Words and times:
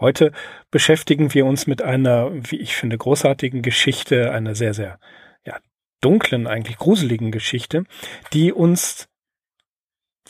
Heute 0.00 0.32
beschäftigen 0.70 1.34
wir 1.34 1.44
uns 1.44 1.66
mit 1.66 1.82
einer, 1.82 2.30
wie 2.32 2.56
ich 2.56 2.76
finde, 2.76 2.96
großartigen 2.96 3.62
Geschichte, 3.62 4.30
einer 4.30 4.54
sehr, 4.54 4.72
sehr 4.72 5.00
ja, 5.44 5.58
dunklen, 6.00 6.46
eigentlich 6.46 6.78
gruseligen 6.78 7.32
Geschichte, 7.32 7.84
die 8.32 8.52
uns 8.52 9.08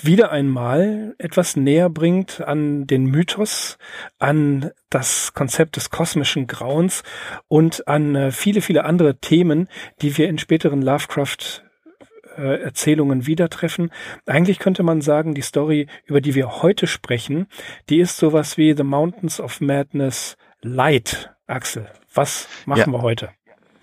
wieder 0.01 0.31
einmal 0.31 1.15
etwas 1.19 1.57
näher 1.57 1.91
bringt 1.91 2.41
an 2.41 2.87
den 2.87 3.07
Mythos, 3.07 3.79
an 4.19 4.71
das 4.91 5.35
Konzept 5.35 5.77
des 5.77 5.91
kosmischen 5.91 6.47
Grauens 6.47 7.03
und 7.49 7.89
an 7.89 8.15
äh, 8.15 8.31
viele, 8.31 8.61
viele 8.61 8.85
andere 8.85 9.19
Themen, 9.19 9.69
die 10.01 10.17
wir 10.17 10.29
in 10.29 10.39
späteren 10.39 10.83
Lovecraft 10.83 11.65
äh, 12.39 12.63
Erzählungen 12.63 13.27
wieder 13.27 13.49
treffen. 13.49 13.91
Eigentlich 14.27 14.59
könnte 14.59 14.83
man 14.83 15.01
sagen, 15.01 15.35
die 15.35 15.43
Story, 15.43 15.87
über 16.07 16.21
die 16.21 16.35
wir 16.35 16.63
heute 16.63 16.87
sprechen, 16.87 17.47
die 17.89 17.99
ist 17.99 18.17
sowas 18.17 18.57
wie 18.57 18.75
The 18.75 18.85
Mountains 18.85 19.41
of 19.41 19.61
Madness 19.61 20.37
Light. 20.63 21.31
Axel, 21.47 21.91
was 22.13 22.49
machen 22.67 22.93
ja. 22.93 22.99
wir 22.99 23.03
heute? 23.03 23.31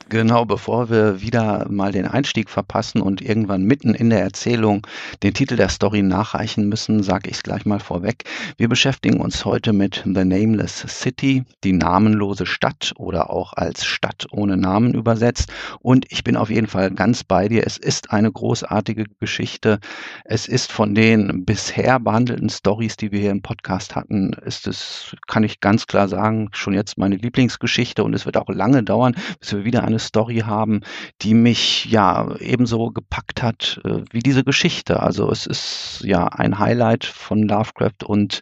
Genau, 0.09 0.45
bevor 0.45 0.91
wir 0.91 1.21
wieder 1.21 1.65
mal 1.67 1.91
den 1.91 2.05
Einstieg 2.05 2.51
verpassen 2.51 3.01
und 3.01 3.23
irgendwann 3.23 3.63
mitten 3.63 3.95
in 3.95 4.11
der 4.11 4.21
Erzählung 4.21 4.85
den 5.23 5.33
Titel 5.33 5.55
der 5.55 5.69
Story 5.69 6.03
nachreichen 6.03 6.69
müssen, 6.69 7.01
sage 7.01 7.27
ich 7.31 7.37
es 7.37 7.43
gleich 7.43 7.65
mal 7.65 7.79
vorweg. 7.79 8.23
Wir 8.57 8.69
beschäftigen 8.69 9.19
uns 9.19 9.45
heute 9.45 9.73
mit 9.73 10.03
The 10.05 10.23
Nameless 10.23 10.85
City, 10.87 11.43
die 11.63 11.73
namenlose 11.73 12.45
Stadt 12.45 12.93
oder 12.97 13.31
auch 13.31 13.53
als 13.53 13.83
Stadt 13.83 14.27
ohne 14.29 14.57
Namen 14.57 14.93
übersetzt. 14.93 15.51
Und 15.79 16.05
ich 16.11 16.23
bin 16.23 16.37
auf 16.37 16.51
jeden 16.51 16.67
Fall 16.67 16.91
ganz 16.91 17.23
bei 17.23 17.47
dir. 17.47 17.65
Es 17.65 17.77
ist 17.77 18.11
eine 18.11 18.31
großartige 18.31 19.05
Geschichte. 19.19 19.79
Es 20.23 20.47
ist 20.47 20.71
von 20.71 20.93
den 20.93 21.45
bisher 21.45 21.99
behandelten 21.99 22.49
Stories, 22.49 22.95
die 22.95 23.11
wir 23.11 23.21
hier 23.21 23.31
im 23.31 23.41
Podcast 23.41 23.95
hatten, 23.95 24.33
ist 24.45 24.67
es, 24.67 25.15
kann 25.25 25.43
ich 25.43 25.61
ganz 25.61 25.87
klar 25.87 26.07
sagen, 26.07 26.49
schon 26.51 26.75
jetzt 26.75 26.99
meine 26.99 27.15
Lieblingsgeschichte 27.15 28.03
und 28.03 28.13
es 28.13 28.27
wird 28.27 28.37
auch 28.37 28.49
lange 28.49 28.83
dauern, 28.83 29.15
bis 29.39 29.51
wir 29.51 29.65
wieder 29.65 29.83
eine 29.83 29.94
eine 29.95 29.99
Story 29.99 30.39
haben, 30.45 30.81
die 31.21 31.33
mich 31.33 31.85
ja 31.85 32.35
ebenso 32.39 32.91
gepackt 32.91 33.41
hat 33.41 33.79
äh, 33.85 34.03
wie 34.11 34.19
diese 34.19 34.43
Geschichte. 34.43 35.01
Also 35.01 35.31
es 35.31 35.45
ist 35.45 36.01
ja 36.03 36.27
ein 36.27 36.59
Highlight 36.59 37.05
von 37.05 37.43
Lovecraft 37.43 38.03
und 38.05 38.41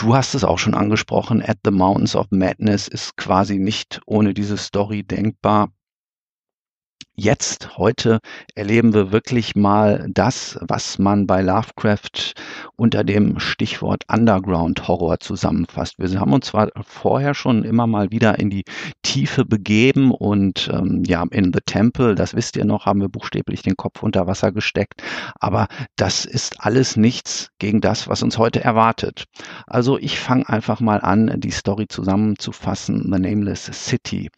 Du 0.00 0.14
hast 0.14 0.36
es 0.36 0.44
auch 0.44 0.60
schon 0.60 0.74
angesprochen, 0.74 1.42
At 1.42 1.58
the 1.64 1.72
Mountains 1.72 2.14
of 2.14 2.28
Madness 2.30 2.86
ist 2.86 3.16
quasi 3.16 3.58
nicht 3.58 4.00
ohne 4.06 4.32
diese 4.32 4.56
Story 4.56 5.02
denkbar 5.02 5.70
jetzt, 7.18 7.76
heute 7.76 8.20
erleben 8.54 8.94
wir 8.94 9.10
wirklich 9.10 9.56
mal 9.56 10.06
das, 10.08 10.56
was 10.60 11.00
man 11.00 11.26
bei 11.26 11.42
Lovecraft 11.42 12.34
unter 12.76 13.02
dem 13.02 13.40
Stichwort 13.40 14.04
Underground 14.08 14.86
Horror 14.86 15.18
zusammenfasst. 15.18 15.98
Wir 15.98 16.08
haben 16.20 16.32
uns 16.32 16.46
zwar 16.46 16.68
vorher 16.80 17.34
schon 17.34 17.64
immer 17.64 17.88
mal 17.88 18.12
wieder 18.12 18.38
in 18.38 18.50
die 18.50 18.62
Tiefe 19.02 19.44
begeben 19.44 20.12
und 20.12 20.70
ähm, 20.72 21.02
ja, 21.06 21.24
in 21.30 21.52
The 21.52 21.60
Temple, 21.66 22.14
das 22.14 22.36
wisst 22.36 22.56
ihr 22.56 22.64
noch, 22.64 22.86
haben 22.86 23.00
wir 23.00 23.08
buchstäblich 23.08 23.62
den 23.62 23.76
Kopf 23.76 24.02
unter 24.04 24.28
Wasser 24.28 24.52
gesteckt, 24.52 25.02
aber 25.40 25.66
das 25.96 26.24
ist 26.24 26.60
alles 26.64 26.96
nichts 26.96 27.50
gegen 27.58 27.80
das, 27.80 28.06
was 28.06 28.22
uns 28.22 28.38
heute 28.38 28.62
erwartet. 28.62 29.24
Also 29.66 29.98
ich 29.98 30.20
fange 30.20 30.48
einfach 30.48 30.78
mal 30.78 31.00
an, 31.00 31.34
die 31.38 31.50
Story 31.50 31.88
zusammenzufassen, 31.88 33.10
The 33.12 33.20
Nameless 33.20 33.64
City. 33.72 34.30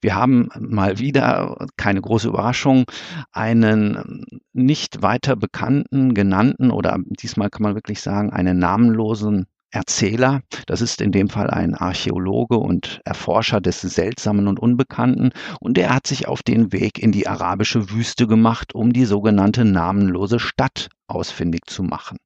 Wir 0.00 0.16
haben 0.16 0.48
mal 0.58 0.98
wieder 0.98 1.66
keine 1.76 2.00
große 2.00 2.15
große 2.16 2.28
Überraschung 2.28 2.86
einen 3.30 4.24
nicht 4.54 5.02
weiter 5.02 5.36
bekannten, 5.36 6.14
genannten 6.14 6.70
oder 6.70 6.96
diesmal 7.20 7.50
kann 7.50 7.62
man 7.62 7.74
wirklich 7.74 8.00
sagen, 8.00 8.32
einen 8.32 8.58
namenlosen 8.58 9.44
Erzähler. 9.70 10.40
Das 10.66 10.80
ist 10.80 11.02
in 11.02 11.12
dem 11.12 11.28
Fall 11.28 11.50
ein 11.50 11.74
Archäologe 11.74 12.56
und 12.56 13.02
Erforscher 13.04 13.60
des 13.60 13.82
Seltsamen 13.82 14.48
und 14.48 14.58
Unbekannten. 14.58 15.32
Und 15.60 15.76
er 15.76 15.94
hat 15.94 16.06
sich 16.06 16.26
auf 16.26 16.42
den 16.42 16.72
Weg 16.72 16.98
in 16.98 17.12
die 17.12 17.28
arabische 17.28 17.90
Wüste 17.90 18.26
gemacht, 18.26 18.74
um 18.74 18.94
die 18.94 19.04
sogenannte 19.04 19.66
namenlose 19.66 20.38
Stadt 20.38 20.88
ausfindig 21.08 21.66
zu 21.66 21.82
machen. 21.82 22.16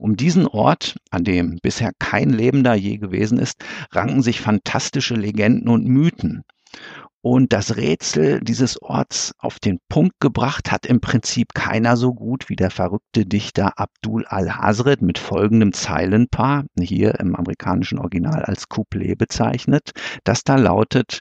Um 0.00 0.16
diesen 0.16 0.48
Ort, 0.48 0.96
an 1.10 1.22
dem 1.22 1.60
bisher 1.62 1.92
kein 2.00 2.30
Lebender 2.30 2.74
je 2.74 2.96
gewesen 2.96 3.38
ist, 3.38 3.64
ranken 3.92 4.22
sich 4.22 4.40
fantastische 4.40 5.14
Legenden 5.14 5.68
und 5.68 5.86
Mythen. 5.86 6.42
Und 7.28 7.52
das 7.52 7.76
Rätsel 7.76 8.38
dieses 8.40 8.80
Orts 8.80 9.34
auf 9.38 9.58
den 9.58 9.80
Punkt 9.88 10.20
gebracht 10.20 10.70
hat 10.70 10.86
im 10.86 11.00
Prinzip 11.00 11.54
keiner 11.54 11.96
so 11.96 12.14
gut 12.14 12.48
wie 12.48 12.54
der 12.54 12.70
verrückte 12.70 13.26
Dichter 13.26 13.80
Abdul 13.80 14.24
al-Hazred 14.26 15.02
mit 15.02 15.18
folgendem 15.18 15.72
Zeilenpaar, 15.72 16.66
hier 16.78 17.18
im 17.18 17.34
amerikanischen 17.34 17.98
Original 17.98 18.44
als 18.44 18.68
Couplet 18.68 19.18
bezeichnet, 19.18 19.90
das 20.22 20.44
da 20.44 20.54
lautet, 20.54 21.18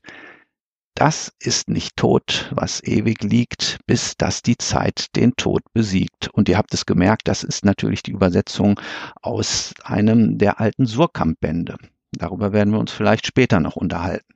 das 0.93 1.31
ist 1.39 1.69
nicht 1.69 1.97
tot, 1.97 2.51
was 2.53 2.83
ewig 2.83 3.23
liegt, 3.23 3.79
bis 3.87 4.15
dass 4.15 4.43
die 4.43 4.59
Zeit 4.59 5.07
den 5.15 5.35
Tod 5.35 5.63
besiegt. 5.73 6.29
Und 6.31 6.49
ihr 6.49 6.59
habt 6.59 6.75
es 6.75 6.85
gemerkt, 6.85 7.27
das 7.27 7.43
ist 7.43 7.65
natürlich 7.65 8.03
die 8.03 8.11
Übersetzung 8.11 8.79
aus 9.23 9.73
einem 9.83 10.37
der 10.37 10.59
alten 10.59 10.85
Surkamp-Bände. 10.85 11.77
Darüber 12.11 12.53
werden 12.53 12.73
wir 12.73 12.79
uns 12.79 12.91
vielleicht 12.91 13.25
später 13.25 13.59
noch 13.59 13.75
unterhalten. 13.75 14.35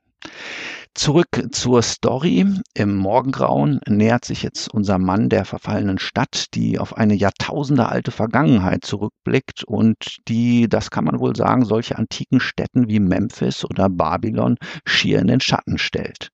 Zurück 0.96 1.48
zur 1.52 1.82
Story. 1.82 2.46
Im 2.74 2.96
Morgengrauen 2.96 3.80
nähert 3.88 4.26
sich 4.26 4.44
jetzt 4.44 4.74
unser 4.74 4.98
Mann 4.98 5.30
der 5.30 5.46
verfallenen 5.46 5.98
Stadt, 5.98 6.48
die 6.56 6.78
auf 6.78 6.98
eine 6.98 7.14
jahrtausendealte 7.14 8.12
Vergangenheit 8.12 8.84
zurückblickt 8.84 9.64
und 9.64 10.18
die, 10.28 10.68
das 10.68 10.92
kann 10.92 11.06
man 11.06 11.20
wohl 11.20 11.36
sagen, 11.36 11.64
solche 11.64 11.98
antiken 11.98 12.40
Städten 12.40 12.90
wie 12.90 13.00
Memphis 13.00 13.64
oder 13.64 13.88
Babylon 13.88 14.58
schier 14.86 15.20
in 15.20 15.28
den 15.28 15.40
Schatten 15.40 15.78
stellt. 15.78 16.32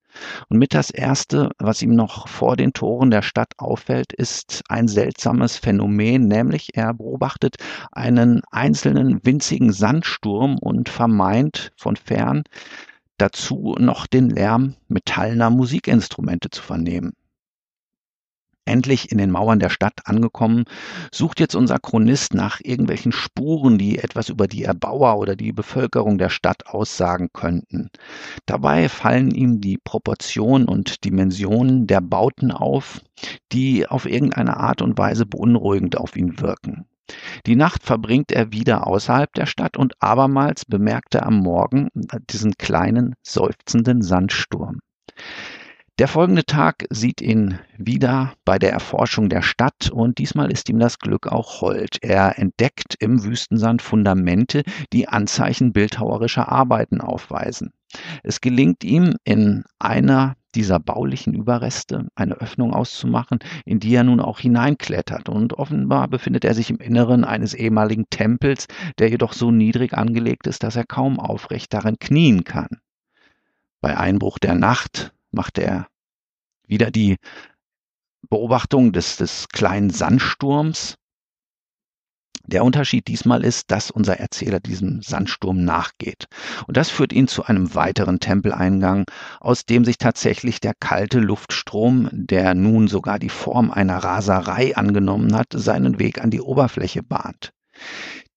Und 0.49 0.57
mit 0.57 0.73
das 0.73 0.89
Erste, 0.89 1.51
was 1.59 1.81
ihm 1.81 1.93
noch 1.93 2.27
vor 2.27 2.55
den 2.55 2.73
Toren 2.73 3.11
der 3.11 3.21
Stadt 3.21 3.51
auffällt, 3.57 4.13
ist 4.13 4.63
ein 4.69 4.87
seltsames 4.87 5.57
Phänomen, 5.57 6.27
nämlich 6.27 6.69
er 6.73 6.93
beobachtet 6.93 7.57
einen 7.91 8.41
einzelnen 8.49 9.23
winzigen 9.25 9.73
Sandsturm 9.73 10.57
und 10.57 10.89
vermeint 10.89 11.71
von 11.75 11.97
fern, 11.97 12.43
dazu 13.17 13.75
noch 13.79 14.07
den 14.07 14.29
Lärm 14.29 14.75
metallener 14.87 15.49
Musikinstrumente 15.49 16.49
zu 16.49 16.61
vernehmen. 16.61 17.13
Endlich 18.67 19.11
in 19.11 19.19
den 19.19 19.29
Mauern 19.29 19.59
der 19.59 19.69
Stadt 19.69 19.93
angekommen, 20.05 20.65
sucht 21.11 21.39
jetzt 21.39 21.53
unser 21.53 21.77
Chronist 21.77 22.33
nach 22.33 22.59
irgendwelchen 22.63 23.11
Spuren, 23.11 23.77
die 23.77 23.99
etwas 23.99 24.29
über 24.29 24.47
die 24.47 24.63
Erbauer 24.63 25.19
oder 25.19 25.35
die 25.35 25.51
Bevölkerung 25.51 26.17
der 26.17 26.29
Stadt 26.29 26.65
aussagen 26.65 27.29
könnten. 27.31 27.89
Dabei 28.47 28.89
fallen 28.89 29.29
ihm 29.29 29.61
die 29.61 29.77
Proportionen 29.77 30.67
und 30.67 31.03
Dimensionen 31.05 31.85
der 31.85 32.01
Bauten 32.01 32.51
auf, 32.51 33.01
die 33.51 33.87
auf 33.87 34.07
irgendeine 34.07 34.57
Art 34.57 34.81
und 34.81 34.97
Weise 34.97 35.27
beunruhigend 35.27 35.95
auf 35.97 36.15
ihn 36.15 36.39
wirken. 36.39 36.87
Die 37.45 37.55
Nacht 37.55 37.83
verbringt 37.83 38.31
er 38.31 38.51
wieder 38.51 38.87
außerhalb 38.87 39.31
der 39.33 39.45
Stadt 39.45 39.77
und 39.77 39.93
abermals 40.01 40.65
bemerkt 40.65 41.13
er 41.13 41.27
am 41.27 41.37
Morgen 41.37 41.89
diesen 42.31 42.53
kleinen, 42.53 43.13
seufzenden 43.21 44.01
Sandsturm. 44.01 44.79
Der 45.97 46.09
folgende 46.09 46.43
Tag 46.43 46.85
sieht 46.89 47.21
ihn 47.21 47.57
wieder 47.77 48.33
bei 48.43 48.59
der 48.59 48.73
Erforschung 48.73 49.29
der 49.29 49.41
Stadt 49.41 49.89
und 49.89 50.17
diesmal 50.17 50.51
ist 50.51 50.67
ihm 50.67 50.77
das 50.77 50.99
Glück 50.99 51.27
auch 51.27 51.61
hold. 51.61 51.99
Er 52.01 52.37
entdeckt 52.37 52.97
im 52.99 53.23
Wüstensand 53.23 53.81
Fundamente, 53.81 54.63
die 54.91 55.07
Anzeichen 55.07 55.71
bildhauerischer 55.71 56.51
Arbeiten 56.51 56.99
aufweisen. 56.99 57.71
Es 58.23 58.41
gelingt 58.41 58.83
ihm 58.83 59.15
in 59.23 59.63
einer 59.79 60.35
dieser 60.53 60.79
baulichen 60.79 61.33
Überreste 61.33 62.09
eine 62.13 62.41
Öffnung 62.41 62.73
auszumachen, 62.73 63.39
in 63.63 63.79
die 63.79 63.95
er 63.95 64.03
nun 64.03 64.19
auch 64.19 64.39
hineinklettert. 64.39 65.29
Und 65.29 65.53
offenbar 65.53 66.09
befindet 66.09 66.43
er 66.43 66.55
sich 66.55 66.69
im 66.69 66.79
Inneren 66.79 67.23
eines 67.23 67.53
ehemaligen 67.53 68.09
Tempels, 68.09 68.67
der 68.99 69.09
jedoch 69.09 69.31
so 69.31 69.49
niedrig 69.49 69.93
angelegt 69.93 70.45
ist, 70.47 70.63
dass 70.63 70.75
er 70.75 70.85
kaum 70.85 71.21
aufrecht 71.21 71.73
darin 71.73 71.99
knien 71.99 72.43
kann. 72.43 72.81
Bei 73.79 73.95
Einbruch 73.97 74.39
der 74.39 74.55
Nacht 74.55 75.13
macht 75.35 75.59
er 75.59 75.87
wieder 76.67 76.89
die 76.89 77.17
Beobachtung 78.29 78.91
des, 78.91 79.17
des 79.17 79.47
kleinen 79.49 79.91
Sandsturms 79.91 80.95
Der 82.47 82.63
Unterschied 82.63 83.07
diesmal 83.07 83.43
ist, 83.43 83.71
dass 83.71 83.89
unser 83.89 84.19
Erzähler 84.19 84.59
diesem 84.59 85.01
Sandsturm 85.01 85.63
nachgeht. 85.63 86.27
Und 86.67 86.77
das 86.77 86.89
führt 86.91 87.11
ihn 87.11 87.27
zu 87.27 87.45
einem 87.45 87.73
weiteren 87.73 88.19
Tempeleingang, 88.19 89.05
aus 89.39 89.65
dem 89.65 89.83
sich 89.83 89.97
tatsächlich 89.97 90.59
der 90.59 90.73
kalte 90.79 91.19
Luftstrom, 91.19 92.09
der 92.11 92.53
nun 92.53 92.87
sogar 92.87 93.17
die 93.17 93.29
Form 93.29 93.71
einer 93.71 93.97
Raserei 93.97 94.75
angenommen 94.75 95.35
hat, 95.35 95.47
seinen 95.53 95.97
Weg 95.97 96.21
an 96.21 96.29
die 96.29 96.41
Oberfläche 96.41 97.01
bahnt. 97.01 97.51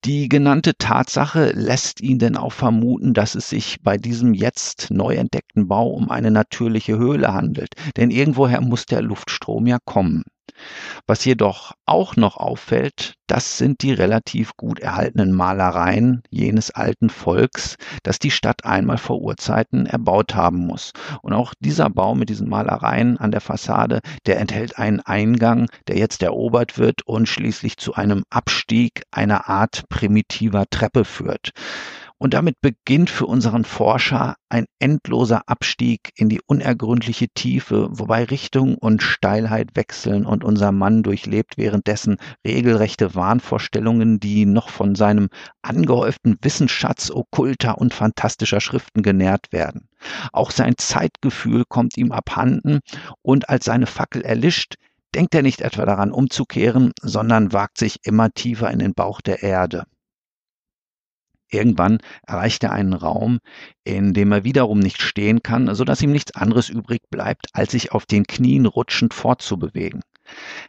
Die 0.04 0.28
genannte 0.28 0.74
Tatsache 0.76 1.52
lässt 1.54 2.00
ihn 2.00 2.18
denn 2.18 2.36
auch 2.36 2.52
vermuten, 2.52 3.14
dass 3.14 3.34
es 3.36 3.48
sich 3.48 3.80
bei 3.82 3.96
diesem 3.96 4.34
jetzt 4.34 4.90
neu 4.90 5.14
entdeckten 5.14 5.68
Bau 5.68 5.88
um 5.90 6.10
eine 6.10 6.32
natürliche 6.32 6.98
Höhle 6.98 7.32
handelt, 7.32 7.74
denn 7.96 8.10
irgendwoher 8.10 8.60
muss 8.60 8.86
der 8.86 9.02
Luftstrom 9.02 9.66
ja 9.68 9.78
kommen. 9.84 10.24
Was 11.06 11.24
jedoch 11.24 11.72
auch 11.86 12.16
noch 12.16 12.36
auffällt, 12.36 13.14
das 13.26 13.58
sind 13.58 13.82
die 13.82 13.92
relativ 13.92 14.56
gut 14.56 14.80
erhaltenen 14.80 15.32
Malereien 15.32 16.22
jenes 16.30 16.70
alten 16.70 17.10
Volks, 17.10 17.76
das 18.02 18.18
die 18.18 18.30
Stadt 18.30 18.64
einmal 18.64 18.98
vor 18.98 19.20
Urzeiten 19.20 19.86
erbaut 19.86 20.34
haben 20.34 20.66
muss. 20.66 20.92
Und 21.22 21.32
auch 21.34 21.52
dieser 21.60 21.90
Bau 21.90 22.14
mit 22.14 22.28
diesen 22.28 22.48
Malereien 22.48 23.18
an 23.18 23.30
der 23.30 23.40
Fassade, 23.40 24.00
der 24.26 24.40
enthält 24.40 24.78
einen 24.78 25.00
Eingang, 25.00 25.68
der 25.88 25.96
jetzt 25.96 26.22
erobert 26.22 26.78
wird 26.78 27.06
und 27.06 27.28
schließlich 27.28 27.76
zu 27.76 27.94
einem 27.94 28.24
Abstieg 28.30 29.02
einer 29.10 29.48
Art 29.48 29.84
primitiver 29.88 30.64
Treppe 30.70 31.04
führt. 31.04 31.52
Und 32.20 32.34
damit 32.34 32.60
beginnt 32.60 33.10
für 33.10 33.26
unseren 33.26 33.62
Forscher 33.64 34.34
ein 34.48 34.66
endloser 34.80 35.42
Abstieg 35.46 36.10
in 36.16 36.28
die 36.28 36.40
unergründliche 36.44 37.28
Tiefe, 37.28 37.88
wobei 37.92 38.24
Richtung 38.24 38.74
und 38.74 39.04
Steilheit 39.04 39.76
wechseln 39.76 40.26
und 40.26 40.42
unser 40.42 40.72
Mann 40.72 41.04
durchlebt 41.04 41.58
währenddessen 41.58 42.16
regelrechte 42.44 43.14
Wahnvorstellungen, 43.14 44.18
die 44.18 44.46
noch 44.46 44.68
von 44.68 44.96
seinem 44.96 45.28
angehäuften 45.62 46.38
Wissensschatz 46.42 47.12
okkulter 47.12 47.78
und 47.78 47.94
fantastischer 47.94 48.60
Schriften 48.60 49.02
genährt 49.02 49.52
werden. 49.52 49.88
Auch 50.32 50.50
sein 50.50 50.74
Zeitgefühl 50.76 51.64
kommt 51.68 51.96
ihm 51.96 52.10
abhanden 52.10 52.80
und 53.22 53.48
als 53.48 53.64
seine 53.64 53.86
Fackel 53.86 54.22
erlischt, 54.22 54.74
denkt 55.14 55.36
er 55.36 55.42
nicht 55.42 55.60
etwa 55.60 55.86
daran 55.86 56.10
umzukehren, 56.10 56.92
sondern 57.00 57.52
wagt 57.52 57.78
sich 57.78 57.98
immer 58.02 58.30
tiefer 58.30 58.70
in 58.72 58.80
den 58.80 58.94
Bauch 58.94 59.20
der 59.20 59.44
Erde. 59.44 59.84
Irgendwann 61.50 61.98
erreicht 62.26 62.62
er 62.64 62.72
einen 62.72 62.92
Raum, 62.92 63.38
in 63.84 64.12
dem 64.12 64.32
er 64.32 64.44
wiederum 64.44 64.78
nicht 64.78 65.00
stehen 65.00 65.42
kann, 65.42 65.74
so 65.74 65.84
dass 65.84 66.02
ihm 66.02 66.12
nichts 66.12 66.34
anderes 66.34 66.68
übrig 66.68 67.00
bleibt, 67.10 67.46
als 67.52 67.72
sich 67.72 67.92
auf 67.92 68.06
den 68.06 68.24
Knien 68.24 68.66
rutschend 68.66 69.14
fortzubewegen. 69.14 70.02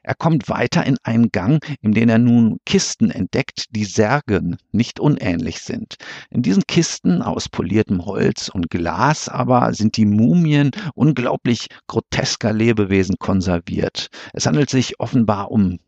Er 0.03 0.15
kommt 0.15 0.47
weiter 0.47 0.85
in 0.85 0.97
einen 1.03 1.31
Gang, 1.31 1.65
in 1.81 1.93
dem 1.93 2.07
er 2.09 2.17
nun 2.17 2.59
Kisten 2.65 3.11
entdeckt, 3.11 3.65
die 3.71 3.83
Särgen 3.83 4.57
nicht 4.71 4.99
unähnlich 4.99 5.59
sind. 5.59 5.95
In 6.29 6.41
diesen 6.41 6.63
Kisten 6.65 7.21
aus 7.21 7.49
poliertem 7.49 8.05
Holz 8.05 8.47
und 8.47 8.69
Glas 8.69 9.27
aber 9.27 9.73
sind 9.73 9.97
die 9.97 10.05
Mumien 10.05 10.71
unglaublich 10.95 11.67
grotesker 11.87 12.53
Lebewesen 12.53 13.17
konserviert. 13.19 14.07
Es 14.33 14.45
handelt 14.45 14.69
sich 14.69 14.99
offenbar 14.99 15.51
um 15.51 15.79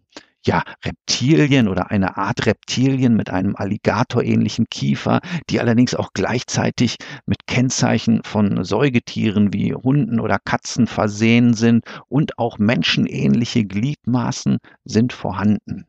ja, 0.46 0.64
Reptilien 0.84 1.68
oder 1.68 1.92
eine 1.92 2.18
Art 2.18 2.46
Reptilien 2.46 3.16
mit 3.16 3.30
einem 3.30 3.56
Alligatorähnlichen 3.56 4.68
Kiefer, 4.70 5.22
die 5.50 5.60
allerdings 5.60 5.94
auch 5.96 6.10
gleichzeitig 6.14 6.98
mit 7.26 7.48
Kennzeichen 7.48 8.24
von 8.24 8.64
Säugetieren 8.64 9.54
wie 9.54 9.74
Hunden 9.74 10.20
oder 10.20 10.40
Katzen 10.40 10.88
versehen 10.88 11.54
sind 11.54 11.86
und 12.08 12.40
auch 12.40 12.58
menschenähnliche 12.58 13.66
Gliedmaßen 13.66 14.58
sind 14.84 15.14
vorhanden. 15.14 15.86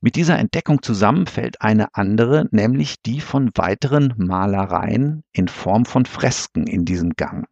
Mit 0.00 0.16
dieser 0.16 0.38
Entdeckung 0.38 0.82
zusammenfällt 0.82 1.62
eine 1.62 1.94
andere, 1.94 2.48
nämlich 2.50 2.96
die 3.02 3.20
von 3.20 3.50
weiteren 3.54 4.12
Malereien 4.16 5.22
in 5.32 5.46
Form 5.46 5.84
von 5.84 6.04
Fresken 6.04 6.66
in 6.66 6.84
diesem 6.84 7.10
Gang. 7.10 7.46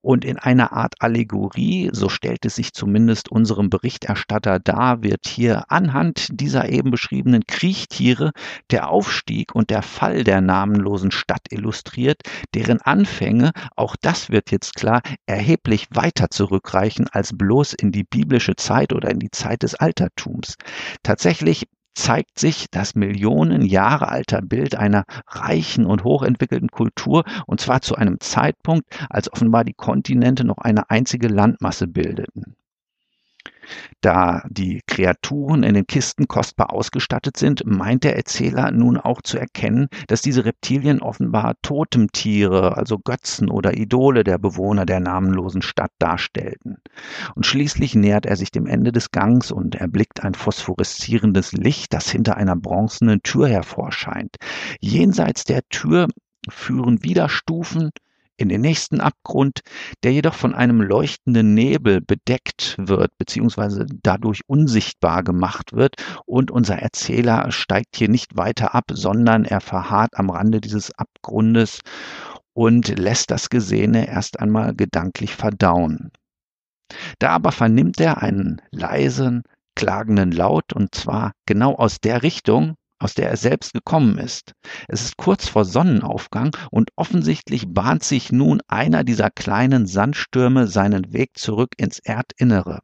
Und 0.00 0.24
in 0.24 0.38
einer 0.38 0.72
Art 0.72 0.94
Allegorie, 1.00 1.90
so 1.92 2.08
stellt 2.08 2.44
es 2.44 2.56
sich 2.56 2.72
zumindest 2.72 3.30
unserem 3.30 3.70
Berichterstatter 3.70 4.58
dar, 4.60 5.02
wird 5.02 5.26
hier 5.26 5.64
anhand 5.70 6.28
dieser 6.30 6.68
eben 6.68 6.90
beschriebenen 6.90 7.44
Kriechtiere 7.46 8.30
der 8.70 8.90
Aufstieg 8.90 9.54
und 9.54 9.70
der 9.70 9.82
Fall 9.82 10.24
der 10.24 10.40
namenlosen 10.40 11.10
Stadt 11.10 11.46
illustriert, 11.50 12.20
deren 12.54 12.80
Anfänge, 12.80 13.52
auch 13.76 13.96
das 14.00 14.30
wird 14.30 14.50
jetzt 14.50 14.74
klar, 14.74 15.02
erheblich 15.26 15.88
weiter 15.90 16.30
zurückreichen 16.30 17.08
als 17.10 17.36
bloß 17.36 17.74
in 17.74 17.92
die 17.92 18.04
biblische 18.04 18.56
Zeit 18.56 18.92
oder 18.92 19.10
in 19.10 19.18
die 19.18 19.30
Zeit 19.30 19.62
des 19.62 19.74
Altertums. 19.74 20.54
Tatsächlich 21.02 21.28
Tatsächlich 21.28 21.68
zeigt 21.98 22.38
sich 22.38 22.70
das 22.70 22.94
Millionen 22.94 23.62
Jahre 23.62 24.08
alter 24.08 24.40
Bild 24.40 24.76
einer 24.76 25.04
reichen 25.26 25.84
und 25.84 26.04
hochentwickelten 26.04 26.68
Kultur, 26.68 27.24
und 27.46 27.60
zwar 27.60 27.80
zu 27.80 27.96
einem 27.96 28.20
Zeitpunkt, 28.20 28.86
als 29.10 29.32
offenbar 29.32 29.64
die 29.64 29.74
Kontinente 29.74 30.44
noch 30.44 30.58
eine 30.58 30.90
einzige 30.90 31.26
Landmasse 31.26 31.88
bildeten. 31.88 32.54
Da 34.00 34.42
die 34.48 34.80
Kreaturen 34.86 35.62
in 35.62 35.74
den 35.74 35.86
Kisten 35.86 36.28
kostbar 36.28 36.72
ausgestattet 36.72 37.36
sind, 37.36 37.62
meint 37.66 38.04
der 38.04 38.16
Erzähler 38.16 38.70
nun 38.70 38.96
auch 38.96 39.22
zu 39.22 39.38
erkennen, 39.38 39.88
dass 40.06 40.22
diese 40.22 40.44
Reptilien 40.44 41.00
offenbar 41.00 41.54
Totemtiere, 41.62 42.76
also 42.76 42.98
Götzen 42.98 43.50
oder 43.50 43.76
Idole 43.76 44.24
der 44.24 44.38
Bewohner 44.38 44.86
der 44.86 45.00
namenlosen 45.00 45.62
Stadt 45.62 45.92
darstellten. 45.98 46.76
Und 47.34 47.46
schließlich 47.46 47.94
nähert 47.94 48.26
er 48.26 48.36
sich 48.36 48.50
dem 48.50 48.66
Ende 48.66 48.92
des 48.92 49.10
Gangs 49.10 49.50
und 49.50 49.74
erblickt 49.74 50.24
ein 50.24 50.34
phosphoreszierendes 50.34 51.52
Licht, 51.52 51.92
das 51.92 52.10
hinter 52.10 52.36
einer 52.36 52.56
bronzenen 52.56 53.22
Tür 53.22 53.48
hervorscheint. 53.48 54.36
Jenseits 54.80 55.44
der 55.44 55.62
Tür 55.68 56.08
führen 56.48 57.02
wieder 57.02 57.28
Stufen 57.28 57.90
in 58.38 58.48
den 58.48 58.60
nächsten 58.60 59.00
Abgrund, 59.00 59.60
der 60.02 60.12
jedoch 60.12 60.34
von 60.34 60.54
einem 60.54 60.80
leuchtenden 60.80 61.54
Nebel 61.54 62.00
bedeckt 62.00 62.76
wird, 62.78 63.10
beziehungsweise 63.18 63.86
dadurch 64.02 64.40
unsichtbar 64.46 65.22
gemacht 65.22 65.72
wird. 65.72 65.96
Und 66.24 66.50
unser 66.50 66.76
Erzähler 66.76 67.50
steigt 67.50 67.96
hier 67.96 68.08
nicht 68.08 68.36
weiter 68.36 68.74
ab, 68.74 68.84
sondern 68.92 69.44
er 69.44 69.60
verharrt 69.60 70.16
am 70.16 70.30
Rande 70.30 70.60
dieses 70.60 70.92
Abgrundes 70.92 71.80
und 72.54 72.98
lässt 72.98 73.30
das 73.30 73.50
Gesehene 73.50 74.08
erst 74.08 74.40
einmal 74.40 74.74
gedanklich 74.74 75.34
verdauen. 75.34 76.10
Da 77.18 77.30
aber 77.30 77.52
vernimmt 77.52 78.00
er 78.00 78.22
einen 78.22 78.62
leisen, 78.70 79.42
klagenden 79.74 80.32
Laut, 80.32 80.72
und 80.72 80.94
zwar 80.94 81.32
genau 81.46 81.74
aus 81.74 82.00
der 82.00 82.22
Richtung, 82.22 82.74
aus 82.98 83.14
der 83.14 83.30
er 83.30 83.36
selbst 83.36 83.72
gekommen 83.72 84.18
ist. 84.18 84.52
Es 84.88 85.02
ist 85.02 85.16
kurz 85.16 85.48
vor 85.48 85.64
Sonnenaufgang 85.64 86.56
und 86.70 86.90
offensichtlich 86.96 87.66
bahnt 87.68 88.02
sich 88.02 88.32
nun 88.32 88.60
einer 88.68 89.04
dieser 89.04 89.30
kleinen 89.30 89.86
Sandstürme 89.86 90.66
seinen 90.66 91.12
Weg 91.12 91.36
zurück 91.36 91.70
ins 91.76 91.98
Erdinnere. 91.98 92.80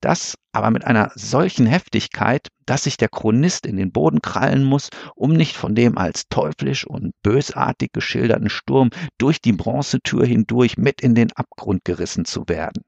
Das 0.00 0.36
aber 0.52 0.70
mit 0.70 0.84
einer 0.84 1.10
solchen 1.14 1.66
Heftigkeit, 1.66 2.48
dass 2.66 2.84
sich 2.84 2.96
der 2.96 3.08
Chronist 3.08 3.66
in 3.66 3.76
den 3.76 3.92
Boden 3.92 4.22
krallen 4.22 4.64
muss, 4.64 4.90
um 5.14 5.32
nicht 5.32 5.56
von 5.56 5.74
dem 5.74 5.98
als 5.98 6.28
teuflisch 6.28 6.86
und 6.86 7.12
bösartig 7.22 7.90
geschilderten 7.92 8.50
Sturm 8.50 8.90
durch 9.18 9.40
die 9.40 9.52
Bronzetür 9.52 10.24
hindurch 10.24 10.76
mit 10.76 11.00
in 11.00 11.14
den 11.14 11.32
Abgrund 11.32 11.84
gerissen 11.84 12.24
zu 12.24 12.44
werden. 12.48 12.84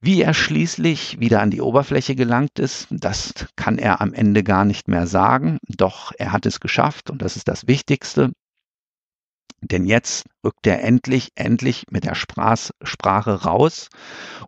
Wie 0.00 0.22
er 0.22 0.34
schließlich 0.34 1.20
wieder 1.20 1.40
an 1.40 1.50
die 1.50 1.60
Oberfläche 1.60 2.14
gelangt 2.14 2.58
ist, 2.58 2.86
das 2.90 3.32
kann 3.56 3.78
er 3.78 4.00
am 4.00 4.12
Ende 4.12 4.42
gar 4.42 4.64
nicht 4.64 4.88
mehr 4.88 5.06
sagen, 5.06 5.58
doch 5.68 6.12
er 6.18 6.32
hat 6.32 6.46
es 6.46 6.60
geschafft 6.60 7.10
und 7.10 7.22
das 7.22 7.36
ist 7.36 7.48
das 7.48 7.66
Wichtigste. 7.66 8.32
Denn 9.62 9.86
jetzt 9.86 10.26
rückt 10.44 10.66
er 10.66 10.82
endlich, 10.84 11.30
endlich 11.34 11.84
mit 11.90 12.04
der 12.04 12.14
Sprache 12.14 13.42
raus. 13.42 13.88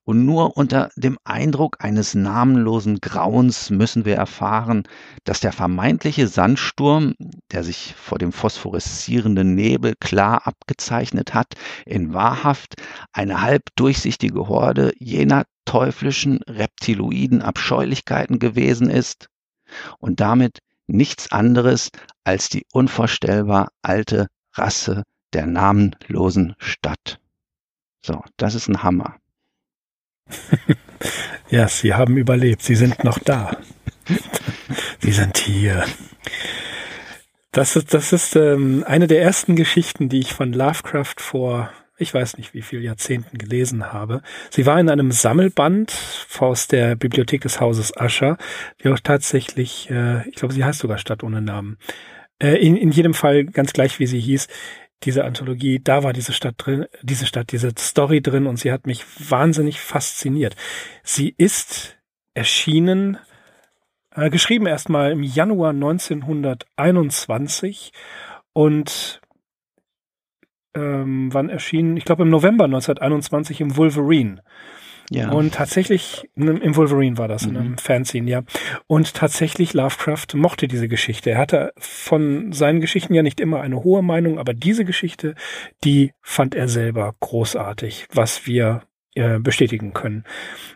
Und 0.05 0.27
nur 0.27 0.57
unter 0.57 0.91
dem 0.97 1.19
Eindruck 1.25 1.79
eines 1.81 2.15
namenlosen 2.15 3.00
Grauens 3.00 3.71
müssen 3.71 4.05
wir 4.05 4.17
erfahren, 4.17 4.85
dass 5.25 5.41
der 5.41 5.53
vermeintliche 5.53 6.29
Sandsturm, 6.29 7.15
der 7.50 7.65
sich 7.65 7.95
vor 7.97 8.19
dem 8.19 8.33
phosphoreszierenden 8.33 9.55
Nebel 9.55 9.95
klar 9.99 10.47
abgezeichnet 10.47 11.35
hat, 11.35 11.55
in 11.87 12.12
wahrhaft 12.12 12.75
eine 13.12 13.41
halb 13.41 13.62
durchsichtige 13.77 14.47
Horde 14.49 14.93
jener 14.99 15.45
teuflischen 15.65 16.41
reptiloiden 16.47 17.43
Abscheulichkeiten 17.43 18.38
gewesen 18.38 18.91
ist 18.91 19.29
und 19.99 20.21
damit 20.21 20.61
nichts 20.87 21.31
anderes 21.33 21.91
als 22.25 22.49
die 22.49 22.65
unvorstellbar 22.73 23.69
alte 23.83 24.29
Rasse 24.52 25.05
der 25.33 25.47
namenlosen 25.47 26.55
Stadt. 26.59 27.21
So, 28.05 28.23
das 28.37 28.55
ist 28.55 28.69
ein 28.69 28.83
Hammer. 28.83 29.17
ja, 31.50 31.69
sie 31.69 31.95
haben 31.95 32.17
überlebt. 32.17 32.62
Sie 32.62 32.75
sind 32.75 33.05
noch 33.05 33.19
da. 33.19 33.57
sie 35.00 35.12
sind 35.12 35.37
hier. 35.38 35.85
Das 37.52 37.76
ist, 37.76 37.93
das 37.95 38.12
ist 38.12 38.37
ähm, 38.37 38.85
eine 38.87 39.07
der 39.07 39.23
ersten 39.23 39.57
Geschichten, 39.57 40.09
die 40.09 40.21
ich 40.21 40.33
von 40.33 40.52
Lovecraft 40.52 41.17
vor 41.19 41.71
ich 41.99 42.14
weiß 42.14 42.38
nicht 42.38 42.55
wie 42.55 42.62
viel 42.62 42.83
Jahrzehnten 42.83 43.38
gelesen 43.38 43.93
habe. 43.93 44.23
Sie 44.50 44.67
war 44.67 44.78
in 44.78 44.88
einem 44.88 45.11
Sammelband 45.11 45.93
aus 46.38 46.69
der 46.69 46.95
Bibliothek 46.95 47.43
des 47.43 47.61
Hauses 47.61 47.97
Ascher, 47.97 48.38
die 48.83 48.88
auch 48.88 49.00
tatsächlich, 49.00 49.90
äh, 49.90 50.26
ich 50.28 50.37
glaube, 50.37 50.55
sie 50.55 50.64
heißt 50.64 50.78
sogar 50.78 50.99
Stadt 50.99 51.25
ohne 51.25 51.43
Namen. 51.43 51.76
Äh, 52.40 52.57
in, 52.57 52.76
in 52.76 52.90
jedem 52.90 53.14
Fall 53.14 53.45
ganz 53.45 53.73
gleich, 53.73 53.99
wie 53.99 54.07
sie 54.07 54.21
hieß, 54.21 54.49
diese 55.04 55.25
Anthologie, 55.25 55.80
da 55.83 56.02
war 56.02 56.12
diese 56.12 56.33
Stadt 56.33 56.57
drin, 56.59 56.87
diese 57.02 57.26
Stadt, 57.26 57.52
diese 57.52 57.73
Story 57.78 58.21
drin 58.21 58.47
und 58.47 58.59
sie 58.59 58.73
hat 58.73 58.87
mich 58.87 59.04
wahnsinnig 59.30 59.80
fasziniert. 59.80 60.57
Sie 61.04 61.35
ist 61.37 61.97
erschienen, 62.35 63.18
äh, 64.14 64.30
geschrieben 64.30 64.66
erstmal 64.66 65.12
im 65.12 65.23
Januar 65.23 65.71
1921 65.71 67.92
und 68.52 69.21
ähm, 70.75 71.33
wann 71.33 71.49
erschienen? 71.49 71.97
Ich 71.97 72.04
glaube 72.04 72.25
im 72.25 72.30
November 72.30 72.64
1921 72.64 73.61
im 73.61 73.76
Wolverine. 73.76 74.42
Ja. 75.11 75.31
Und 75.31 75.55
tatsächlich, 75.55 76.29
im 76.37 76.77
Wolverine 76.77 77.17
war 77.17 77.29
das, 77.29 77.47
mhm. 77.47 77.50
in 77.50 77.57
einem 77.57 77.79
Fanzine, 77.79 78.31
ja. 78.31 78.43
Und 78.87 79.15
tatsächlich, 79.15 79.73
Lovecraft 79.73 80.27
mochte 80.35 80.69
diese 80.69 80.88
Geschichte. 80.88 81.31
Er 81.31 81.38
hatte 81.38 81.73
von 81.79 82.53
seinen 82.53 82.81
Geschichten 82.81 83.15
ja 83.15 83.23
nicht 83.23 83.41
immer 83.41 83.61
eine 83.61 83.83
hohe 83.83 84.03
Meinung, 84.03 84.38
aber 84.38 84.53
diese 84.53 84.85
Geschichte, 84.85 85.35
die 85.85 86.12
fand 86.21 86.55
er 86.55 86.69
selber 86.69 87.15
großartig, 87.21 88.09
was 88.12 88.47
wir 88.47 88.83
äh, 89.15 89.38
bestätigen 89.38 89.95
können. 89.95 90.25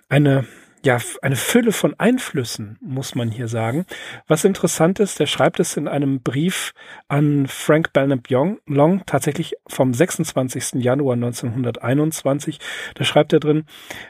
Eine 0.08 0.46
ja, 0.84 0.98
eine 1.22 1.36
Fülle 1.36 1.72
von 1.72 1.94
Einflüssen, 1.98 2.76
muss 2.80 3.14
man 3.14 3.30
hier 3.30 3.48
sagen. 3.48 3.86
Was 4.26 4.44
interessant 4.44 4.98
ist, 4.98 5.20
der 5.20 5.26
schreibt 5.26 5.60
es 5.60 5.76
in 5.76 5.86
einem 5.86 6.22
Brief 6.22 6.72
an 7.08 7.46
Frank 7.46 7.92
Belknap 7.92 8.28
Long, 8.66 9.02
tatsächlich 9.06 9.54
vom 9.68 9.94
26. 9.94 10.82
Januar 10.82 11.14
1921. 11.14 12.58
Da 12.94 13.04
schreibt 13.04 13.32
er 13.32 13.40
drin, 13.40 13.64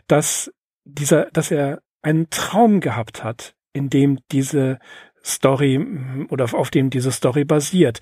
dass 0.06 0.52
dieser, 0.84 1.26
dass 1.32 1.50
er 1.50 1.82
einen 2.00 2.30
Traum 2.30 2.80
gehabt 2.80 3.22
hat, 3.22 3.54
in 3.72 3.90
dem 3.90 4.18
diese 4.30 4.78
Story 5.24 5.86
oder 6.30 6.52
auf 6.52 6.70
dem 6.70 6.90
diese 6.90 7.12
Story 7.12 7.44
basiert. 7.44 8.00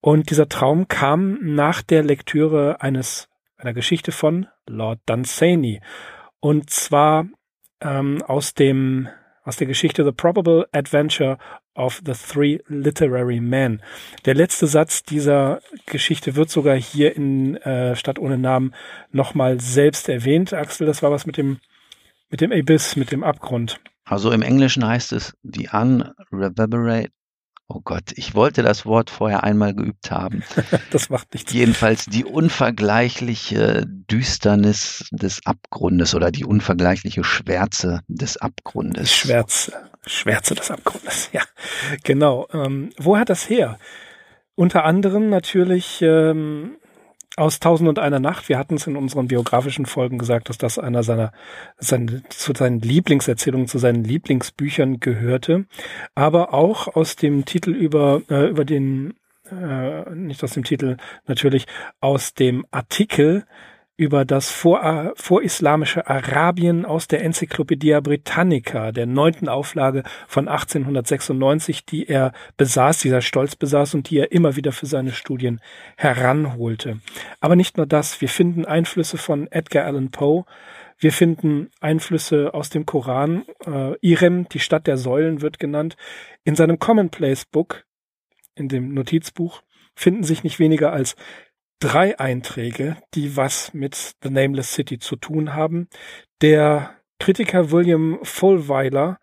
Und 0.00 0.30
dieser 0.30 0.48
Traum 0.48 0.86
kam 0.86 1.38
nach 1.42 1.82
der 1.82 2.04
Lektüre 2.04 2.80
eines, 2.80 3.28
einer 3.56 3.74
Geschichte 3.74 4.12
von 4.12 4.46
Lord 4.68 5.00
Dunsany. 5.06 5.80
Und 6.40 6.70
zwar 6.70 7.26
ähm, 7.86 8.22
aus 8.22 8.54
dem 8.54 9.08
aus 9.44 9.56
der 9.56 9.68
Geschichte 9.68 10.04
The 10.04 10.10
Probable 10.10 10.66
Adventure 10.72 11.38
of 11.76 12.02
the 12.04 12.14
Three 12.14 12.58
Literary 12.66 13.40
Men. 13.40 13.80
Der 14.24 14.34
letzte 14.34 14.66
Satz 14.66 15.04
dieser 15.04 15.60
Geschichte 15.86 16.34
wird 16.34 16.50
sogar 16.50 16.74
hier 16.74 17.14
in 17.14 17.56
äh, 17.58 17.94
Stadt 17.94 18.18
ohne 18.18 18.38
Namen 18.38 18.74
nochmal 19.12 19.60
selbst 19.60 20.08
erwähnt. 20.08 20.52
Axel, 20.52 20.86
das 20.86 21.02
war 21.02 21.12
was 21.12 21.26
mit 21.26 21.36
dem 21.36 21.58
mit 22.28 22.40
dem 22.40 22.50
Abyss, 22.50 22.96
mit 22.96 23.12
dem 23.12 23.22
Abgrund. 23.22 23.78
Also 24.04 24.32
im 24.32 24.42
Englischen 24.42 24.86
heißt 24.86 25.12
es 25.12 25.36
the 25.44 25.68
unreverberate 25.72 27.12
Oh 27.68 27.80
Gott, 27.82 28.12
ich 28.14 28.34
wollte 28.36 28.62
das 28.62 28.86
Wort 28.86 29.10
vorher 29.10 29.42
einmal 29.42 29.74
geübt 29.74 30.12
haben. 30.12 30.44
das 30.92 31.10
macht 31.10 31.34
nichts. 31.34 31.52
Jedenfalls 31.52 32.06
die 32.06 32.24
unvergleichliche 32.24 33.84
Düsternis 33.86 35.04
des 35.10 35.44
Abgrundes 35.44 36.14
oder 36.14 36.30
die 36.30 36.44
unvergleichliche 36.44 37.24
Schwärze 37.24 38.02
des 38.06 38.36
Abgrundes. 38.36 39.12
Schwärze, 39.12 39.72
Schwärze 40.06 40.54
des 40.54 40.70
Abgrundes, 40.70 41.30
ja, 41.32 41.42
genau. 42.04 42.46
Ähm, 42.52 42.90
wo 42.98 43.16
hat 43.16 43.30
das 43.30 43.50
her? 43.50 43.78
Unter 44.54 44.84
anderem 44.84 45.28
natürlich 45.28 46.00
ähm, 46.02 46.76
aus 47.36 47.60
Tausend 47.60 47.88
und 47.88 47.98
einer 47.98 48.18
Nacht. 48.18 48.48
Wir 48.48 48.58
hatten 48.58 48.74
es 48.74 48.86
in 48.86 48.96
unseren 48.96 49.28
biografischen 49.28 49.86
Folgen 49.86 50.18
gesagt, 50.18 50.48
dass 50.48 50.58
das 50.58 50.78
einer 50.78 51.02
seiner, 51.02 51.32
seine, 51.76 52.22
zu 52.30 52.52
seinen 52.54 52.80
Lieblingserzählungen, 52.80 53.68
zu 53.68 53.78
seinen 53.78 54.04
Lieblingsbüchern 54.04 55.00
gehörte. 55.00 55.66
Aber 56.14 56.54
auch 56.54 56.96
aus 56.96 57.16
dem 57.16 57.44
Titel 57.44 57.70
über, 57.70 58.22
äh, 58.30 58.48
über 58.48 58.64
den, 58.64 59.14
äh, 59.50 60.10
nicht 60.10 60.42
aus 60.42 60.52
dem 60.52 60.64
Titel, 60.64 60.96
natürlich 61.26 61.66
aus 62.00 62.34
dem 62.34 62.64
Artikel 62.70 63.44
über 63.96 64.24
das 64.24 64.50
vor, 64.50 65.12
vorislamische 65.16 66.06
Arabien 66.06 66.84
aus 66.84 67.08
der 67.08 67.24
Enzyklopädie 67.24 67.98
Britannica, 68.02 68.92
der 68.92 69.06
neunten 69.06 69.48
Auflage 69.48 70.02
von 70.28 70.48
1896, 70.48 71.86
die 71.86 72.06
er 72.06 72.32
besaß, 72.56 72.98
dieser 72.98 73.22
Stolz 73.22 73.56
besaß 73.56 73.94
und 73.94 74.10
die 74.10 74.18
er 74.18 74.32
immer 74.32 74.56
wieder 74.56 74.72
für 74.72 74.86
seine 74.86 75.12
Studien 75.12 75.60
heranholte. 75.96 77.00
Aber 77.40 77.56
nicht 77.56 77.78
nur 77.78 77.86
das, 77.86 78.20
wir 78.20 78.28
finden 78.28 78.66
Einflüsse 78.66 79.16
von 79.16 79.50
Edgar 79.50 79.86
Allan 79.86 80.10
Poe, 80.10 80.44
wir 80.98 81.12
finden 81.12 81.70
Einflüsse 81.80 82.54
aus 82.54 82.70
dem 82.70 82.86
Koran, 82.86 83.44
äh, 83.66 83.94
Irem, 84.00 84.48
die 84.48 84.60
Stadt 84.60 84.86
der 84.86 84.96
Säulen 84.96 85.42
wird 85.42 85.58
genannt. 85.58 85.96
In 86.44 86.54
seinem 86.54 86.78
Commonplace 86.78 87.44
Book, 87.44 87.84
in 88.54 88.68
dem 88.68 88.94
Notizbuch, 88.94 89.62
finden 89.94 90.24
sich 90.24 90.44
nicht 90.44 90.58
weniger 90.58 90.92
als 90.92 91.16
drei 91.78 92.18
Einträge, 92.18 92.96
die 93.14 93.36
was 93.36 93.74
mit 93.74 94.12
The 94.22 94.30
Nameless 94.30 94.72
City 94.72 94.98
zu 94.98 95.16
tun 95.16 95.54
haben. 95.54 95.88
Der 96.40 96.94
Kritiker 97.18 97.70
William 97.70 98.18
Fulweiler 98.22 99.18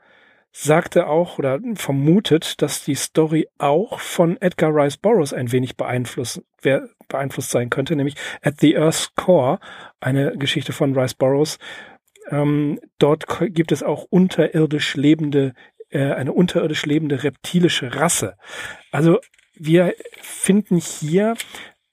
sagte 0.52 1.08
auch 1.08 1.40
oder 1.40 1.60
vermutet, 1.74 2.62
dass 2.62 2.84
die 2.84 2.96
Story 2.96 3.48
auch 3.58 4.00
von 4.00 4.40
Edgar 4.40 4.72
Rice 4.74 4.98
Burroughs 4.98 5.34
ein 5.34 5.52
wenig 5.52 5.78
beeinflusst, 5.78 6.44
wer, 6.62 6.88
beeinflusst 7.08 7.50
sein 7.50 7.72
könnte, 7.72 7.96
nämlich 7.96 8.16
At 8.42 8.60
the 8.60 8.78
Earth's 8.78 9.16
Core, 9.16 9.60
eine 10.00 10.38
Geschichte 10.38 10.72
von 10.72 10.98
Rice 10.98 11.16
Burroughs. 11.16 11.58
Ähm, 12.30 12.80
dort 13.00 13.26
gibt 13.54 13.72
es 13.72 13.82
auch 13.82 14.06
unterirdisch 14.10 14.96
lebende, 14.96 15.54
äh, 15.90 16.12
eine 16.14 16.34
unterirdisch 16.34 16.86
lebende 16.86 17.24
reptilische 17.24 17.96
Rasse. 17.96 18.36
Also 18.92 19.20
wir 19.56 19.96
finden 20.22 20.78
hier 20.78 21.36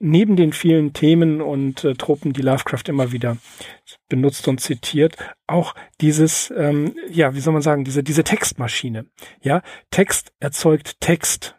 neben 0.00 0.35
den 0.35 0.52
vielen 0.52 0.92
Themen 0.92 1.40
und 1.40 1.85
äh, 1.85 1.95
Tropen, 1.95 2.33
die 2.33 2.42
Lovecraft 2.42 2.88
immer 2.88 3.12
wieder 3.12 3.37
benutzt 4.09 4.49
und 4.49 4.61
zitiert, 4.61 5.16
auch 5.47 5.75
dieses, 6.00 6.52
ähm, 6.57 6.95
ja, 7.09 7.35
wie 7.35 7.40
soll 7.40 7.52
man 7.52 7.62
sagen, 7.62 7.85
diese, 7.85 8.02
diese 8.02 8.25
Textmaschine. 8.25 9.07
Ja, 9.42 9.62
Text 9.90 10.33
erzeugt 10.40 11.00
Text. 11.00 11.57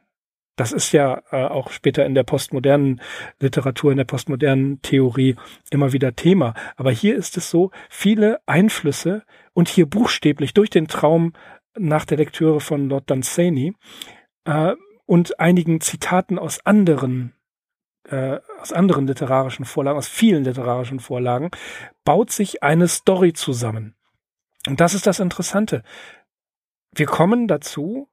Das 0.58 0.72
ist 0.72 0.92
ja 0.92 1.22
äh, 1.32 1.46
auch 1.46 1.72
später 1.72 2.06
in 2.06 2.16
der 2.16 2.24
postmodernen 2.24 3.00
Literatur, 3.40 3.92
in 3.92 3.98
der 3.98 4.06
postmodernen 4.06 4.82
Theorie 4.82 5.36
immer 5.70 5.94
wieder 5.94 6.16
Thema. 6.16 6.54
Aber 6.76 6.92
hier 6.92 7.16
ist 7.16 7.38
es 7.38 7.50
so, 7.50 7.72
viele 7.90 8.42
Einflüsse 8.48 9.24
und 9.54 9.70
hier 9.70 9.86
buchstäblich 9.86 10.54
durch 10.54 10.70
den 10.70 10.88
Traum 10.88 11.34
nach 11.78 12.06
der 12.06 12.18
Lektüre 12.18 12.60
von 12.60 12.90
Lord 12.90 13.10
Dunsany 13.10 13.74
äh, 14.46 14.74
und 15.06 15.40
einigen 15.40 15.80
Zitaten 15.80 16.38
aus 16.38 16.66
anderen 16.66 17.34
äh, 18.10 18.40
aus 18.60 18.72
anderen 18.74 19.08
literarischen 19.08 19.66
Vorlagen, 19.66 19.98
aus 19.98 20.08
vielen 20.08 20.44
literarischen 20.44 21.00
Vorlagen, 21.00 21.52
baut 22.04 22.32
sich 22.32 22.64
eine 22.64 22.88
Story 22.88 23.34
zusammen. 23.34 23.96
Und 24.68 24.80
das 24.80 24.94
ist 24.94 25.08
das 25.08 25.20
Interessante. 25.20 25.84
Wir 26.94 27.06
kommen 27.06 27.48
dazu, 27.48 28.10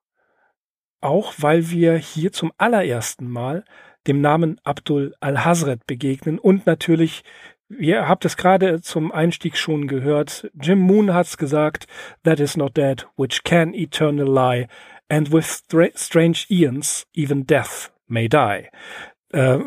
auch 1.01 1.35
weil 1.39 1.71
wir 1.71 1.97
hier 1.97 2.33
zum 2.33 2.53
allerersten 2.59 3.29
Mal 3.29 3.65
dem 4.07 4.21
Namen 4.21 4.61
Abdul 4.65 5.15
al-Hazret 5.21 5.87
begegnen 5.87 6.39
und 6.39 6.67
natürlich, 6.67 7.23
ihr 7.69 8.09
habt 8.09 8.25
es 8.25 8.37
gerade 8.37 8.81
zum 8.81 9.13
Einstieg 9.13 9.57
schon 9.57 9.87
gehört, 9.87 10.51
Jim 10.55 10.79
Moon 10.79 11.13
hat's 11.13 11.37
gesagt, 11.37 11.87
that 12.25 12.41
is 12.41 12.57
not 12.57 12.77
dead, 12.77 13.07
which 13.17 13.45
can 13.45 13.75
eternal 13.75 14.27
lie, 14.27 14.67
and 15.09 15.33
with 15.33 15.65
strange 15.95 16.47
eons 16.51 17.07
even 17.15 17.47
death 17.47 17.93
may 18.07 18.29
die. 18.29 18.71
Äh, 19.33 19.59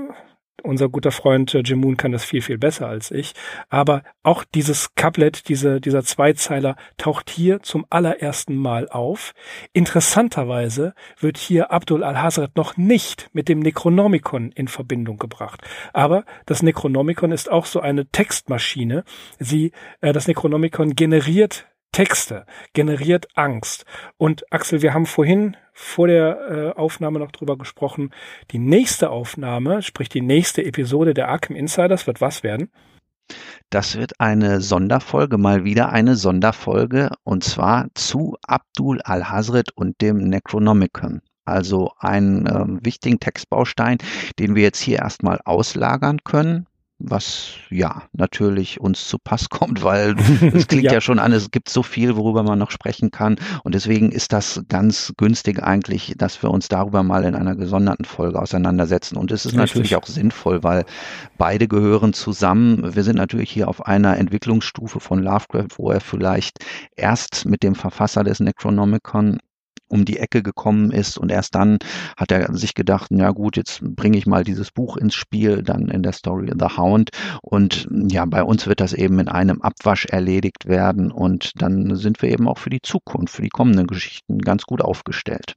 unser 0.63 0.89
guter 0.89 1.11
Freund 1.11 1.53
äh, 1.53 1.59
Jim 1.59 1.79
Moon 1.79 1.97
kann 1.97 2.11
das 2.11 2.23
viel, 2.23 2.41
viel 2.41 2.57
besser 2.57 2.87
als 2.87 3.11
ich. 3.11 3.33
Aber 3.69 4.03
auch 4.23 4.43
dieses 4.43 4.93
Couplet, 4.95 5.47
diese, 5.49 5.81
dieser 5.81 6.03
Zweizeiler 6.03 6.75
taucht 6.97 7.29
hier 7.29 7.61
zum 7.61 7.85
allerersten 7.89 8.55
Mal 8.55 8.87
auf. 8.89 9.33
Interessanterweise 9.73 10.93
wird 11.19 11.37
hier 11.37 11.71
Abdul 11.71 12.03
al-Hazret 12.03 12.55
noch 12.55 12.77
nicht 12.77 13.29
mit 13.33 13.49
dem 13.49 13.59
Necronomicon 13.59 14.51
in 14.51 14.67
Verbindung 14.67 15.17
gebracht. 15.17 15.61
Aber 15.93 16.25
das 16.45 16.61
Necronomicon 16.63 17.31
ist 17.31 17.51
auch 17.51 17.65
so 17.65 17.79
eine 17.79 18.07
Textmaschine. 18.07 19.03
Sie, 19.39 19.71
äh, 20.01 20.13
das 20.13 20.27
Necronomicon 20.27 20.95
generiert 20.95 21.65
Texte, 21.91 22.45
generiert 22.73 23.27
Angst. 23.35 23.85
Und 24.17 24.51
Axel, 24.51 24.81
wir 24.81 24.93
haben 24.93 25.05
vorhin 25.05 25.57
vor 25.73 26.07
der 26.07 26.73
äh, 26.75 26.79
Aufnahme 26.79 27.19
noch 27.19 27.31
drüber 27.31 27.57
gesprochen. 27.57 28.11
Die 28.51 28.59
nächste 28.59 29.09
Aufnahme, 29.09 29.81
sprich 29.81 30.09
die 30.09 30.21
nächste 30.21 30.63
Episode 30.63 31.13
der 31.13 31.29
Arkham 31.29 31.55
Insiders, 31.55 32.07
wird 32.07 32.21
was 32.21 32.43
werden? 32.43 32.71
Das 33.69 33.97
wird 33.97 34.19
eine 34.19 34.61
Sonderfolge, 34.61 35.37
mal 35.37 35.63
wieder 35.63 35.91
eine 35.91 36.15
Sonderfolge, 36.15 37.11
und 37.23 37.43
zwar 37.43 37.87
zu 37.93 38.35
Abdul 38.45 39.01
al-Hazred 39.01 39.71
und 39.71 40.01
dem 40.01 40.17
Necronomicon. 40.17 41.21
Also 41.45 41.91
einen 41.97 42.45
äh, 42.45 42.85
wichtigen 42.85 43.19
Textbaustein, 43.19 43.97
den 44.39 44.55
wir 44.55 44.63
jetzt 44.63 44.79
hier 44.79 44.99
erstmal 44.99 45.39
auslagern 45.43 46.23
können 46.23 46.67
was 47.03 47.51
ja 47.69 48.03
natürlich 48.13 48.79
uns 48.79 49.07
zu 49.07 49.17
Pass 49.17 49.49
kommt, 49.49 49.83
weil 49.83 50.15
es 50.53 50.67
klingt 50.67 50.85
ja. 50.85 50.93
ja. 50.93 51.01
schon 51.01 51.19
an, 51.19 51.33
es 51.33 51.51
gibt 51.51 51.69
so 51.69 51.83
viel, 51.83 52.15
worüber 52.15 52.43
man 52.43 52.59
noch 52.59 52.71
sprechen 52.71 53.11
kann. 53.11 53.37
Und 53.63 53.75
deswegen 53.75 54.11
ist 54.11 54.33
das 54.33 54.63
ganz 54.69 55.13
günstig 55.17 55.61
eigentlich, 55.61 56.13
dass 56.17 56.41
wir 56.43 56.51
uns 56.51 56.67
darüber 56.67 57.03
mal 57.03 57.23
in 57.23 57.35
einer 57.35 57.55
gesonderten 57.55 58.05
Folge 58.05 58.41
auseinandersetzen. 58.41 59.17
Und 59.17 59.31
es 59.31 59.45
ist 59.45 59.53
Richtig. 59.53 59.59
natürlich 59.59 59.95
auch 59.95 60.07
sinnvoll, 60.07 60.63
weil 60.63 60.85
beide 61.37 61.67
gehören 61.67 62.13
zusammen. 62.13 62.95
Wir 62.95 63.03
sind 63.03 63.17
natürlich 63.17 63.51
hier 63.51 63.67
auf 63.67 63.85
einer 63.85 64.17
Entwicklungsstufe 64.17 64.99
von 64.99 65.23
Lovecraft, 65.23 65.77
wo 65.77 65.91
er 65.91 66.01
vielleicht 66.01 66.59
erst 66.95 67.45
mit 67.45 67.63
dem 67.63 67.75
Verfasser 67.75 68.23
des 68.23 68.39
Necronomicon 68.39 69.39
um 69.91 70.05
die 70.05 70.17
Ecke 70.17 70.41
gekommen 70.41 70.91
ist 70.91 71.17
und 71.17 71.31
erst 71.31 71.55
dann 71.55 71.77
hat 72.17 72.31
er 72.31 72.53
sich 72.55 72.73
gedacht, 72.73 73.07
ja 73.11 73.31
gut, 73.31 73.57
jetzt 73.57 73.81
bringe 73.83 74.17
ich 74.17 74.25
mal 74.25 74.43
dieses 74.43 74.71
Buch 74.71 74.97
ins 74.97 75.13
Spiel, 75.13 75.63
dann 75.63 75.89
in 75.89 76.03
der 76.03 76.13
Story 76.13 76.51
The 76.57 76.77
Hound 76.77 77.09
und 77.41 77.87
ja, 78.09 78.25
bei 78.25 78.43
uns 78.43 78.67
wird 78.67 78.79
das 78.79 78.93
eben 78.93 79.19
in 79.19 79.27
einem 79.27 79.61
Abwasch 79.61 80.05
erledigt 80.05 80.67
werden 80.67 81.11
und 81.11 81.51
dann 81.61 81.95
sind 81.95 82.21
wir 82.21 82.29
eben 82.29 82.47
auch 82.47 82.57
für 82.57 82.69
die 82.69 82.81
Zukunft, 82.81 83.35
für 83.35 83.41
die 83.41 83.49
kommenden 83.49 83.87
Geschichten 83.87 84.39
ganz 84.39 84.63
gut 84.63 84.81
aufgestellt. 84.81 85.55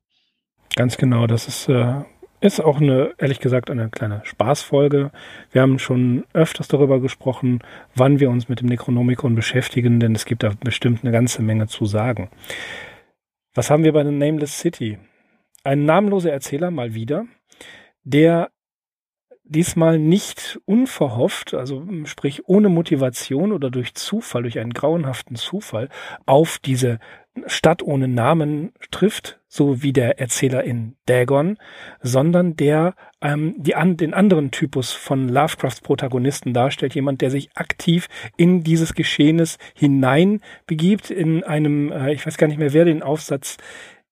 Ganz 0.77 0.97
genau, 0.97 1.27
das 1.27 1.47
ist 1.47 1.69
äh, 1.69 2.03
ist 2.45 2.61
auch 2.61 2.79
eine, 2.79 3.13
ehrlich 3.17 3.41
gesagt, 3.41 3.71
eine 3.71 3.89
kleine 3.89 4.21
Spaßfolge. 4.25 5.11
Wir 5.51 5.63
haben 5.63 5.79
schon 5.79 6.25
öfters 6.35 6.69
darüber 6.69 7.01
gesprochen, 7.01 7.61
wann 7.95 8.21
wir 8.21 8.29
uns 8.29 8.51
mit 8.51 8.61
dem 8.61 8.69
Necronomicon 8.69 9.35
beschäftigen, 9.35 9.99
denn 9.99 10.15
es 10.15 10.27
gibt 10.27 10.43
da 10.43 10.51
bestimmt 10.63 11.03
eine 11.03 11.13
ganze 11.13 11.41
Menge 11.41 11.69
zu 11.69 11.87
sagen. 11.87 12.29
Was 13.55 13.71
haben 13.71 13.85
wir 13.85 13.93
bei 13.93 14.05
The 14.05 14.11
Nameless 14.11 14.59
City? 14.59 14.99
Ein 15.63 15.85
namenloser 15.85 16.33
Erzähler 16.33 16.73
mal 16.73 16.95
wieder, 16.95 17.27
der 18.03 18.51
diesmal 19.45 19.99
nicht 19.99 20.59
unverhofft, 20.65 21.55
also 21.55 21.87
sprich 22.05 22.49
ohne 22.49 22.69
Motivation 22.69 23.53
oder 23.53 23.71
durch 23.71 23.95
Zufall, 23.95 24.43
durch 24.43 24.59
einen 24.59 24.73
grauenhaften 24.73 25.37
Zufall 25.37 25.89
auf 26.27 26.59
diese 26.59 26.99
Stadt 27.47 27.83
ohne 27.83 28.09
Namen 28.09 28.73
trifft, 28.91 29.41
so 29.49 29.83
wie 29.83 29.93
der 29.93 30.19
Erzähler 30.21 30.65
in 30.65 30.97
Dagon, 31.07 31.59
sondern 32.01 32.57
der 32.57 32.95
ähm, 33.21 33.55
die 33.57 33.75
an, 33.75 33.97
den 33.97 34.15
anderen 34.15 34.51
Typus 34.51 34.93
von 34.93 35.29
Lovecrafts 35.29 35.81
Protagonisten 35.81 36.53
darstellt, 36.55 36.95
jemand, 36.95 37.21
der 37.23 37.31
sich 37.31 37.51
aktiv 37.55 38.09
in 38.37 38.63
dieses 38.63 38.95
Geschehnis 38.95 39.59
hinein 39.75 40.41
begibt, 40.67 41.11
in 41.11 41.43
einem, 41.43 41.91
äh, 41.91 42.13
ich 42.13 42.27
weiß 42.27 42.37
gar 42.37 42.47
nicht 42.47 42.59
mehr, 42.59 42.73
wer 42.73 42.85
den 42.85 43.03
Aufsatz 43.03 43.57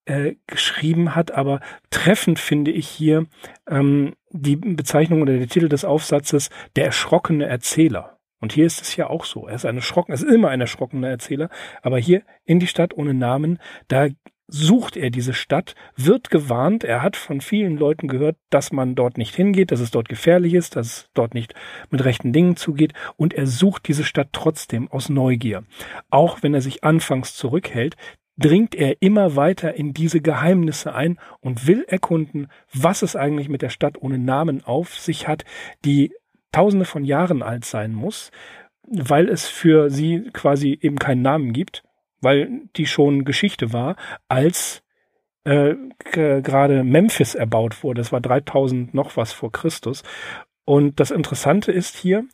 äh, 0.05 0.35
geschrieben 0.47 1.15
hat, 1.15 1.31
aber 1.31 1.61
treffend 1.91 2.39
finde 2.39 2.71
ich 2.71 2.89
hier 2.89 3.27
ähm, 3.69 4.15
die 4.31 4.57
Bezeichnung 4.57 5.23
oder 5.23 5.37
der 5.37 5.49
Titel 5.49 5.69
des 5.69 5.85
Aufsatzes 5.85 6.51
Der 6.75 6.87
erschrockene 6.87 7.47
Erzähler. 7.47 8.12
Und 8.43 8.53
hier 8.53 8.67
ist 8.67 8.83
es 8.83 8.97
ja 8.97 9.09
auch 9.09 9.25
so. 9.25 9.47
Er 9.47 9.55
ist 9.55 9.65
ein 9.65 9.77
erschrocken, 9.77 10.13
es 10.13 10.23
ist 10.23 10.35
immer 10.35 10.49
ein 10.49 10.61
erschrockener 10.61 11.09
Erzähler, 11.09 11.49
aber 11.81 11.99
hier 11.99 12.23
in 12.45 12.59
die 12.59 12.67
Stadt 12.67 12.93
ohne 12.93 13.15
Namen, 13.15 13.61
da 13.87 14.09
sucht 14.49 14.97
er 14.97 15.11
diese 15.11 15.33
Stadt, 15.33 15.77
wird 15.95 16.29
gewarnt, 16.29 16.83
er 16.83 17.03
hat 17.03 17.17
von 17.17 17.41
vielen 17.41 17.79
Leuten 17.79 18.09
gehört, 18.09 18.37
dass 18.51 18.73
man 18.73 18.97
dort 18.97 19.17
nicht 19.17 19.37
hingeht, 19.37 19.71
dass 19.71 19.79
es 19.79 19.93
dort 19.93 20.09
gefährlich 20.09 20.55
ist, 20.55 20.75
dass 20.75 20.87
es 20.87 21.11
dort 21.15 21.35
nicht 21.35 21.55
mit 21.91 22.05
rechten 22.05 22.33
Dingen 22.33 22.57
zugeht 22.57 22.95
und 23.17 23.33
er 23.33 23.47
sucht 23.47 23.87
diese 23.87 24.03
Stadt 24.03 24.31
trotzdem 24.33 24.91
aus 24.91 25.09
Neugier. 25.09 25.63
Auch 26.11 26.43
wenn 26.43 26.53
er 26.53 26.63
sich 26.63 26.83
anfangs 26.83 27.37
zurückhält, 27.37 27.97
dringt 28.37 28.75
er 28.75 29.01
immer 29.01 29.37
weiter 29.37 29.75
in 29.75 29.95
diese 29.95 30.21
Geheimnisse 30.21 30.95
ein 30.95 31.21
und 31.41 31.69
will 31.69 31.85
erkunden, 31.87 32.49
was 32.75 33.03
es 33.03 33.15
eigentlich 33.15 33.49
mit 33.49 33.63
der 33.63 33.71
Stadt 33.71 34.03
ohne 34.03 34.19
Namen 34.19 34.65
auf 34.65 34.99
sich 34.99 35.29
hat, 35.29 35.45
die 35.85 36.13
tausende 36.53 36.85
von 36.85 37.05
Jahren 37.05 37.43
alt 37.43 37.65
sein 37.65 37.93
muss, 37.93 38.31
weil 38.87 39.29
es 39.29 39.47
für 39.47 39.91
sie 39.91 40.31
quasi 40.33 40.79
eben 40.81 40.99
keinen 40.99 41.23
Namen 41.23 41.53
gibt, 41.53 41.83
weil 42.21 42.63
die 42.77 42.87
schon 42.87 43.25
Geschichte 43.25 43.73
war, 43.73 43.97
als 44.29 44.83
äh, 45.45 45.75
gerade 46.13 46.85
Memphis 46.85 47.35
erbaut 47.35 47.83
wurde. 47.83 48.01
Das 48.01 48.13
war 48.13 48.21
3000 48.21 48.95
noch 48.95 49.17
was 49.17 49.33
vor 49.33 49.51
Christus. 49.51 50.03
Und 50.65 51.01
das 51.01 51.11
Interessante 51.11 51.73
ist 51.73 51.97
hier, 51.97 52.25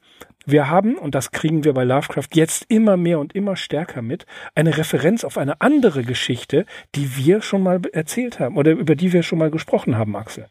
wir 0.45 0.69
haben, 0.69 0.97
und 0.97 1.15
das 1.15 1.31
kriegen 1.31 1.65
wir 1.65 1.73
bei 1.73 1.85
Lovecraft 1.85 2.29
jetzt 2.35 2.67
immer 2.69 2.97
mehr 2.97 3.19
und 3.19 3.35
immer 3.35 3.57
stärker 3.57 4.03
mit, 4.03 4.27
eine 4.55 4.77
Referenz 4.77 5.25
auf 5.25 5.39
eine 5.39 5.61
andere 5.61 6.03
Geschichte, 6.03 6.67
die 6.95 7.17
wir 7.17 7.43
schon 7.43 7.63
mal 7.63 7.81
erzählt 7.93 8.41
haben 8.41 8.57
oder 8.57 8.73
über 8.73 8.97
die 8.97 9.13
wir 9.13 9.23
schon 9.23 9.39
mal 9.39 9.51
gesprochen 9.51 9.97
haben, 9.97 10.17
Axel. 10.17 10.47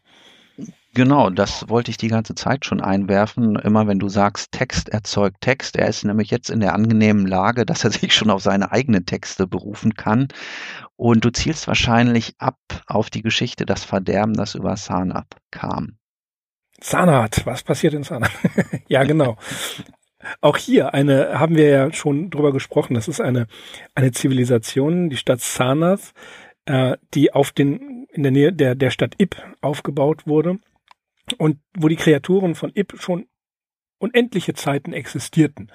Genau, 0.98 1.30
das 1.30 1.68
wollte 1.68 1.92
ich 1.92 1.96
die 1.96 2.08
ganze 2.08 2.34
Zeit 2.34 2.64
schon 2.64 2.80
einwerfen. 2.80 3.54
Immer 3.54 3.86
wenn 3.86 4.00
du 4.00 4.08
sagst, 4.08 4.50
Text 4.50 4.88
erzeugt 4.88 5.40
Text, 5.40 5.76
er 5.76 5.86
ist 5.86 6.02
nämlich 6.02 6.28
jetzt 6.32 6.50
in 6.50 6.58
der 6.58 6.74
angenehmen 6.74 7.24
Lage, 7.24 7.64
dass 7.64 7.84
er 7.84 7.90
sich 7.92 8.12
schon 8.12 8.30
auf 8.30 8.42
seine 8.42 8.72
eigenen 8.72 9.06
Texte 9.06 9.46
berufen 9.46 9.94
kann. 9.94 10.26
Und 10.96 11.24
du 11.24 11.30
zielst 11.30 11.68
wahrscheinlich 11.68 12.34
ab 12.38 12.58
auf 12.88 13.10
die 13.10 13.22
Geschichte 13.22 13.64
Das 13.64 13.84
Verderben, 13.84 14.34
das 14.34 14.56
über 14.56 14.76
Sanab 14.76 15.36
kam. 15.52 15.98
Sanat, 16.80 17.46
was 17.46 17.62
passiert 17.62 17.94
in 17.94 18.02
Sanat? 18.02 18.32
ja, 18.88 19.04
genau. 19.04 19.36
Auch 20.40 20.56
hier 20.56 20.94
eine, 20.94 21.38
haben 21.38 21.54
wir 21.54 21.68
ja 21.68 21.92
schon 21.92 22.28
drüber 22.28 22.52
gesprochen, 22.52 22.94
das 22.94 23.06
ist 23.06 23.20
eine, 23.20 23.46
eine 23.94 24.10
Zivilisation, 24.10 25.10
die 25.10 25.16
Stadt 25.16 25.42
Sanath, 25.42 26.12
äh, 26.64 26.96
die 27.14 27.32
auf 27.32 27.52
den, 27.52 28.08
in 28.10 28.24
der 28.24 28.32
Nähe 28.32 28.52
der, 28.52 28.74
der 28.74 28.90
Stadt 28.90 29.14
Ib 29.18 29.36
aufgebaut 29.60 30.26
wurde 30.26 30.58
und 31.34 31.58
wo 31.76 31.88
die 31.88 31.96
Kreaturen 31.96 32.54
von 32.54 32.72
Ib 32.74 33.00
schon 33.00 33.26
unendliche 33.98 34.54
Zeiten 34.54 34.92
existierten. 34.92 35.70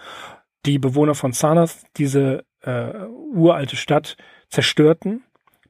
Die 0.66 0.80
Bewohner 0.80 1.16
von 1.16 1.34
Sanath 1.34 1.84
diese 1.98 2.46
äh, 2.62 3.06
uralte 3.34 3.76
Stadt 3.76 4.16
zerstörten, 4.50 5.24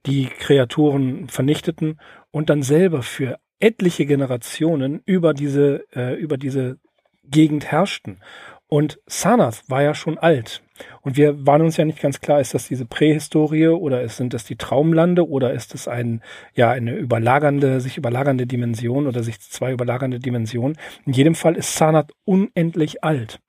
die 0.05 0.25
Kreaturen 0.27 1.29
vernichteten 1.29 1.99
und 2.31 2.49
dann 2.49 2.61
selber 2.61 3.01
für 3.01 3.39
etliche 3.59 4.05
Generationen 4.05 5.01
über 5.05 5.33
diese, 5.33 5.85
äh, 5.95 6.15
über 6.15 6.37
diese 6.37 6.77
Gegend 7.23 7.65
herrschten. 7.65 8.19
Und 8.67 8.99
Sanath 9.07 9.63
war 9.69 9.81
ja 9.81 9.95
schon 9.95 10.17
alt. 10.17 10.61
Und 11.01 11.17
wir 11.17 11.45
waren 11.45 11.61
uns 11.61 11.77
ja 11.77 11.85
nicht 11.85 12.01
ganz 12.01 12.21
klar, 12.21 12.39
ist 12.39 12.53
das 12.53 12.67
diese 12.67 12.85
Prähistorie 12.85 13.67
oder 13.67 14.07
sind 14.09 14.33
das 14.33 14.45
die 14.45 14.55
Traumlande 14.55 15.27
oder 15.27 15.53
ist 15.53 15.75
es 15.75 15.87
ein, 15.87 16.21
ja, 16.53 16.71
eine 16.71 16.95
überlagernde, 16.95 17.81
sich 17.81 17.97
überlagernde 17.97 18.47
Dimension 18.47 19.07
oder 19.07 19.23
sich 19.23 19.39
zwei 19.39 19.71
überlagernde 19.71 20.19
Dimensionen. 20.19 20.77
In 21.05 21.13
jedem 21.13 21.35
Fall 21.35 21.55
ist 21.55 21.75
Sanath 21.75 22.11
unendlich 22.25 23.03
alt. 23.03 23.39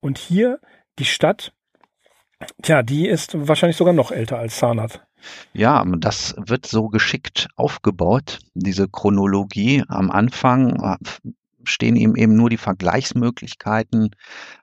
Und 0.00 0.18
hier 0.18 0.60
die 0.98 1.04
Stadt, 1.04 1.52
tja, 2.62 2.82
die 2.82 3.08
ist 3.08 3.48
wahrscheinlich 3.48 3.76
sogar 3.76 3.94
noch 3.94 4.10
älter 4.10 4.38
als 4.38 4.58
Sanath. 4.58 5.04
Ja, 5.52 5.84
das 5.98 6.34
wird 6.38 6.66
so 6.66 6.88
geschickt 6.88 7.48
aufgebaut, 7.56 8.38
diese 8.54 8.88
Chronologie. 8.88 9.82
Am 9.88 10.10
Anfang 10.10 10.80
äh, 10.80 11.30
stehen 11.68 11.96
ihm 11.96 12.16
eben 12.16 12.36
nur 12.36 12.50
die 12.50 12.56
Vergleichsmöglichkeiten 12.56 14.10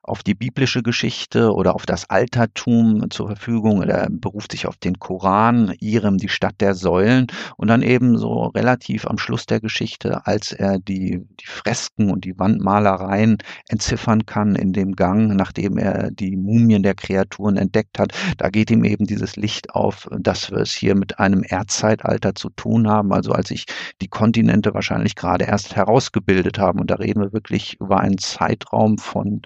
auf 0.04 0.22
die 0.24 0.36
biblische 0.36 0.84
Geschichte 0.84 1.52
oder 1.52 1.76
auf 1.76 1.86
das 1.86 2.10
Altertum 2.10 3.10
zur 3.10 3.28
Verfügung. 3.28 3.82
Er 3.82 4.08
beruft 4.10 4.52
sich 4.52 4.68
auf 4.68 4.78
den 4.78 5.00
Koran, 5.00 5.74
Irem, 5.80 6.18
die 6.18 6.30
Stadt 6.30 6.56
der 6.60 6.76
Säulen 6.76 7.28
und 7.58 7.68
dann 7.70 7.82
eben 7.82 8.18
so 8.18 8.46
relativ 8.48 9.08
am 9.08 9.18
Schluss 9.18 9.46
der 9.46 9.60
Geschichte, 9.60 10.26
als 10.28 10.52
er 10.52 10.80
die, 10.80 11.26
die 11.40 11.48
Fresken 11.48 12.12
und 12.12 12.26
die 12.26 12.38
Wandmalereien 12.38 13.38
entziffern 13.68 14.26
kann 14.26 14.56
in 14.56 14.74
dem 14.74 14.96
Gang, 14.96 15.36
nachdem 15.36 15.78
er 15.78 16.12
die 16.12 16.36
Mumien 16.36 16.84
der 16.84 16.96
Kreaturen 16.96 17.58
entdeckt 17.58 17.98
hat, 18.00 18.14
da 18.38 18.50
geht 18.50 18.70
ihm 18.70 18.84
eben 18.84 19.06
dieses 19.06 19.36
Licht 19.36 19.72
auf, 19.72 20.08
dass 20.20 20.52
wir 20.52 20.60
es 20.60 20.74
hier 20.74 20.96
mit 20.96 21.20
einem 21.20 21.44
Erdzeitalter 21.44 22.36
zu 22.36 22.50
tun 22.50 22.88
haben, 22.88 23.12
also 23.12 23.32
als 23.32 23.50
sich 23.50 23.66
die 24.02 24.08
Kontinente 24.08 24.74
wahrscheinlich 24.74 25.16
gerade 25.16 25.46
erst 25.46 25.76
herausgebildet 25.76 26.60
haben 26.60 26.80
und 26.80 26.92
da 26.96 27.04
reden 27.04 27.22
wir 27.22 27.34
wirklich 27.34 27.78
über 27.80 28.00
einen 28.00 28.18
Zeitraum 28.18 28.98
von 28.98 29.42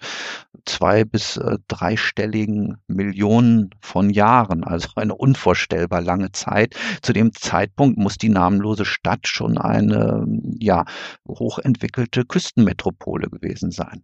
zwei 0.66 1.04
bis 1.04 1.38
äh, 1.38 1.58
dreistelligen 1.68 2.78
Millionen 2.88 3.72
von 3.82 4.10
Jahren, 4.10 4.64
also 4.64 4.90
eine 4.96 5.16
unvorstellbar 5.16 6.02
lange 6.02 6.32
Zeit. 6.32 6.76
Zu 7.02 7.14
dem 7.14 7.34
Zeitpunkt 7.34 7.98
muss 7.98 8.18
die 8.18 8.30
namenlose 8.30 8.86
Stadt 8.86 9.28
schon 9.28 9.58
eine 9.58 10.26
ja, 10.60 10.86
hochentwickelte 11.28 12.26
Küstenmetropole 12.26 13.30
gewesen 13.30 13.72
sein. 13.72 14.04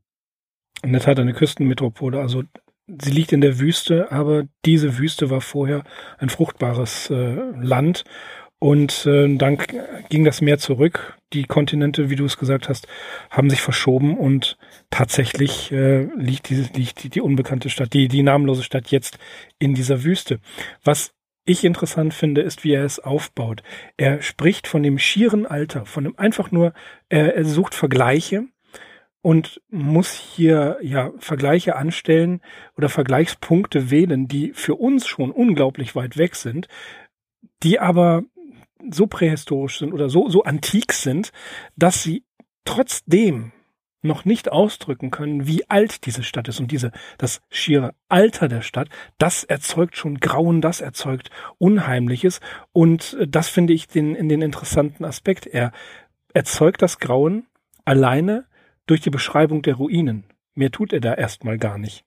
In 0.82 0.92
der 0.92 1.02
Tat 1.02 1.20
eine 1.20 1.34
Küstenmetropole, 1.34 2.20
also 2.20 2.44
sie 2.88 3.12
liegt 3.12 3.32
in 3.32 3.42
der 3.42 3.60
Wüste, 3.60 4.12
aber 4.12 4.44
diese 4.66 4.98
Wüste 4.98 5.30
war 5.30 5.42
vorher 5.42 5.84
ein 6.18 6.30
fruchtbares 6.30 7.10
äh, 7.10 7.36
Land 7.62 8.06
und 8.66 9.06
äh, 9.06 9.36
dann 9.36 9.60
ging 10.10 10.26
das 10.26 10.42
Meer 10.42 10.58
zurück. 10.58 11.20
Die 11.34 11.44
Kontinente, 11.44 12.10
wie 12.10 12.16
du 12.16 12.26
es 12.26 12.36
gesagt 12.36 12.68
hast, 12.68 12.88
haben 13.30 13.52
sich 13.52 13.62
verschoben 13.62 14.18
und 14.18 14.58
tatsächlich 14.90 15.72
äh, 15.72 16.06
liegt, 16.16 16.50
die, 16.50 16.66
liegt 16.74 17.04
die, 17.04 17.10
die 17.10 17.22
unbekannte 17.22 17.70
Stadt, 17.70 17.94
die, 17.94 18.08
die 18.08 18.24
namenlose 18.24 18.64
Stadt 18.64 18.88
jetzt 18.88 19.20
in 19.60 19.76
dieser 19.76 20.04
Wüste. 20.04 20.40
Was 20.84 21.14
ich 21.46 21.64
interessant 21.64 22.16
finde, 22.16 22.42
ist, 22.42 22.64
wie 22.64 22.74
er 22.74 22.86
es 22.86 22.98
aufbaut. 22.98 23.62
Er 23.98 24.24
spricht 24.24 24.66
von 24.66 24.82
dem 24.82 24.98
schieren 24.98 25.46
Alter, 25.46 25.86
von 25.86 26.06
dem 26.06 26.18
einfach 26.18 26.50
nur, 26.50 26.74
er, 27.08 27.36
er 27.36 27.46
sucht 27.46 27.76
Vergleiche 27.76 28.46
und 29.22 29.62
muss 29.70 30.12
hier 30.12 30.80
ja 30.82 31.12
Vergleiche 31.20 31.76
anstellen 31.76 32.42
oder 32.76 32.90
Vergleichspunkte 32.90 33.92
wählen, 33.92 34.28
die 34.28 34.54
für 34.56 34.74
uns 34.74 35.06
schon 35.06 35.30
unglaublich 35.30 35.96
weit 35.96 36.18
weg 36.18 36.36
sind, 36.36 36.68
die 37.62 37.80
aber 37.80 38.24
so 38.92 39.08
prähistorisch 39.08 39.80
sind 39.80 39.94
oder 39.94 40.10
so, 40.10 40.30
so 40.30 40.44
antik 40.44 40.94
sind, 40.94 41.32
dass 41.76 42.04
sie 42.04 42.24
trotzdem 42.66 43.52
noch 44.06 44.24
nicht 44.24 44.52
ausdrücken 44.52 45.12
können, 45.12 45.48
wie 45.48 45.70
alt 45.70 46.06
diese 46.06 46.24
Stadt 46.24 46.48
ist. 46.48 46.60
Und 46.60 46.72
diese, 46.72 46.92
das 47.18 47.42
schiere 47.50 47.94
Alter 48.08 48.48
der 48.48 48.62
Stadt, 48.62 48.88
das 49.18 49.44
erzeugt 49.44 49.98
schon 49.98 50.20
Grauen, 50.20 50.62
das 50.62 50.80
erzeugt 50.80 51.30
Unheimliches. 51.58 52.40
Und 52.72 53.18
das 53.28 53.50
finde 53.50 53.74
ich 53.74 53.88
den, 53.88 54.16
in 54.16 54.30
den 54.30 54.42
interessanten 54.42 55.04
Aspekt. 55.04 55.48
Er 55.48 55.72
erzeugt 56.34 56.82
das 56.82 57.00
Grauen 57.00 57.48
alleine 57.84 58.46
durch 58.86 59.02
die 59.02 59.10
Beschreibung 59.10 59.62
der 59.62 59.76
Ruinen. 59.76 60.26
Mehr 60.54 60.72
tut 60.72 60.94
er 60.94 61.02
da 61.02 61.14
erstmal 61.14 61.58
gar 61.58 61.78
nicht. 61.78 62.06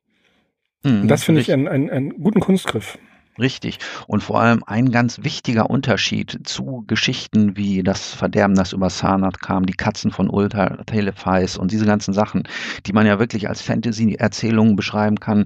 Mhm, 0.83 1.03
Und 1.03 1.09
das 1.09 1.25
finde 1.25 1.41
ich 1.41 1.53
einen, 1.53 1.69
einen, 1.69 1.91
einen 1.91 2.23
guten 2.23 2.41
Kunstgriff. 2.41 2.99
Richtig. 3.39 3.79
Und 4.09 4.23
vor 4.25 4.41
allem 4.41 4.65
ein 4.67 4.91
ganz 4.91 5.23
wichtiger 5.23 5.71
Unterschied 5.71 6.41
zu 6.43 6.83
Geschichten 6.89 7.57
wie 7.57 7.85
das 7.85 8.13
Verderben, 8.13 8.57
das 8.57 8.73
über 8.73 8.91
Sarnath 8.91 9.41
kam, 9.41 9.65
die 9.65 9.75
Katzen 9.75 10.11
von 10.11 10.29
Ulta, 10.29 10.79
Telephais 10.87 11.57
und 11.57 11.71
diese 11.71 11.87
ganzen 11.87 12.13
Sachen, 12.13 12.43
die 12.87 12.93
man 12.93 13.07
ja 13.07 13.21
wirklich 13.21 13.49
als 13.49 13.63
Fantasy-Erzählungen 13.63 14.75
beschreiben 14.75 15.21
kann. 15.21 15.45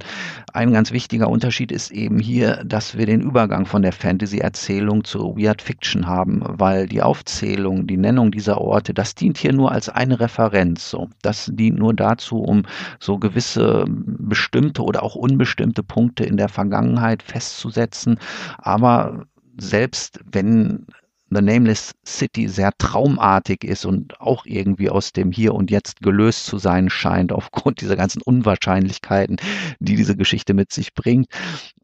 Ein 0.54 0.72
ganz 0.72 0.92
wichtiger 0.92 1.28
Unterschied 1.28 1.70
ist 1.70 1.90
eben 1.90 2.18
hier, 2.18 2.64
dass 2.64 2.96
wir 2.96 3.04
den 3.04 3.20
Übergang 3.20 3.66
von 3.66 3.82
der 3.82 3.92
Fantasy-Erzählung 3.92 5.04
zur 5.04 5.36
Weird 5.36 5.60
Fiction 5.60 6.06
haben, 6.06 6.42
weil 6.46 6.86
die 6.86 7.02
Aufzählung, 7.02 7.86
die 7.86 7.98
Nennung 7.98 8.30
dieser 8.30 8.58
Orte, 8.58 8.94
das 8.94 9.14
dient 9.14 9.36
hier 9.36 9.52
nur 9.52 9.70
als 9.70 9.90
eine 9.90 10.18
Referenz. 10.18 10.88
So. 10.88 11.10
Das 11.20 11.50
dient 11.52 11.78
nur 11.78 11.92
dazu, 11.92 12.38
um 12.38 12.62
so 13.00 13.18
gewisse 13.18 13.84
bestimmte 13.86 14.82
oder 14.82 15.02
auch 15.02 15.14
unbestimmte 15.14 15.82
Punkte 15.82 16.24
in 16.24 16.38
der 16.38 16.48
Vergangenheit 16.48 17.22
festzusetzen 17.22 17.81
umsetzen. 17.82 18.18
Aber 18.58 19.26
selbst 19.58 20.20
wenn 20.30 20.86
The 21.30 21.40
Nameless 21.40 21.94
City 22.06 22.46
sehr 22.46 22.72
traumartig 22.76 23.64
ist 23.64 23.86
und 23.86 24.20
auch 24.20 24.44
irgendwie 24.44 24.90
aus 24.90 25.12
dem 25.12 25.32
Hier 25.32 25.54
und 25.54 25.70
Jetzt 25.70 26.00
gelöst 26.02 26.44
zu 26.44 26.58
sein 26.58 26.90
scheint, 26.90 27.32
aufgrund 27.32 27.80
dieser 27.80 27.96
ganzen 27.96 28.20
Unwahrscheinlichkeiten, 28.20 29.38
die 29.80 29.96
diese 29.96 30.14
Geschichte 30.14 30.52
mit 30.52 30.72
sich 30.72 30.92
bringt. 30.92 31.28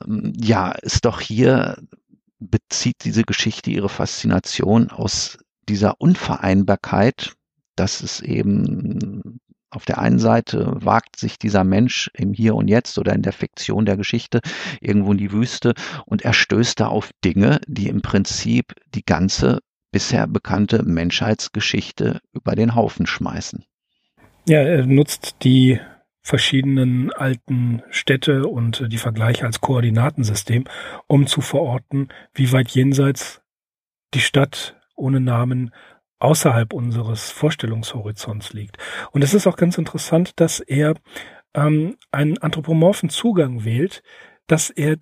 Ja, 0.07 0.73
ist 0.73 1.07
doch 1.07 1.21
hier 1.21 1.79
bezieht 2.41 2.97
diese 3.05 3.25
Geschichte 3.25 3.71
ihre 3.71 3.89
Faszination 3.89 4.91
aus 4.91 5.39
dieser 5.69 6.01
Unvereinbarkeit, 6.01 7.33
dass 7.75 8.03
es 8.03 8.21
eben 8.21 9.41
auf 9.71 9.85
der 9.85 9.99
einen 9.99 10.19
Seite 10.19 10.73
wagt 10.77 11.17
sich 11.17 11.39
dieser 11.39 11.65
Mensch 11.65 12.11
im 12.15 12.33
Hier 12.33 12.55
und 12.55 12.69
Jetzt 12.69 12.99
oder 12.99 13.15
in 13.15 13.23
der 13.23 13.33
Fiktion 13.33 13.85
der 13.85 13.97
Geschichte 13.97 14.41
irgendwo 14.81 15.13
in 15.13 15.19
die 15.19 15.33
Wüste 15.33 15.75
und 16.07 16.23
er 16.23 16.33
stößt 16.33 16.81
da 16.81 16.89
auf 16.89 17.11
Dinge, 17.25 17.61
die 17.67 17.89
im 17.89 18.01
Prinzip 18.01 18.75
die 18.95 19.05
ganze 19.05 19.61
bisher 19.91 20.27
bekannte 20.27 20.83
Menschheitsgeschichte 20.83 22.21
über 22.33 22.55
den 22.55 22.75
Haufen 22.75 23.07
schmeißen. 23.07 23.65
Ja, 24.47 24.61
er 24.61 24.87
nutzt 24.87 25.37
die 25.43 25.81
verschiedenen 26.23 27.13
alten 27.13 27.83
Städte 27.91 28.47
und 28.47 28.93
die 28.93 28.99
Vergleiche 28.99 29.47
als 29.47 29.61
Koordinatensystem, 29.61 30.65
um 31.07 31.27
zu 31.27 31.41
verorten, 31.41 32.09
wie 32.35 32.53
weit 32.53 32.71
jenseits 32.71 33.43
die 34.15 34.21
Stadt 34.21 34.77
ohne 34.95 35.21
Namen 35.21 35.73
außerhalb 36.19 36.73
unseres 36.73 37.31
Vorstellungshorizonts 37.31 38.53
liegt. 38.53 38.77
Und 39.13 39.23
es 39.23 39.35
ist 39.35 39.47
auch 39.47 39.57
ganz 39.57 39.79
interessant, 39.79 40.41
dass 40.41 40.61
er 40.61 40.95
ähm, 41.55 41.97
einen 42.11 42.39
anthropomorphen 42.39 43.09
Zugang 43.09 43.65
wählt, 43.65 44.03
dass 44.47 44.71
er 44.71 44.97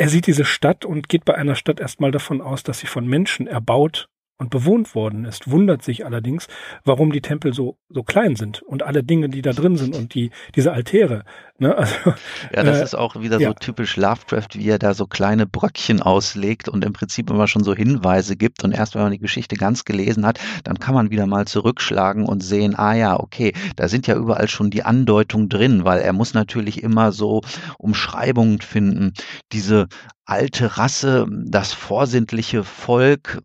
er 0.00 0.08
sieht 0.08 0.28
diese 0.28 0.44
Stadt 0.44 0.84
und 0.84 1.08
geht 1.08 1.24
bei 1.24 1.34
einer 1.34 1.56
Stadt 1.56 1.80
erstmal 1.80 2.12
davon 2.12 2.40
aus, 2.40 2.62
dass 2.62 2.78
sie 2.78 2.86
von 2.86 3.04
Menschen 3.04 3.48
erbaut 3.48 4.08
und 4.38 4.50
bewohnt 4.50 4.94
worden 4.94 5.24
ist, 5.24 5.50
wundert 5.50 5.82
sich 5.82 6.06
allerdings, 6.06 6.46
warum 6.84 7.10
die 7.10 7.20
Tempel 7.20 7.52
so, 7.52 7.78
so 7.88 8.04
klein 8.04 8.36
sind 8.36 8.62
und 8.62 8.84
alle 8.84 9.02
Dinge, 9.02 9.28
die 9.28 9.42
da 9.42 9.52
drin 9.52 9.76
sind 9.76 9.96
und 9.96 10.14
die, 10.14 10.30
diese 10.54 10.72
Altäre. 10.72 11.24
Ne? 11.60 11.76
Also, 11.76 12.14
ja, 12.54 12.62
das 12.62 12.78
äh, 12.78 12.84
ist 12.84 12.94
auch 12.94 13.20
wieder 13.20 13.40
ja. 13.40 13.48
so 13.48 13.54
typisch 13.54 13.96
Lovecraft, 13.96 14.48
wie 14.54 14.68
er 14.68 14.78
da 14.78 14.94
so 14.94 15.06
kleine 15.06 15.44
Bröckchen 15.44 16.00
auslegt 16.00 16.68
und 16.68 16.84
im 16.84 16.92
Prinzip 16.92 17.30
immer 17.30 17.48
schon 17.48 17.64
so 17.64 17.74
Hinweise 17.74 18.36
gibt 18.36 18.62
und 18.62 18.70
erst 18.70 18.94
wenn 18.94 19.02
man 19.02 19.12
die 19.12 19.18
Geschichte 19.18 19.56
ganz 19.56 19.84
gelesen 19.84 20.24
hat, 20.24 20.38
dann 20.62 20.78
kann 20.78 20.94
man 20.94 21.10
wieder 21.10 21.26
mal 21.26 21.46
zurückschlagen 21.46 22.26
und 22.26 22.44
sehen, 22.44 22.78
ah 22.78 22.94
ja, 22.94 23.18
okay, 23.18 23.54
da 23.74 23.88
sind 23.88 24.06
ja 24.06 24.14
überall 24.14 24.48
schon 24.48 24.70
die 24.70 24.84
Andeutungen 24.84 25.48
drin, 25.48 25.84
weil 25.84 26.00
er 26.00 26.12
muss 26.12 26.32
natürlich 26.32 26.82
immer 26.82 27.10
so 27.10 27.42
Umschreibungen 27.78 28.60
finden, 28.60 29.12
diese 29.50 29.88
alte 30.28 30.76
Rasse, 30.76 31.26
das 31.30 31.72
vorsintliche 31.72 32.62
Volk, 32.62 33.42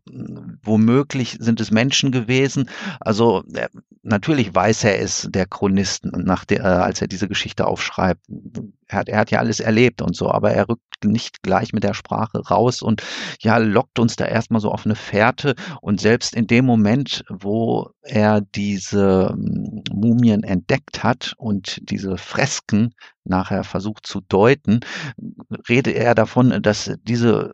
womöglich 0.63 1.38
sind 1.39 1.62
es 1.62 1.71
Menschen 1.71 2.12
gewesen. 2.12 2.69
Also 2.99 3.43
äh, 3.54 3.69
natürlich 4.04 4.54
weiß 4.54 4.84
er 4.84 4.99
es, 4.99 5.30
der 5.32 5.45
Chronist, 5.45 6.06
nach 6.06 6.43
der, 6.43 6.60
äh, 6.60 6.63
als 6.63 7.02
er 7.02 7.08
diese 7.08 7.30
Geschichte 7.30 7.65
aufschreibt. 7.65 8.03
Er 8.10 8.98
hat, 8.98 9.10
er 9.10 9.20
hat 9.20 9.32
ja 9.32 9.39
alles 9.39 9.60
erlebt 9.60 10.02
und 10.02 10.16
so, 10.16 10.30
aber 10.30 10.52
er 10.52 10.70
rückt 10.70 10.82
nicht 11.04 11.44
gleich 11.44 11.74
mit 11.74 11.84
der 11.84 11.94
Sprache 11.94 12.39
raus 12.39 12.82
und 12.82 13.04
ja, 13.42 13.58
lockt 13.58 14.00
uns 14.00 14.16
da 14.16 14.26
erstmal 14.26 14.62
so 14.62 14.72
auf 14.72 14.86
eine 14.86 14.96
Fährte. 14.96 15.56
Und 15.82 16.00
selbst 16.00 16.36
in 16.36 16.48
dem 16.48 16.66
Moment, 16.66 17.24
wo 17.30 17.92
er 18.02 18.42
diese 18.42 19.30
hm, 19.30 19.84
Mumien 19.92 20.44
entdeckt 20.44 21.04
hat 21.04 21.34
und 21.38 21.80
diese 21.89 22.18
Fresken 22.18 22.94
nachher 23.24 23.63
versucht 23.63 24.06
zu 24.06 24.22
deuten, 24.22 24.82
rede 25.70 25.92
er 25.92 26.16
davon, 26.16 26.62
dass 26.62 26.92
diese 27.04 27.54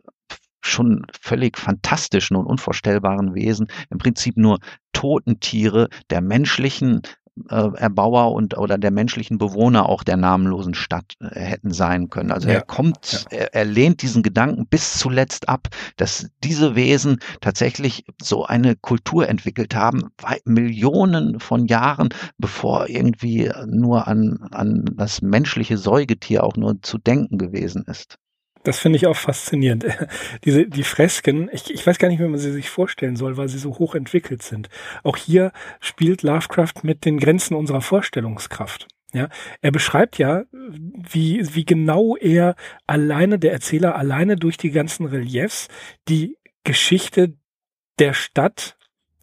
schon 0.62 1.06
völlig 1.18 1.58
fantastischen 1.58 2.36
und 2.36 2.46
unvorstellbaren 2.46 3.34
Wesen 3.34 3.68
im 3.90 3.98
Prinzip 3.98 4.36
nur 4.36 4.58
Totentiere 4.92 5.88
der 6.10 6.20
menschlichen 6.20 7.00
äh, 7.48 7.70
Erbauer 7.76 8.32
und 8.32 8.56
oder 8.56 8.78
der 8.78 8.90
menschlichen 8.90 9.38
Bewohner 9.38 9.88
auch 9.88 10.02
der 10.02 10.16
namenlosen 10.16 10.74
Stadt 10.74 11.14
äh, 11.20 11.38
hätten 11.40 11.72
sein 11.72 12.10
können. 12.10 12.32
Also 12.32 12.48
ja, 12.48 12.54
er 12.54 12.62
kommt, 12.62 13.26
ja. 13.30 13.38
er, 13.38 13.54
er 13.54 13.64
lehnt 13.64 14.02
diesen 14.02 14.22
Gedanken 14.22 14.66
bis 14.66 14.98
zuletzt 14.98 15.48
ab, 15.48 15.68
dass 15.96 16.28
diese 16.44 16.74
Wesen 16.74 17.18
tatsächlich 17.40 18.04
so 18.20 18.44
eine 18.44 18.76
Kultur 18.76 19.28
entwickelt 19.28 19.74
haben, 19.74 20.10
Millionen 20.44 21.40
von 21.40 21.66
Jahren, 21.66 22.10
bevor 22.38 22.88
irgendwie 22.88 23.50
nur 23.66 24.06
an, 24.08 24.38
an 24.50 24.84
das 24.96 25.22
menschliche 25.22 25.78
Säugetier 25.78 26.44
auch 26.44 26.56
nur 26.56 26.82
zu 26.82 26.98
denken 26.98 27.38
gewesen 27.38 27.84
ist. 27.86 28.18
Das 28.62 28.78
finde 28.78 28.96
ich 28.96 29.06
auch 29.06 29.16
faszinierend. 29.16 29.86
Diese, 30.44 30.66
die 30.66 30.82
Fresken, 30.82 31.48
ich, 31.52 31.72
ich 31.72 31.86
weiß 31.86 31.98
gar 31.98 32.08
nicht, 32.08 32.20
wie 32.20 32.28
man 32.28 32.38
sie 32.38 32.52
sich 32.52 32.68
vorstellen 32.68 33.16
soll, 33.16 33.36
weil 33.36 33.48
sie 33.48 33.58
so 33.58 33.78
hoch 33.78 33.94
entwickelt 33.94 34.42
sind. 34.42 34.68
Auch 35.02 35.16
hier 35.16 35.52
spielt 35.80 36.22
Lovecraft 36.22 36.82
mit 36.82 37.04
den 37.04 37.18
Grenzen 37.18 37.54
unserer 37.54 37.80
Vorstellungskraft. 37.80 38.86
Ja, 39.12 39.28
er 39.60 39.72
beschreibt 39.72 40.18
ja, 40.18 40.44
wie, 40.52 41.54
wie 41.54 41.64
genau 41.64 42.16
er 42.16 42.54
alleine, 42.86 43.38
der 43.38 43.52
Erzähler 43.52 43.96
alleine 43.96 44.36
durch 44.36 44.56
die 44.56 44.70
ganzen 44.70 45.06
Reliefs 45.06 45.66
die 46.08 46.36
Geschichte 46.62 47.34
der 47.98 48.12
Stadt 48.14 48.76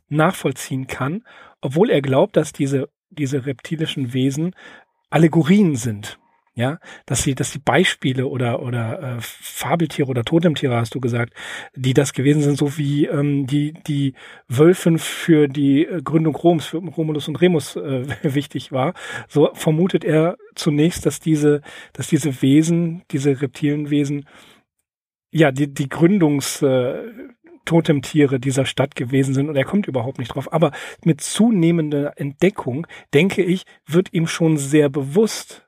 nachvollziehen 0.10 0.88
kann, 0.88 1.23
obwohl 1.62 1.89
er 1.89 2.02
glaubt, 2.02 2.36
dass 2.36 2.52
diese, 2.52 2.89
diese 3.10 3.45
reptilischen 3.45 4.13
Wesen 4.13 4.56
Allegorien 5.10 5.78
sind 5.78 6.19
ja, 6.58 6.80
dass 7.06 7.22
sie, 7.22 7.36
dass 7.36 7.52
die 7.52 7.60
Beispiele 7.60 8.26
oder 8.26 8.63
oder 8.63 9.17
äh, 9.17 9.22
Fabeltiere 9.22 10.08
oder 10.08 10.24
Totemtiere 10.24 10.76
hast 10.76 10.96
du 10.96 11.00
gesagt, 11.00 11.34
die 11.76 11.93
das 11.93 12.13
gewesen 12.13 12.41
sind, 12.41 12.58
so 12.58 12.80
wie 12.80 13.06
ähm, 13.06 13.46
die 13.46 13.74
die 13.86 14.15
Wölfen 14.48 14.98
für 14.98 15.48
die 15.48 15.86
äh, 15.86 16.02
Gründung 16.02 16.36
Roms 16.36 16.65
für 16.65 16.78
Romulus 16.78 17.28
und 17.28 17.39
Remus 17.39 17.76
äh, 17.76 18.08
wichtig 18.24 18.72
war, 18.72 18.96
so 19.28 19.52
vermutet 19.54 20.04
er 20.04 20.36
zunächst, 20.56 21.06
dass 21.06 21.20
diese 21.20 21.62
dass 21.93 22.08
diese 22.08 22.41
Wesen, 22.41 23.04
diese 23.12 23.39
Reptilienwesen, 23.39 24.26
ja 25.32 25.52
die 25.52 25.72
die 25.72 25.89
Gründungs 25.89 26.63
äh, 26.63 27.04
Totemtiere 27.65 28.39
dieser 28.39 28.65
Stadt 28.65 28.96
gewesen 28.96 29.36
sind 29.36 29.48
und 29.50 29.56
er 29.56 29.65
kommt 29.65 29.88
überhaupt 29.88 30.17
nicht 30.17 30.34
drauf. 30.34 30.52
Aber 30.52 30.72
mit 31.04 31.22
zunehmender 31.22 32.13
Entdeckung, 32.15 32.88
denke 33.13 33.43
ich, 33.43 33.65
wird 33.86 34.12
ihm 34.13 34.26
schon 34.26 34.58
sehr 34.58 34.89
bewusst, 34.89 35.66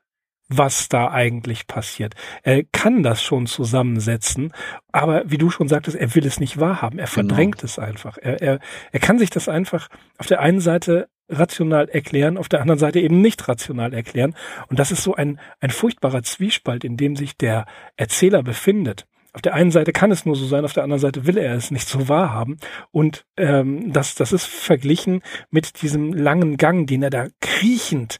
was 0.50 0.88
da 0.88 1.10
eigentlich 1.10 1.66
passiert. 1.66 2.14
Er 2.42 2.64
kann 2.64 3.02
das 3.02 3.22
schon 3.22 3.46
zusammensetzen, 3.46 4.52
aber 4.92 5.22
wie 5.30 5.38
du 5.38 5.48
schon 5.48 5.68
sagtest, 5.68 5.96
er 5.96 6.14
will 6.14 6.26
es 6.26 6.40
nicht 6.40 6.58
wahrhaben. 6.58 6.98
Er 6.98 7.06
genau. 7.06 7.28
verdrängt 7.28 7.58
genau. 7.58 7.66
es 7.66 7.78
einfach. 7.78 8.18
Er, 8.18 8.42
er, 8.42 8.58
er 8.90 9.00
kann 9.00 9.18
sich 9.18 9.30
das 9.30 9.48
einfach 9.48 9.88
auf 10.18 10.26
der 10.26 10.40
einen 10.40 10.60
Seite 10.60 11.08
rational 11.28 11.88
erklären, 11.88 12.36
auf 12.36 12.48
der 12.48 12.60
anderen 12.60 12.80
Seite 12.80 13.00
eben 13.00 13.20
nicht 13.20 13.46
rational 13.48 13.94
erklären. 13.94 14.34
Und 14.68 14.80
das 14.80 14.90
ist 14.90 15.04
so 15.04 15.14
ein, 15.14 15.38
ein 15.60 15.70
furchtbarer 15.70 16.24
Zwiespalt, 16.24 16.82
in 16.82 16.96
dem 16.96 17.14
sich 17.14 17.36
der 17.36 17.66
Erzähler 17.96 18.42
befindet. 18.42 19.06
Auf 19.32 19.42
der 19.42 19.54
einen 19.54 19.70
Seite 19.70 19.92
kann 19.92 20.10
es 20.10 20.26
nur 20.26 20.36
so 20.36 20.46
sein, 20.46 20.64
auf 20.64 20.72
der 20.72 20.82
anderen 20.82 21.00
Seite 21.00 21.26
will 21.26 21.38
er 21.38 21.54
es 21.54 21.70
nicht 21.70 21.88
so 21.88 22.08
wahrhaben. 22.08 22.58
Und 22.90 23.26
ähm, 23.36 23.92
das, 23.92 24.14
das 24.14 24.32
ist 24.32 24.46
verglichen 24.46 25.22
mit 25.50 25.82
diesem 25.82 26.12
langen 26.12 26.56
Gang, 26.56 26.86
den 26.86 27.02
er 27.02 27.10
da 27.10 27.28
kriechend, 27.40 28.18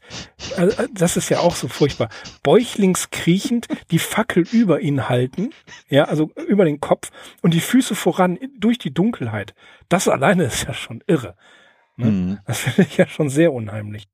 äh 0.57 0.69
das 0.93 1.17
ist 1.17 1.29
ja 1.29 1.39
auch 1.39 1.55
so 1.55 1.67
furchtbar, 1.67 2.09
bäuchlings 2.43 3.09
kriechend 3.09 3.67
die 3.91 3.99
Fackel 3.99 4.45
über 4.51 4.81
ihn 4.81 5.09
halten, 5.09 5.51
ja, 5.89 6.05
also 6.05 6.31
über 6.47 6.65
den 6.65 6.79
Kopf 6.79 7.11
und 7.41 7.53
die 7.53 7.59
Füße 7.59 7.95
voran 7.95 8.39
durch 8.57 8.77
die 8.77 8.93
Dunkelheit. 8.93 9.53
Das 9.89 10.07
alleine 10.07 10.43
ist 10.45 10.63
ja 10.63 10.73
schon 10.73 11.03
irre. 11.07 11.35
Ne? 11.97 12.11
Mhm. 12.11 12.39
Das 12.45 12.59
finde 12.59 12.83
ich 12.83 12.97
ja 12.97 13.07
schon 13.07 13.29
sehr 13.29 13.53
unheimlich. 13.53 14.07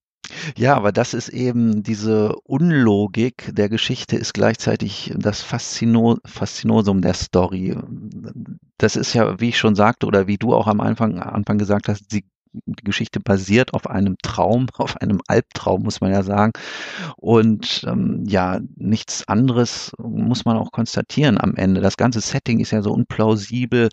Ja, 0.55 0.75
aber 0.75 0.91
das 0.91 1.13
ist 1.13 1.29
eben 1.29 1.83
diese 1.83 2.35
Unlogik 2.43 3.49
der 3.53 3.69
Geschichte 3.69 4.15
ist 4.15 4.33
gleichzeitig 4.33 5.13
das 5.17 5.41
Faszino 5.41 6.17
Faszinosum 6.25 7.01
der 7.01 7.13
Story. 7.13 7.75
Das 8.77 8.95
ist 8.95 9.13
ja, 9.13 9.39
wie 9.39 9.49
ich 9.49 9.57
schon 9.57 9.75
sagte 9.75 10.05
oder 10.05 10.27
wie 10.27 10.37
du 10.37 10.53
auch 10.53 10.67
am 10.67 10.79
Anfang, 10.79 11.19
Anfang 11.19 11.57
gesagt 11.57 11.87
hast, 11.87 12.11
sie 12.11 12.25
die 12.65 12.83
Geschichte 12.83 13.19
basiert 13.19 13.73
auf 13.73 13.89
einem 13.89 14.17
Traum, 14.21 14.67
auf 14.77 14.97
einem 14.97 15.21
Albtraum, 15.27 15.83
muss 15.83 16.01
man 16.01 16.11
ja 16.11 16.23
sagen. 16.23 16.53
Und 17.17 17.85
ähm, 17.87 18.23
ja, 18.27 18.59
nichts 18.75 19.27
anderes 19.27 19.91
muss 19.97 20.45
man 20.45 20.57
auch 20.57 20.71
konstatieren 20.71 21.39
am 21.39 21.55
Ende. 21.55 21.81
Das 21.81 21.97
ganze 21.97 22.21
Setting 22.21 22.59
ist 22.59 22.71
ja 22.71 22.81
so 22.81 22.91
unplausibel, 22.91 23.89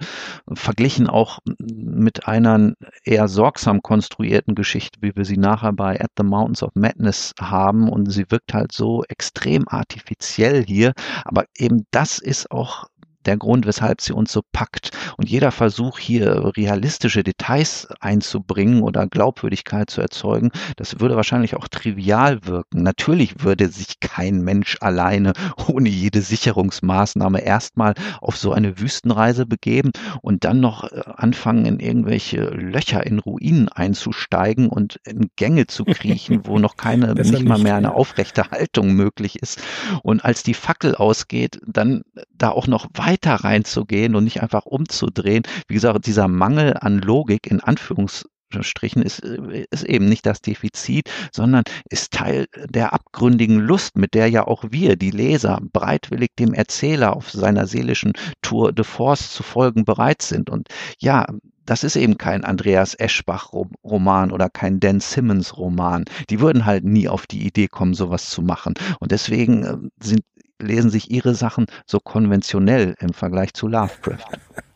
verglichen 0.53 1.09
auch 1.09 1.38
mit 1.59 2.27
einer 2.27 2.74
eher 3.05 3.29
sorgsam 3.29 3.83
konstruierten 3.83 4.55
Geschichte, 4.55 5.00
wie 5.03 5.14
wir 5.14 5.24
sie 5.24 5.37
nachher 5.37 5.72
bei 5.72 6.00
At 6.00 6.12
the 6.16 6.24
Mountains 6.24 6.62
of 6.62 6.72
Madness 6.74 7.33
haben. 7.40 7.88
Und 7.88 8.11
sie 8.11 8.24
wirkt 8.31 8.55
halt 8.55 8.72
so 8.72 9.05
extrem 9.09 9.68
artifiziell 9.68 10.64
hier. 10.64 10.92
Aber 11.24 11.44
eben 11.57 11.87
das 11.90 12.18
ist 12.18 12.50
auch 12.50 12.87
der 13.26 13.37
Grund, 13.37 13.66
weshalb 13.66 14.00
sie 14.00 14.12
uns 14.12 14.32
so 14.32 14.42
packt. 14.52 14.90
Und 15.16 15.28
jeder 15.28 15.50
Versuch 15.50 15.98
hier 15.98 16.52
realistische 16.56 17.22
Details 17.22 17.88
einzubringen 18.00 18.82
oder 18.82 19.06
Glaubwürdigkeit 19.06 19.90
zu 19.90 20.00
erzeugen, 20.00 20.50
das 20.76 21.00
würde 21.00 21.16
wahrscheinlich 21.16 21.56
auch 21.56 21.68
trivial 21.68 22.46
wirken. 22.46 22.82
Natürlich 22.82 23.42
würde 23.42 23.68
sich 23.68 24.00
kein 24.00 24.42
Mensch 24.42 24.76
alleine 24.80 25.32
ohne 25.68 25.88
jede 25.88 26.20
Sicherungsmaßnahme 26.20 27.40
erstmal 27.40 27.94
auf 28.20 28.37
so 28.37 28.52
eine 28.52 28.78
Wüstenreise 28.78 29.46
begeben 29.46 29.90
und 30.22 30.44
dann 30.44 30.60
noch 30.60 30.84
äh, 30.84 31.02
anfangen, 31.16 31.66
in 31.66 31.80
irgendwelche 31.80 32.44
Löcher 32.44 33.06
in 33.06 33.18
Ruinen 33.18 33.68
einzusteigen 33.68 34.68
und 34.68 35.00
in 35.04 35.30
Gänge 35.37 35.66
zu 35.66 35.84
kriechen, 35.84 36.42
wo 36.44 36.58
noch 36.58 36.76
keine, 36.76 37.14
nicht 37.14 37.44
mal 37.44 37.58
mehr 37.58 37.76
eine 37.76 37.94
aufrechte 37.94 38.50
Haltung 38.50 38.94
möglich 38.94 39.40
ist. 39.40 39.62
Und 40.02 40.24
als 40.24 40.42
die 40.42 40.54
Fackel 40.54 40.94
ausgeht, 40.94 41.60
dann 41.66 42.02
da 42.37 42.50
auch 42.50 42.66
noch 42.66 42.88
weiter 42.94 43.13
weiter 43.14 43.37
reinzugehen 43.44 44.14
und 44.14 44.24
nicht 44.24 44.42
einfach 44.42 44.66
umzudrehen. 44.66 45.44
Wie 45.68 45.74
gesagt, 45.74 46.07
dieser 46.07 46.29
Mangel 46.29 46.77
an 46.81 46.98
Logik 46.98 47.46
in 47.46 47.61
Anführungsstrichen 47.61 49.03
ist, 49.03 49.20
ist 49.20 49.85
eben 49.85 50.07
nicht 50.09 50.27
das 50.27 50.40
Defizit, 50.40 51.11
sondern 51.33 51.62
ist 51.88 52.12
Teil 52.12 52.46
der 52.68 52.92
abgründigen 52.92 53.61
Lust, 53.61 53.96
mit 53.96 54.14
der 54.14 54.29
ja 54.29 54.46
auch 54.46 54.64
wir, 54.70 54.96
die 54.96 55.12
Leser, 55.12 55.61
bereitwillig 55.72 56.31
dem 56.38 56.55
Erzähler 56.55 57.16
auf 57.16 57.31
seiner 57.31 57.66
seelischen 57.66 58.12
Tour 58.42 58.72
de 58.72 58.85
Force 58.85 59.33
zu 59.33 59.42
folgen 59.42 59.85
bereit 59.85 60.22
sind. 60.22 60.50
Und 60.50 60.68
ja, 60.98 61.27
das 61.66 61.85
ist 61.85 61.96
eben 61.96 62.18
kein 62.18 62.44
Andreas 62.44 62.94
Eschbach-Roman 62.94 64.33
oder 64.33 64.50
kein 64.50 64.81
Dan 64.81 65.00
Simmons-Roman. 65.00 66.05
Die 66.29 66.40
würden 66.40 66.66
halt 66.66 66.85
nie 66.85 67.09
auf 67.09 67.27
die 67.27 67.46
Idee 67.46 67.68
kommen, 67.68 67.94
sowas 67.94 68.29
zu 68.29 68.42
machen. 68.42 68.74
Und 69.00 69.12
deswegen 69.12 69.64
äh, 69.64 69.77
sind 70.03 70.22
lesen 70.60 70.90
sich 70.90 71.10
ihre 71.10 71.34
Sachen 71.34 71.66
so 71.86 72.00
konventionell 72.00 72.94
im 73.00 73.12
Vergleich 73.12 73.54
zu 73.54 73.68
Lovecraft. 73.68 74.24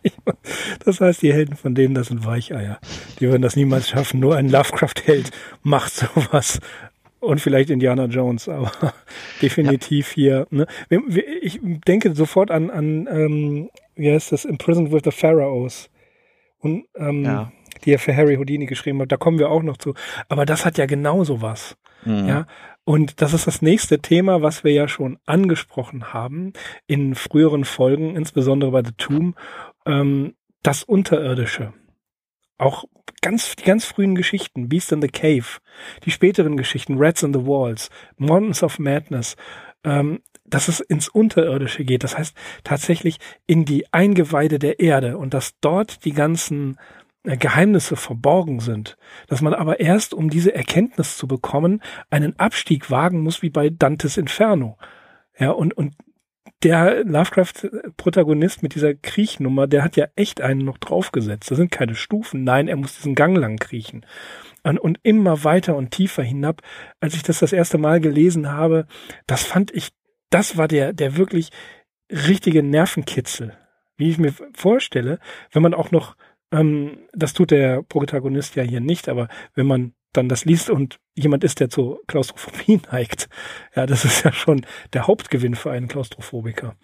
Das 0.84 1.00
heißt, 1.00 1.20
die 1.20 1.32
Helden 1.32 1.56
von 1.56 1.74
denen, 1.74 1.94
das 1.94 2.06
sind 2.06 2.24
Weicheier. 2.24 2.78
Die 3.18 3.28
würden 3.28 3.42
das 3.42 3.56
niemals 3.56 3.90
schaffen. 3.90 4.20
Nur 4.20 4.36
ein 4.36 4.48
Lovecraft-Held 4.48 5.32
macht 5.62 5.92
sowas. 5.92 6.60
Und 7.20 7.40
vielleicht 7.40 7.68
Indiana 7.68 8.04
Jones, 8.04 8.48
aber 8.48 8.72
definitiv 9.42 10.16
ja. 10.16 10.46
hier. 10.46 10.46
Ne? 10.50 10.66
Ich 11.42 11.60
denke 11.62 12.14
sofort 12.14 12.50
an, 12.50 12.70
an 12.70 13.08
ähm, 13.10 13.70
wie 13.96 14.10
heißt 14.10 14.32
das, 14.32 14.44
Imprisoned 14.44 14.92
with 14.92 15.02
the 15.04 15.10
Pharaohs. 15.10 15.90
Und 16.60 16.86
ähm, 16.96 17.24
ja. 17.24 17.52
die 17.84 17.92
er 17.92 17.98
für 17.98 18.16
Harry 18.16 18.36
Houdini 18.36 18.66
geschrieben 18.66 19.02
hat. 19.02 19.12
Da 19.12 19.16
kommen 19.16 19.38
wir 19.38 19.50
auch 19.50 19.62
noch 19.62 19.76
zu. 19.76 19.94
Aber 20.28 20.46
das 20.46 20.64
hat 20.64 20.78
ja 20.78 20.86
genauso 20.86 21.42
was. 21.42 21.76
Mhm. 22.04 22.28
Ja, 22.28 22.46
und 22.88 23.20
das 23.20 23.34
ist 23.34 23.46
das 23.46 23.60
nächste 23.60 23.98
Thema, 23.98 24.40
was 24.40 24.64
wir 24.64 24.72
ja 24.72 24.88
schon 24.88 25.18
angesprochen 25.26 26.14
haben 26.14 26.54
in 26.86 27.14
früheren 27.14 27.66
Folgen, 27.66 28.16
insbesondere 28.16 28.70
bei 28.70 28.82
The 28.82 28.92
Tomb, 28.96 29.36
ähm, 29.84 30.36
das 30.62 30.84
Unterirdische. 30.84 31.74
Auch 32.56 32.84
ganz, 33.20 33.56
die 33.56 33.64
ganz 33.64 33.84
frühen 33.84 34.14
Geschichten, 34.14 34.70
Beast 34.70 34.90
in 34.90 35.02
the 35.02 35.08
Cave, 35.08 35.44
die 36.06 36.10
späteren 36.10 36.56
Geschichten, 36.56 36.94
Rats 36.96 37.22
in 37.22 37.34
the 37.34 37.44
Walls, 37.44 37.90
Mountains 38.16 38.62
of 38.62 38.78
Madness, 38.78 39.36
ähm, 39.84 40.22
dass 40.46 40.68
es 40.68 40.80
ins 40.80 41.10
Unterirdische 41.10 41.84
geht. 41.84 42.04
Das 42.04 42.16
heißt 42.16 42.34
tatsächlich 42.64 43.18
in 43.46 43.66
die 43.66 43.92
Eingeweide 43.92 44.58
der 44.58 44.80
Erde 44.80 45.18
und 45.18 45.34
dass 45.34 45.60
dort 45.60 46.06
die 46.06 46.12
ganzen 46.12 46.78
Geheimnisse 47.36 47.96
verborgen 47.96 48.60
sind, 48.60 48.96
dass 49.26 49.42
man 49.42 49.54
aber 49.54 49.80
erst, 49.80 50.14
um 50.14 50.30
diese 50.30 50.54
Erkenntnis 50.54 51.16
zu 51.16 51.26
bekommen, 51.28 51.82
einen 52.10 52.38
Abstieg 52.38 52.90
wagen 52.90 53.20
muss, 53.20 53.42
wie 53.42 53.50
bei 53.50 53.70
Dantes 53.70 54.16
Inferno. 54.16 54.78
Ja, 55.38 55.50
und, 55.50 55.76
und 55.76 55.94
der 56.62 57.04
Lovecraft-Protagonist 57.04 58.62
mit 58.62 58.74
dieser 58.74 58.94
Kriechnummer, 58.94 59.66
der 59.66 59.84
hat 59.84 59.96
ja 59.96 60.06
echt 60.16 60.40
einen 60.40 60.64
noch 60.64 60.78
draufgesetzt. 60.78 61.50
Da 61.50 61.54
sind 61.54 61.70
keine 61.70 61.94
Stufen. 61.94 62.42
Nein, 62.42 62.68
er 62.68 62.76
muss 62.76 62.96
diesen 62.96 63.14
Gang 63.14 63.36
lang 63.36 63.58
kriechen. 63.58 64.04
Und, 64.64 64.78
und 64.78 64.98
immer 65.02 65.44
weiter 65.44 65.76
und 65.76 65.92
tiefer 65.92 66.22
hinab. 66.22 66.62
Als 67.00 67.14
ich 67.14 67.22
das 67.22 67.38
das 67.38 67.52
erste 67.52 67.78
Mal 67.78 68.00
gelesen 68.00 68.50
habe, 68.50 68.86
das 69.26 69.44
fand 69.44 69.70
ich, 69.70 69.90
das 70.30 70.56
war 70.56 70.66
der, 70.66 70.92
der 70.92 71.16
wirklich 71.16 71.50
richtige 72.10 72.62
Nervenkitzel. 72.62 73.56
Wie 73.96 74.10
ich 74.10 74.18
mir 74.18 74.32
vorstelle, 74.54 75.18
wenn 75.52 75.62
man 75.62 75.74
auch 75.74 75.90
noch 75.90 76.16
ähm, 76.52 76.98
das 77.12 77.32
tut 77.32 77.50
der 77.50 77.82
Protagonist 77.82 78.56
ja 78.56 78.62
hier 78.62 78.80
nicht, 78.80 79.08
aber 79.08 79.28
wenn 79.54 79.66
man 79.66 79.94
dann 80.12 80.28
das 80.28 80.44
liest 80.44 80.70
und 80.70 80.98
jemand 81.14 81.44
ist, 81.44 81.60
der 81.60 81.68
zur 81.68 82.00
Klaustrophobie 82.06 82.80
neigt, 82.92 83.28
ja, 83.74 83.86
das 83.86 84.04
ist 84.04 84.24
ja 84.24 84.32
schon 84.32 84.64
der 84.92 85.06
Hauptgewinn 85.06 85.54
für 85.54 85.70
einen 85.70 85.88
Klaustrophobiker. 85.88 86.74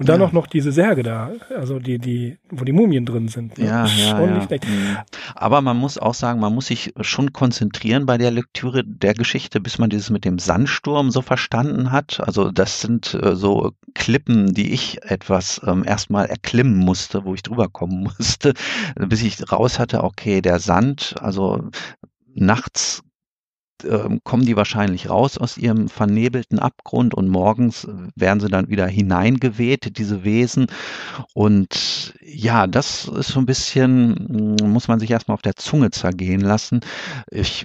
Und 0.00 0.08
dann 0.08 0.22
ja. 0.22 0.26
auch 0.26 0.32
noch 0.32 0.46
diese 0.46 0.72
Särge 0.72 1.02
da, 1.02 1.32
also 1.54 1.78
die, 1.78 1.98
die, 1.98 2.38
wo 2.48 2.64
die 2.64 2.72
Mumien 2.72 3.04
drin 3.04 3.28
sind. 3.28 3.58
Ne? 3.58 3.66
Ja, 3.66 3.84
ja, 3.84 4.18
ja. 4.18 4.38
Mhm. 4.48 4.96
Aber 5.34 5.60
man 5.60 5.76
muss 5.76 5.98
auch 5.98 6.14
sagen, 6.14 6.40
man 6.40 6.54
muss 6.54 6.68
sich 6.68 6.94
schon 7.02 7.34
konzentrieren 7.34 8.06
bei 8.06 8.16
der 8.16 8.30
Lektüre 8.30 8.82
der 8.82 9.12
Geschichte, 9.12 9.60
bis 9.60 9.76
man 9.76 9.90
dieses 9.90 10.08
mit 10.08 10.24
dem 10.24 10.38
Sandsturm 10.38 11.10
so 11.10 11.20
verstanden 11.20 11.92
hat. 11.92 12.18
Also 12.26 12.50
das 12.50 12.80
sind 12.80 13.12
äh, 13.12 13.36
so 13.36 13.72
Klippen, 13.94 14.54
die 14.54 14.72
ich 14.72 15.02
etwas 15.02 15.60
ähm, 15.66 15.84
erstmal 15.84 16.24
erklimmen 16.30 16.78
musste, 16.78 17.26
wo 17.26 17.34
ich 17.34 17.42
drüber 17.42 17.68
kommen 17.68 18.04
musste, 18.18 18.54
bis 18.96 19.22
ich 19.22 19.52
raus 19.52 19.78
hatte, 19.78 20.02
okay, 20.02 20.40
der 20.40 20.60
Sand, 20.60 21.14
also 21.20 21.68
nachts 22.34 23.02
ähm, 23.84 24.20
kommen 24.24 24.44
die 24.44 24.56
wahrscheinlich 24.56 25.08
raus 25.08 25.38
aus 25.38 25.56
ihrem 25.56 25.88
vernebelten 25.88 26.58
Abgrund 26.58 27.14
und 27.14 27.28
morgens 27.28 27.84
äh, 27.84 27.92
werden 28.14 28.40
sie 28.40 28.48
dann 28.48 28.68
wieder 28.68 28.86
hineingeweht, 28.86 29.96
diese 29.98 30.24
Wesen. 30.24 30.66
Und 31.34 32.14
ja, 32.20 32.66
das 32.66 33.06
ist 33.08 33.28
so 33.28 33.40
ein 33.40 33.46
bisschen, 33.46 34.56
mm, 34.60 34.68
muss 34.68 34.88
man 34.88 35.00
sich 35.00 35.10
erstmal 35.10 35.34
auf 35.34 35.42
der 35.42 35.56
Zunge 35.56 35.90
zergehen 35.90 36.40
lassen. 36.40 36.80
Ich 37.30 37.64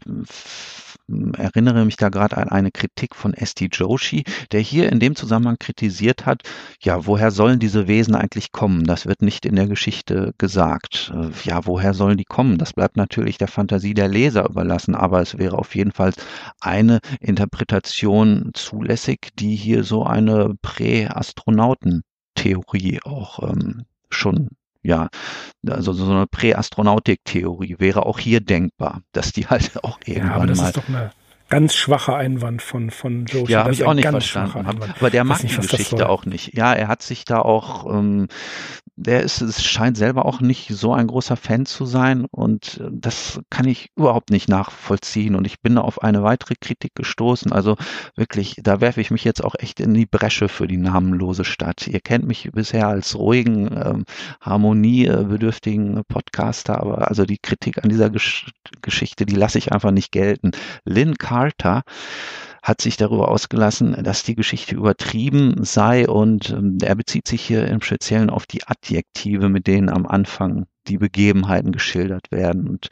erinnere 1.07 1.85
mich 1.85 1.97
da 1.97 2.09
gerade 2.09 2.37
an 2.37 2.49
eine 2.49 2.71
Kritik 2.71 3.15
von 3.15 3.33
Esti 3.33 3.69
Joshi, 3.71 4.23
der 4.51 4.61
hier 4.61 4.91
in 4.91 4.99
dem 4.99 5.15
Zusammenhang 5.15 5.57
kritisiert 5.59 6.25
hat, 6.25 6.41
ja, 6.81 7.05
woher 7.05 7.29
sollen 7.31 7.59
diese 7.59 7.87
Wesen 7.87 8.15
eigentlich 8.15 8.51
kommen? 8.51 8.85
Das 8.85 9.05
wird 9.05 9.21
nicht 9.21 9.45
in 9.45 9.55
der 9.55 9.67
Geschichte 9.67 10.33
gesagt. 10.37 11.13
Äh, 11.15 11.29
ja, 11.43 11.65
woher 11.65 11.93
sollen 11.93 12.17
die 12.17 12.25
kommen? 12.25 12.57
Das 12.57 12.73
bleibt 12.73 12.97
natürlich 12.97 13.37
der 13.37 13.47
Fantasie 13.47 13.93
der 13.93 14.07
Leser 14.07 14.49
überlassen, 14.49 14.95
aber 14.95 15.21
es 15.21 15.37
wäre 15.37 15.57
auf 15.57 15.75
jeden 15.75 15.91
Fall 15.91 16.13
eine 16.59 16.99
Interpretation 17.19 18.51
zulässig, 18.53 19.29
die 19.37 19.55
hier 19.55 19.83
so 19.83 20.03
eine 20.03 20.55
Präastronautentheorie 20.61 22.99
auch 23.03 23.49
ähm, 23.49 23.85
schon 24.09 24.49
ja, 24.85 25.09
also 25.67 25.93
so 25.93 26.09
eine 26.11 26.27
Präastronautik-Theorie 26.27 27.75
wäre 27.79 28.05
auch 28.05 28.19
hier 28.19 28.39
denkbar, 28.39 29.01
dass 29.11 29.31
die 29.31 29.47
halt 29.47 29.71
auch 29.83 29.99
irgendwann 30.05 30.29
ja, 30.29 30.35
aber 30.35 30.47
das 30.47 30.57
mal 30.59 30.67
ist 30.67 30.77
doch 30.77 30.87
eine 30.87 31.11
ganz 31.49 31.75
schwacher 31.75 32.15
Einwand 32.15 32.61
von 32.61 32.89
von 32.89 33.25
Joshi. 33.25 33.51
Ja, 33.51 33.59
habe 33.63 33.73
ich 33.73 33.83
auch 33.83 33.93
nicht 33.93 34.07
verstanden. 34.07 34.65
Aber 34.97 35.09
der 35.09 35.23
mag 35.23 35.39
die 35.41 35.47
Geschichte 35.47 36.09
auch 36.09 36.25
nicht. 36.25 36.55
Ja, 36.55 36.73
er 36.73 36.87
hat 36.87 37.01
sich 37.01 37.25
da 37.25 37.39
auch 37.39 37.85
ähm, 37.91 38.27
der 38.97 39.23
ist, 39.23 39.41
es 39.41 39.63
scheint 39.63 39.97
selber 39.97 40.25
auch 40.25 40.39
nicht 40.39 40.69
so 40.69 40.93
ein 40.93 41.07
großer 41.07 41.35
Fan 41.35 41.65
zu 41.65 41.85
sein 41.85 42.25
und 42.31 42.79
äh, 42.79 42.89
das 42.91 43.41
kann 43.49 43.67
ich 43.67 43.89
überhaupt 43.95 44.29
nicht 44.29 44.47
nachvollziehen 44.47 45.35
und 45.35 45.45
ich 45.45 45.61
bin 45.61 45.77
auf 45.77 46.01
eine 46.01 46.23
weitere 46.23 46.55
Kritik 46.59 46.95
gestoßen. 46.95 47.51
Also 47.51 47.75
wirklich, 48.15 48.55
da 48.63 48.79
werfe 48.81 49.01
ich 49.01 49.11
mich 49.11 49.23
jetzt 49.23 49.43
auch 49.43 49.55
echt 49.57 49.79
in 49.79 49.93
die 49.93 50.05
Bresche 50.05 50.47
für 50.47 50.67
die 50.67 50.77
namenlose 50.77 51.43
Stadt. 51.43 51.87
Ihr 51.87 51.99
kennt 51.99 52.25
mich 52.25 52.49
bisher 52.53 52.87
als 52.87 53.15
ruhigen, 53.15 53.69
ähm, 53.75 54.05
harmoniebedürftigen 54.41 56.03
Podcaster, 56.07 56.79
aber 56.79 57.09
also 57.09 57.25
die 57.25 57.37
Kritik 57.37 57.83
an 57.83 57.89
dieser 57.89 58.09
Gesch 58.09 58.51
Geschichte, 58.81 59.25
die 59.25 59.35
lasse 59.35 59.57
ich 59.57 59.71
einfach 59.71 59.91
nicht 59.91 60.11
gelten. 60.11 60.51
Lynn 60.85 61.15
Carter 61.17 61.83
hat 62.65 62.81
sich 62.81 62.97
darüber 62.97 63.29
ausgelassen, 63.29 63.95
dass 64.03 64.23
die 64.23 64.33
Geschichte 64.33 64.75
übertrieben 64.75 65.63
sei 65.63 66.09
und 66.09 66.49
ähm, 66.49 66.79
er 66.81 66.95
bezieht 66.95 67.27
sich 67.27 67.43
hier 67.43 67.67
im 67.67 67.79
Speziellen 67.81 68.31
auf 68.31 68.47
die 68.47 68.63
Adjektive, 68.65 69.49
mit 69.49 69.67
denen 69.67 69.87
am 69.87 70.07
Anfang 70.07 70.65
die 70.87 70.97
Begebenheiten 70.97 71.71
geschildert 71.71 72.31
werden. 72.31 72.67
Und 72.67 72.89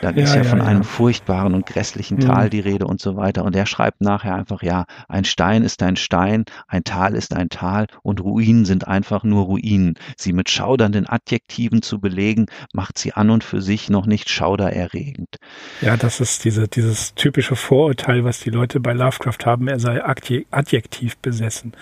dann 0.00 0.16
ja, 0.16 0.24
ist 0.24 0.34
ja, 0.34 0.42
ja 0.42 0.48
von 0.48 0.58
ja. 0.58 0.64
einem 0.64 0.84
furchtbaren 0.84 1.54
und 1.54 1.66
grässlichen 1.66 2.16
mhm. 2.16 2.22
Tal 2.22 2.50
die 2.50 2.60
Rede 2.60 2.86
und 2.86 3.00
so 3.00 3.16
weiter. 3.16 3.44
Und 3.44 3.56
er 3.56 3.66
schreibt 3.66 4.00
nachher 4.00 4.34
einfach, 4.34 4.62
ja, 4.62 4.84
ein 5.08 5.24
Stein 5.24 5.62
ist 5.62 5.82
ein 5.82 5.96
Stein, 5.96 6.44
ein 6.68 6.84
Tal 6.84 7.14
ist 7.14 7.34
ein 7.34 7.48
Tal 7.48 7.86
und 8.02 8.20
Ruinen 8.20 8.64
sind 8.64 8.86
einfach 8.86 9.24
nur 9.24 9.44
Ruinen. 9.44 9.94
Sie 10.16 10.32
mit 10.32 10.50
schaudernden 10.50 11.08
Adjektiven 11.08 11.82
zu 11.82 12.00
belegen, 12.00 12.46
macht 12.72 12.98
sie 12.98 13.12
an 13.12 13.30
und 13.30 13.44
für 13.44 13.60
sich 13.60 13.90
noch 13.90 14.06
nicht 14.06 14.28
schaudererregend. 14.28 15.36
Ja, 15.80 15.96
das 15.96 16.20
ist 16.20 16.44
diese, 16.44 16.68
dieses 16.68 17.14
typische 17.14 17.56
Vorurteil, 17.56 18.24
was 18.24 18.40
die 18.40 18.50
Leute 18.50 18.80
bei 18.80 18.92
Lovecraft 18.92 19.44
haben, 19.44 19.68
er 19.68 19.80
sei 19.80 20.02
adjektiv 20.04 21.16
besessen. 21.18 21.72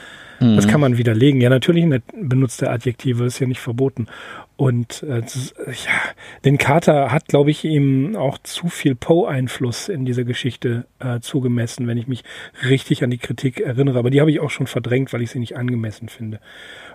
Das 0.40 0.66
mhm. 0.66 0.70
kann 0.70 0.80
man 0.80 0.96
widerlegen. 0.96 1.40
Ja, 1.42 1.50
natürlich 1.50 1.86
benutzt 2.14 2.62
er 2.62 2.72
Adjektive, 2.72 3.24
ist 3.24 3.40
ja 3.40 3.46
nicht 3.46 3.60
verboten. 3.60 4.06
Und 4.56 5.02
äh, 5.04 5.20
ja, 5.20 6.14
den 6.44 6.58
Carter 6.58 7.12
hat, 7.12 7.28
glaube 7.28 7.50
ich, 7.50 7.64
ihm 7.64 8.16
auch 8.16 8.36
zu 8.38 8.68
viel 8.68 8.94
Poe-Einfluss 8.94 9.88
in 9.88 10.04
dieser 10.04 10.24
Geschichte 10.24 10.86
äh, 10.98 11.20
zugemessen, 11.20 11.86
wenn 11.86 11.96
ich 11.96 12.08
mich 12.08 12.24
richtig 12.68 13.02
an 13.02 13.10
die 13.10 13.18
Kritik 13.18 13.60
erinnere. 13.60 13.98
Aber 13.98 14.10
die 14.10 14.20
habe 14.20 14.30
ich 14.30 14.40
auch 14.40 14.50
schon 14.50 14.66
verdrängt, 14.66 15.12
weil 15.12 15.22
ich 15.22 15.30
sie 15.30 15.38
nicht 15.38 15.56
angemessen 15.56 16.08
finde. 16.08 16.40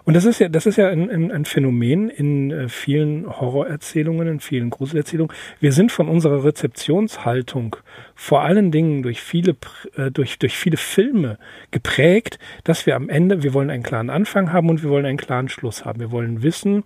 Und 0.03 0.15
das 0.15 0.25
ist 0.25 0.39
ja, 0.39 0.47
das 0.47 0.67
ist 0.67 0.77
ja 0.77 0.89
ein, 0.89 1.09
ein, 1.09 1.31
ein 1.31 1.45
Phänomen 1.45 2.09
in 2.09 2.51
äh, 2.51 2.69
vielen 2.69 3.27
Horrorerzählungen, 3.27 4.27
in 4.27 4.39
vielen 4.39 4.69
Gruselerzählungen. 4.69 5.35
Wir 5.59 5.71
sind 5.71 5.91
von 5.91 6.07
unserer 6.07 6.43
Rezeptionshaltung 6.43 7.77
vor 8.13 8.43
allen 8.43 8.71
Dingen 8.71 9.01
durch 9.01 9.19
viele, 9.21 9.55
äh, 9.97 10.11
durch, 10.11 10.37
durch 10.37 10.55
viele 10.55 10.77
Filme 10.77 11.39
geprägt, 11.71 12.37
dass 12.63 12.85
wir 12.85 12.95
am 12.95 13.09
Ende, 13.09 13.34
wir 13.43 13.53
wollen 13.53 13.69
einen 13.69 13.83
klaren 13.83 14.09
Anfang 14.09 14.51
haben 14.51 14.69
und 14.69 14.83
wir 14.83 14.89
wollen 14.89 15.05
einen 15.05 15.17
klaren 15.17 15.49
Schluss 15.49 15.85
haben. 15.85 15.99
Wir 15.99 16.11
wollen 16.11 16.43
wissen, 16.43 16.83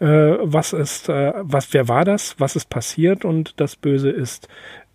äh, 0.00 0.06
was 0.06 0.72
ist, 0.72 1.08
äh, 1.08 1.32
was, 1.40 1.72
wer 1.72 1.88
war 1.88 2.04
das, 2.04 2.36
was 2.38 2.56
ist 2.56 2.70
passiert 2.70 3.24
und 3.24 3.60
das 3.60 3.76
Böse 3.76 4.10
ist 4.10 4.48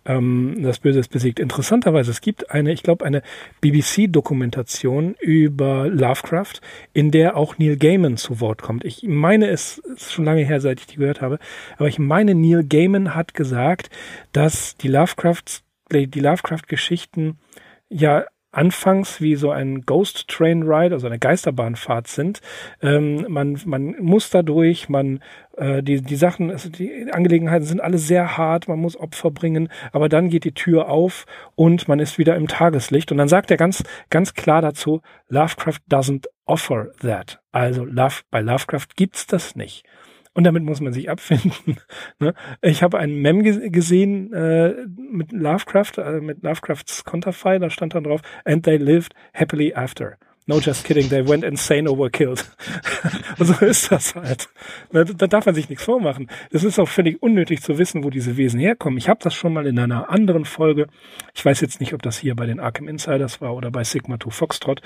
ähm, 0.06 0.56
das 0.62 0.78
Böse 0.78 0.98
ist 0.98 1.10
besiegt. 1.10 1.38
Interessanterweise, 1.38 2.10
es 2.10 2.20
gibt 2.20 2.50
eine, 2.50 2.72
ich 2.72 2.82
glaube, 2.82 3.04
eine 3.04 3.22
BBC-Dokumentation 3.60 5.14
über 5.20 5.88
Lovecraft, 5.88 6.60
in 6.92 7.10
der 7.10 7.36
auch 7.36 7.58
Neil 7.58 7.76
Gaiman 7.76 8.16
zu 8.16 8.40
Wort 8.40 8.62
kommt. 8.62 8.84
Ich 8.84 9.02
meine, 9.02 9.48
es 9.48 9.78
ist 9.78 10.12
schon 10.12 10.24
lange 10.24 10.44
her, 10.44 10.60
seit 10.60 10.80
ich 10.80 10.86
die 10.86 10.96
gehört 10.96 11.20
habe, 11.20 11.38
aber 11.76 11.88
ich 11.88 11.98
meine, 11.98 12.34
Neil 12.34 12.64
Gaiman 12.64 13.14
hat 13.14 13.34
gesagt, 13.34 13.90
dass 14.32 14.76
die 14.76 14.88
Lovecraft, 14.88 15.62
die 15.92 16.20
Lovecraft-Geschichten 16.20 17.38
ja 17.88 18.24
anfangs 18.52 19.20
wie 19.20 19.36
so 19.36 19.50
ein 19.50 19.82
Ghost 19.82 20.28
Train 20.28 20.64
Ride, 20.64 20.94
also 20.94 21.06
eine 21.06 21.18
Geisterbahnfahrt 21.18 22.08
sind. 22.08 22.40
Ähm, 22.82 23.26
man, 23.28 23.60
man 23.64 23.96
muss 24.00 24.30
dadurch, 24.30 24.88
man 24.88 25.20
äh, 25.56 25.82
die, 25.82 26.02
die 26.02 26.16
Sachen, 26.16 26.50
also 26.50 26.68
die 26.68 27.12
Angelegenheiten 27.12 27.66
sind 27.66 27.80
alle 27.80 27.98
sehr 27.98 28.36
hart, 28.36 28.66
man 28.66 28.80
muss 28.80 28.98
Opfer 28.98 29.30
bringen, 29.30 29.68
aber 29.92 30.08
dann 30.08 30.28
geht 30.28 30.44
die 30.44 30.54
Tür 30.54 30.88
auf 30.88 31.26
und 31.54 31.86
man 31.86 32.00
ist 32.00 32.18
wieder 32.18 32.36
im 32.36 32.48
Tageslicht. 32.48 33.12
Und 33.12 33.18
dann 33.18 33.28
sagt 33.28 33.50
er 33.50 33.56
ganz, 33.56 33.84
ganz 34.10 34.34
klar 34.34 34.62
dazu, 34.62 35.00
Lovecraft 35.28 35.80
doesn't 35.88 36.26
offer 36.44 36.92
that. 37.00 37.40
Also 37.52 37.84
Love, 37.84 38.22
bei 38.30 38.40
Lovecraft 38.40 38.96
gibt's 38.96 39.26
das 39.26 39.54
nicht. 39.54 39.84
Und 40.32 40.44
damit 40.44 40.62
muss 40.62 40.80
man 40.80 40.92
sich 40.92 41.10
abfinden. 41.10 41.78
ne? 42.18 42.34
Ich 42.62 42.82
habe 42.82 42.98
einen 42.98 43.20
Mem 43.20 43.42
gesehen 43.42 44.32
äh, 44.32 44.74
mit 44.96 45.32
Lovecraft, 45.32 45.98
äh, 45.98 46.20
mit 46.20 46.42
Lovecrafts 46.42 47.04
Konterfei, 47.04 47.58
da 47.58 47.70
stand 47.70 47.94
dann 47.94 48.04
drauf, 48.04 48.20
and 48.44 48.64
they 48.64 48.76
lived 48.76 49.14
happily 49.34 49.74
after. 49.74 50.18
No, 50.50 50.58
just 50.58 50.84
kidding, 50.84 51.08
they 51.08 51.22
went 51.22 51.44
insane 51.44 51.88
over 51.88 52.10
killed. 52.10 52.44
Und 53.38 53.46
so 53.46 53.64
ist 53.64 53.92
das 53.92 54.16
halt. 54.16 54.48
Da, 54.90 55.04
da, 55.04 55.28
darf 55.28 55.46
man 55.46 55.54
sich 55.54 55.68
nichts 55.68 55.84
vormachen. 55.84 56.28
Es 56.50 56.64
ist 56.64 56.78
auch 56.80 56.88
völlig 56.88 57.22
unnötig 57.22 57.62
zu 57.62 57.78
wissen, 57.78 58.02
wo 58.02 58.10
diese 58.10 58.36
Wesen 58.36 58.58
herkommen. 58.58 58.98
Ich 58.98 59.08
habe 59.08 59.20
das 59.22 59.32
schon 59.32 59.52
mal 59.52 59.66
in 59.66 59.78
einer 59.78 60.10
anderen 60.10 60.44
Folge, 60.44 60.88
ich 61.34 61.44
weiß 61.44 61.60
jetzt 61.60 61.78
nicht, 61.78 61.94
ob 61.94 62.02
das 62.02 62.18
hier 62.18 62.34
bei 62.34 62.46
den 62.46 62.58
Arkham 62.58 62.88
Insiders 62.88 63.40
war 63.40 63.54
oder 63.54 63.70
bei 63.70 63.84
Sigma 63.84 64.18
2 64.18 64.30
Foxtrot, 64.30 64.82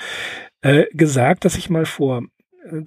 äh, 0.60 0.84
gesagt, 0.92 1.46
dass 1.46 1.56
ich 1.56 1.70
mal 1.70 1.86
vor 1.86 2.24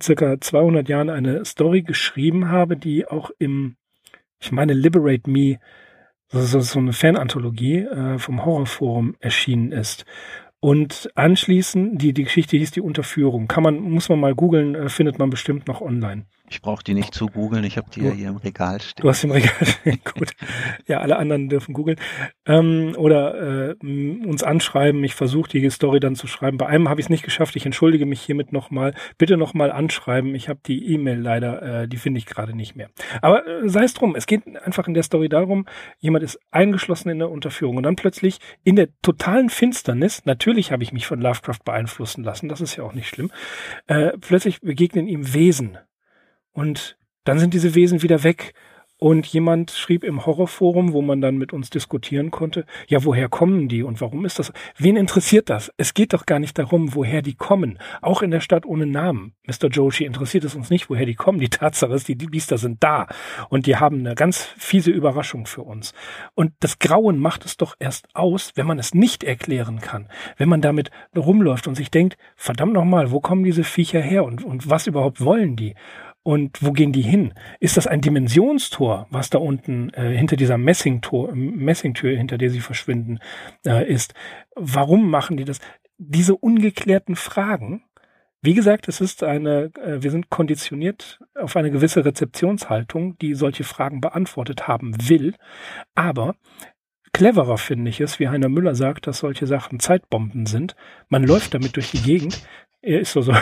circa 0.01 0.39
200 0.39 0.89
Jahren 0.89 1.09
eine 1.09 1.45
Story 1.45 1.81
geschrieben 1.81 2.49
habe, 2.49 2.77
die 2.77 3.07
auch 3.07 3.31
im, 3.39 3.75
ich 4.39 4.51
meine, 4.51 4.73
Liberate 4.73 5.29
Me, 5.29 5.59
so, 6.29 6.59
so 6.59 6.79
eine 6.79 6.93
Fananthologie 6.93 7.79
äh, 7.79 8.19
vom 8.19 8.43
Horrorforum 8.45 9.15
erschienen 9.19 9.71
ist. 9.71 10.05
Und 10.59 11.09
anschließend, 11.15 12.01
die, 12.01 12.13
die 12.13 12.23
Geschichte 12.23 12.57
hieß 12.57 12.71
die 12.71 12.81
Unterführung. 12.81 13.47
Kann 13.47 13.63
man, 13.63 13.79
muss 13.79 14.09
man 14.09 14.19
mal 14.19 14.35
googeln, 14.35 14.75
äh, 14.75 14.89
findet 14.89 15.19
man 15.19 15.29
bestimmt 15.29 15.67
noch 15.67 15.81
online. 15.81 16.25
Ich 16.49 16.62
brauche 16.62 16.83
die 16.83 16.93
nicht 16.93 17.13
zu 17.13 17.27
googeln, 17.27 17.65
ich 17.65 17.77
habe 17.77 17.89
die 17.89 18.01
ja 18.01 18.12
hier 18.12 18.29
im 18.29 18.38
Regal 18.38 18.79
stehen. 18.79 19.01
Du 19.01 19.10
hast 19.10 19.23
im 19.23 19.31
Regal 19.31 19.65
stehen, 19.65 19.99
gut. 20.13 20.31
Ja, 20.86 20.99
alle 20.99 21.17
anderen 21.17 21.49
dürfen 21.49 21.73
googeln. 21.73 21.97
Ähm, 22.45 22.93
oder 22.97 23.71
äh, 23.71 23.75
uns 23.81 24.43
anschreiben, 24.43 25.03
ich 25.03 25.13
versuche 25.13 25.49
die 25.49 25.69
Story 25.69 25.99
dann 25.99 26.15
zu 26.15 26.27
schreiben. 26.27 26.57
Bei 26.57 26.67
einem 26.67 26.88
habe 26.89 27.01
ich 27.01 27.07
es 27.07 27.10
nicht 27.10 27.23
geschafft, 27.23 27.55
ich 27.57 27.65
entschuldige 27.65 28.05
mich 28.05 28.21
hiermit 28.21 28.53
nochmal. 28.53 28.93
Bitte 29.17 29.36
nochmal 29.36 29.71
anschreiben, 29.71 30.36
ich 30.36 30.47
habe 30.47 30.60
die 30.65 30.93
E-Mail 30.93 31.19
leider, 31.19 31.81
äh, 31.83 31.88
die 31.88 31.97
finde 31.97 32.19
ich 32.19 32.25
gerade 32.25 32.55
nicht 32.55 32.75
mehr. 32.75 32.89
Aber 33.21 33.45
äh, 33.45 33.67
sei 33.67 33.83
es 33.83 33.93
drum, 33.93 34.15
es 34.15 34.25
geht 34.25 34.43
einfach 34.65 34.88
in 34.88 34.93
der 34.93 35.03
Story 35.03 35.27
darum, 35.27 35.65
jemand 35.99 36.23
ist 36.23 36.39
eingeschlossen 36.51 37.10
in 37.10 37.19
der 37.19 37.29
Unterführung 37.29 37.75
und 37.75 37.83
dann 37.83 37.97
plötzlich 37.97 38.39
in 38.63 38.77
der 38.77 38.88
totalen 39.01 39.49
Finsternis, 39.49 40.25
natürlich 40.25 40.71
habe 40.71 40.83
ich 40.83 40.93
mich 40.93 41.07
von 41.07 41.19
Lovecraft 41.19 41.60
beeinflussen 41.65 42.23
lassen, 42.23 42.47
das 42.47 42.62
ist 42.62 42.77
ja 42.77 42.83
auch 42.83 42.93
nicht 42.93 43.10
schlimm, 43.10 43.31
äh, 43.88 44.12
plötzlich 44.19 44.62
begegnen 44.62 45.07
ihm 45.07 45.33
Wesen 45.33 45.77
und 46.57 46.97
dann 47.23 47.37
sind 47.37 47.53
diese 47.53 47.75
Wesen 47.75 48.01
wieder 48.01 48.23
weg 48.23 48.55
und 48.97 49.27
jemand 49.27 49.69
schrieb 49.69 50.03
im 50.03 50.25
Horrorforum, 50.25 50.91
wo 50.91 51.03
man 51.03 51.21
dann 51.21 51.37
mit 51.37 51.53
uns 51.53 51.69
diskutieren 51.69 52.31
konnte, 52.31 52.65
ja, 52.87 53.03
woher 53.03 53.29
kommen 53.29 53.67
die 53.67 53.83
und 53.83 54.01
warum 54.01 54.25
ist 54.25 54.39
das? 54.39 54.51
Wen 54.75 54.97
interessiert 54.97 55.51
das? 55.51 55.71
Es 55.77 55.93
geht 55.93 56.13
doch 56.13 56.25
gar 56.25 56.39
nicht 56.39 56.57
darum, 56.57 56.95
woher 56.95 57.21
die 57.21 57.35
kommen. 57.35 57.77
Auch 58.01 58.23
in 58.23 58.31
der 58.31 58.39
Stadt 58.39 58.65
ohne 58.65 58.87
Namen. 58.87 59.35
Mr. 59.45 59.67
Joshi 59.67 60.05
interessiert 60.05 60.45
es 60.45 60.55
uns 60.55 60.71
nicht, 60.71 60.89
woher 60.89 61.05
die 61.05 61.13
kommen. 61.13 61.39
Die 61.39 61.49
Tatsache 61.49 61.93
ist, 61.93 62.07
die, 62.07 62.15
Biester 62.15 62.57
sind 62.57 62.83
da 62.83 63.07
und 63.49 63.67
die 63.67 63.75
haben 63.75 63.99
eine 63.99 64.15
ganz 64.15 64.41
fiese 64.57 64.89
Überraschung 64.89 65.45
für 65.45 65.61
uns. 65.61 65.93
Und 66.33 66.53
das 66.61 66.79
Grauen 66.79 67.19
macht 67.19 67.45
es 67.45 67.55
doch 67.55 67.75
erst 67.77 68.07
aus, 68.15 68.53
wenn 68.55 68.65
man 68.65 68.79
es 68.79 68.95
nicht 68.95 69.23
erklären 69.23 69.79
kann. 69.79 70.09
Wenn 70.37 70.49
man 70.49 70.61
damit 70.61 70.89
rumläuft 71.15 71.67
und 71.67 71.75
sich 71.75 71.91
denkt, 71.91 72.17
verdammt 72.35 72.73
nochmal, 72.73 73.11
wo 73.11 73.19
kommen 73.19 73.43
diese 73.43 73.63
Viecher 73.63 74.01
her 74.01 74.23
und, 74.23 74.43
und 74.43 74.67
was 74.71 74.87
überhaupt 74.87 75.23
wollen 75.23 75.55
die? 75.55 75.75
Und 76.27 76.61
wo 76.61 76.73
gehen 76.73 76.91
die 76.91 77.03
hin? 77.03 77.33
Ist 77.61 77.77
das 77.77 77.87
ein 77.87 78.01
Dimensionstor, 78.01 79.07
was 79.09 79.29
da 79.29 79.37
unten 79.37 79.91
äh, 79.93 80.09
hinter 80.09 80.35
dieser 80.35 80.57
Messingtor, 80.57 81.33
Messingtür, 81.33 82.17
hinter 82.17 82.37
der 82.37 82.49
sie 82.49 82.59
verschwinden, 82.59 83.19
äh, 83.65 83.89
ist? 83.89 84.13
Warum 84.53 85.09
machen 85.09 85.37
die 85.37 85.45
das? 85.45 85.61
Diese 85.97 86.35
ungeklärten 86.35 87.15
Fragen. 87.15 87.85
Wie 88.41 88.55
gesagt, 88.55 88.89
es 88.89 88.99
ist 88.99 89.23
eine, 89.23 89.71
äh, 89.81 90.03
wir 90.03 90.11
sind 90.11 90.29
konditioniert 90.29 91.21
auf 91.33 91.55
eine 91.55 91.71
gewisse 91.71 92.03
Rezeptionshaltung, 92.03 93.17
die 93.19 93.33
solche 93.33 93.63
Fragen 93.63 94.01
beantwortet 94.01 94.67
haben 94.67 94.97
will. 95.07 95.33
Aber 95.95 96.35
cleverer 97.13 97.57
finde 97.57 97.89
ich 97.89 98.01
es, 98.01 98.19
wie 98.19 98.27
Heiner 98.27 98.49
Müller 98.49 98.75
sagt, 98.75 99.07
dass 99.07 99.19
solche 99.19 99.47
Sachen 99.47 99.79
Zeitbomben 99.79 100.45
sind. 100.45 100.75
Man 101.07 101.23
läuft 101.23 101.53
damit 101.53 101.77
durch 101.77 101.91
die 101.91 102.01
Gegend, 102.01 102.45
er 102.81 103.01
ist 103.01 103.11
so 103.11 103.21
so. 103.21 103.33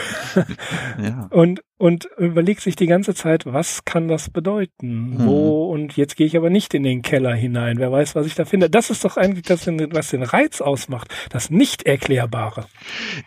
ja. 1.01 1.27
Und, 1.29 1.61
und 1.77 2.07
überlegt 2.17 2.61
sich 2.61 2.75
die 2.75 2.87
ganze 2.87 3.13
Zeit, 3.13 3.45
was 3.45 3.83
kann 3.83 4.07
das 4.07 4.29
bedeuten? 4.29 5.11
Mhm. 5.11 5.25
Wo? 5.25 5.71
Und 5.71 5.97
jetzt 5.97 6.15
gehe 6.15 6.25
ich 6.25 6.37
aber 6.37 6.49
nicht 6.49 6.73
in 6.73 6.83
den 6.83 7.01
Keller 7.01 7.35
hinein. 7.35 7.77
Wer 7.77 7.91
weiß, 7.91 8.15
was 8.15 8.25
ich 8.25 8.35
da 8.35 8.45
finde. 8.45 8.69
Das 8.69 8.89
ist 8.89 9.03
doch 9.03 9.17
eigentlich 9.17 9.45
das, 9.45 9.67
was 9.67 10.09
den 10.09 10.23
Reiz 10.23 10.61
ausmacht. 10.61 11.13
Das 11.29 11.49
Nicht-Erklärbare. 11.49 12.65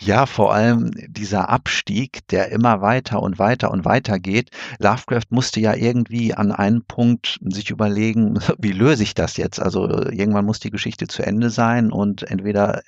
Ja, 0.01 0.27
vor 0.27 0.55
allem 0.55 0.90
dieser 1.09 1.51
Abstieg, 1.51 2.27
der 2.29 2.51
immer 2.51 2.81
weiter 2.81 3.23
und 3.23 3.38
weiter 3.38 3.71
und 3.71 3.85
weiter 3.85 4.18
geht. 4.18 4.51
Lovecraft 4.79 5.27
musste 5.31 5.61
ja 5.61 5.75
irgendwie 5.75 6.33
an 6.33 6.53
einen 6.53 6.85
Punkt 6.85 7.38
sich 7.42 7.71
überlegen, 7.71 8.38
wie 8.59 8.73
löse 8.73 9.03
ich 9.03 9.14
das 9.14 9.37
jetzt? 9.37 9.61
Also 9.61 9.87
irgendwann 9.89 10.47
muss 10.47 10.59
die 10.59 10.70
Geschichte 10.70 11.07
zu 11.07 11.22
Ende 11.22 11.51
sein 11.51 11.93
und 11.93 12.22
entweder 12.22 12.80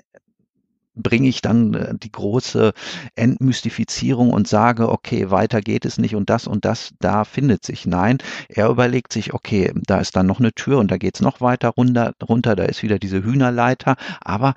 bringe 1.03 1.29
ich 1.29 1.43
dann 1.43 1.75
äh, 1.75 1.95
die 1.97 2.13
große 2.13 2.73
Entmystifizierung 3.15 4.31
und 4.31 4.49
sage, 4.49 4.91
okay, 4.91 5.31
weiter 5.31 5.61
geht 5.61 5.85
es 5.85 5.99
nicht 5.99 6.15
und 6.15 6.31
das 6.31 6.47
und 6.47 6.65
das 6.65 6.93
da 7.01 7.25
findet 7.25 7.65
sich. 7.65 7.87
Nein, 7.87 8.19
er 8.49 8.69
überlegt 8.69 9.13
sich, 9.13 9.35
okay, 9.35 9.73
da 9.87 9.99
ist 9.99 10.17
dann 10.17 10.27
noch 10.27 10.41
eine 10.41 10.53
Tür 10.53 10.79
und 10.79 10.91
da 10.91 10.97
geht 10.99 11.17
es 11.17 11.21
noch 11.21 11.41
weiter 11.41 11.71
runter, 11.71 12.13
runter, 12.29 12.57
da 12.57 12.65
ist 12.65 12.83
wieder 12.83 12.99
diese 12.99 13.25
Hühnerleiter, 13.25 13.97
aber 14.21 14.55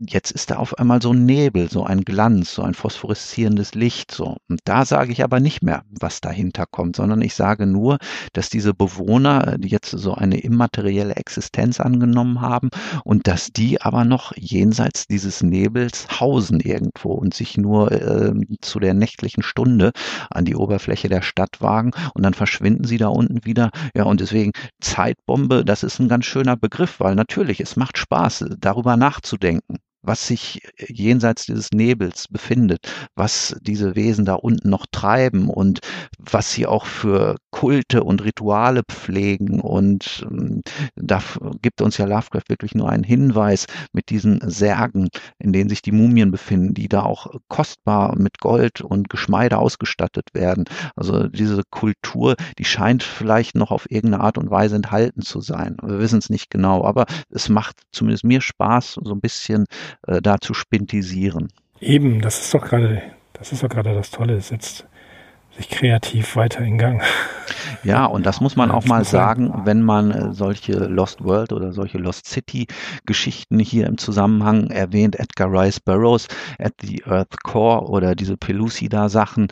jetzt 0.00 0.30
ist 0.30 0.50
da 0.50 0.56
auf 0.56 0.78
einmal 0.78 1.02
so 1.02 1.12
ein 1.12 1.26
Nebel, 1.26 1.70
so 1.70 1.84
ein 1.84 2.02
Glanz, 2.02 2.54
so 2.54 2.62
ein 2.62 2.74
phosphoreszierendes 2.74 3.74
Licht, 3.74 4.10
so. 4.10 4.38
Und 4.48 4.60
da 4.64 4.84
sage 4.86 5.12
ich 5.12 5.22
aber 5.22 5.40
nicht 5.40 5.62
mehr, 5.62 5.82
was 5.90 6.20
dahinter 6.20 6.64
kommt, 6.70 6.96
sondern 6.96 7.20
ich 7.20 7.34
sage 7.34 7.66
nur, 7.66 7.98
dass 8.32 8.48
diese 8.48 8.72
Bewohner, 8.72 9.58
die 9.58 9.68
jetzt 9.68 9.90
so 9.90 10.14
eine 10.14 10.40
immaterielle 10.40 11.16
Existenz 11.16 11.80
angenommen 11.80 12.40
haben 12.40 12.70
und 13.04 13.26
dass 13.26 13.52
die 13.52 13.82
aber 13.82 14.04
noch 14.04 14.32
jenseits 14.36 15.06
dieses 15.06 15.42
Nebels 15.42 16.06
hausen 16.18 16.60
irgendwo 16.60 17.12
und 17.12 17.34
sich 17.34 17.58
nur 17.58 17.92
äh, 17.92 18.32
zu 18.62 18.80
der 18.80 18.94
nächtlichen 18.94 19.42
Stunde 19.42 19.92
an 20.30 20.46
die 20.46 20.56
Oberfläche 20.56 21.08
der 21.08 21.22
Stadt 21.22 21.60
wagen 21.60 21.90
und 22.14 22.22
dann 22.22 22.34
verschwinden 22.34 22.84
sie 22.84 22.96
da 22.96 23.08
unten 23.08 23.44
wieder. 23.44 23.70
Ja, 23.94 24.04
und 24.04 24.20
deswegen 24.20 24.52
Zeitbombe, 24.80 25.64
das 25.64 25.82
ist 25.82 25.98
ein 25.98 26.08
ganz 26.08 26.24
schöner 26.24 26.56
Begriff, 26.56 27.00
weil 27.00 27.14
natürlich, 27.14 27.60
es 27.60 27.76
macht 27.76 27.98
Spaß, 27.98 28.46
darüber 28.58 28.96
nachzudenken 28.96 29.76
was 30.02 30.26
sich 30.26 30.60
jenseits 30.78 31.46
dieses 31.46 31.70
Nebels 31.72 32.26
befindet, 32.28 32.92
was 33.14 33.56
diese 33.62 33.96
Wesen 33.96 34.24
da 34.24 34.34
unten 34.34 34.70
noch 34.70 34.86
treiben 34.90 35.48
und 35.48 35.80
was 36.18 36.52
sie 36.52 36.66
auch 36.66 36.86
für 36.86 37.36
Kulte 37.50 38.04
und 38.04 38.24
Rituale 38.24 38.82
pflegen. 38.88 39.60
Und 39.60 40.26
ähm, 40.30 40.62
da 40.96 41.22
gibt 41.60 41.82
uns 41.82 41.98
ja 41.98 42.06
Lovecraft 42.06 42.48
wirklich 42.48 42.74
nur 42.74 42.88
einen 42.88 43.04
Hinweis 43.04 43.66
mit 43.92 44.10
diesen 44.10 44.40
Särgen, 44.48 45.08
in 45.38 45.52
denen 45.52 45.68
sich 45.68 45.82
die 45.82 45.92
Mumien 45.92 46.30
befinden, 46.30 46.74
die 46.74 46.88
da 46.88 47.02
auch 47.02 47.26
kostbar 47.48 48.16
mit 48.18 48.40
Gold 48.40 48.80
und 48.80 49.08
Geschmeide 49.10 49.58
ausgestattet 49.58 50.28
werden. 50.32 50.64
Also 50.96 51.28
diese 51.28 51.62
Kultur, 51.70 52.36
die 52.58 52.64
scheint 52.64 53.02
vielleicht 53.02 53.54
noch 53.54 53.70
auf 53.70 53.90
irgendeine 53.90 54.24
Art 54.24 54.38
und 54.38 54.50
Weise 54.50 54.76
enthalten 54.76 55.22
zu 55.22 55.40
sein. 55.40 55.76
Wir 55.82 55.98
wissen 55.98 56.18
es 56.18 56.30
nicht 56.30 56.50
genau, 56.50 56.84
aber 56.84 57.06
es 57.30 57.48
macht 57.48 57.80
zumindest 57.92 58.24
mir 58.24 58.40
Spaß, 58.40 58.98
so 59.02 59.12
ein 59.12 59.20
bisschen 59.20 59.66
äh, 60.06 60.20
da 60.22 60.38
zu 60.40 60.54
spintisieren. 60.54 61.48
Eben, 61.80 62.20
das 62.20 62.40
ist 62.40 62.54
doch 62.54 62.62
gerade, 62.62 63.02
das 63.32 63.52
ist 63.52 63.62
doch 63.62 63.68
gerade 63.68 63.94
das 63.94 64.10
Tolle. 64.10 64.34
Es 64.34 64.48
setzt 64.48 64.86
sich 65.56 65.68
kreativ 65.68 66.36
weiter 66.36 66.60
in 66.60 66.78
Gang. 66.78 67.02
Ja, 67.82 68.04
und 68.04 68.26
das 68.26 68.40
muss 68.40 68.56
man 68.56 68.70
auch 68.70 68.84
mal 68.84 69.04
sagen, 69.04 69.62
wenn 69.64 69.82
man 69.82 70.10
äh, 70.10 70.32
solche 70.32 70.72
Lost 70.72 71.24
World 71.24 71.52
oder 71.52 71.72
solche 71.72 71.98
Lost 71.98 72.26
City 72.26 72.66
Geschichten 73.06 73.58
hier 73.58 73.86
im 73.86 73.96
Zusammenhang 73.96 74.70
erwähnt, 74.70 75.18
Edgar 75.18 75.50
Rice 75.50 75.80
Burroughs 75.80 76.28
at 76.58 76.74
the 76.82 77.02
Earth 77.04 77.42
Core 77.42 77.86
oder 77.88 78.14
diese 78.14 78.36
Pelucida 78.36 79.08
Sachen. 79.08 79.48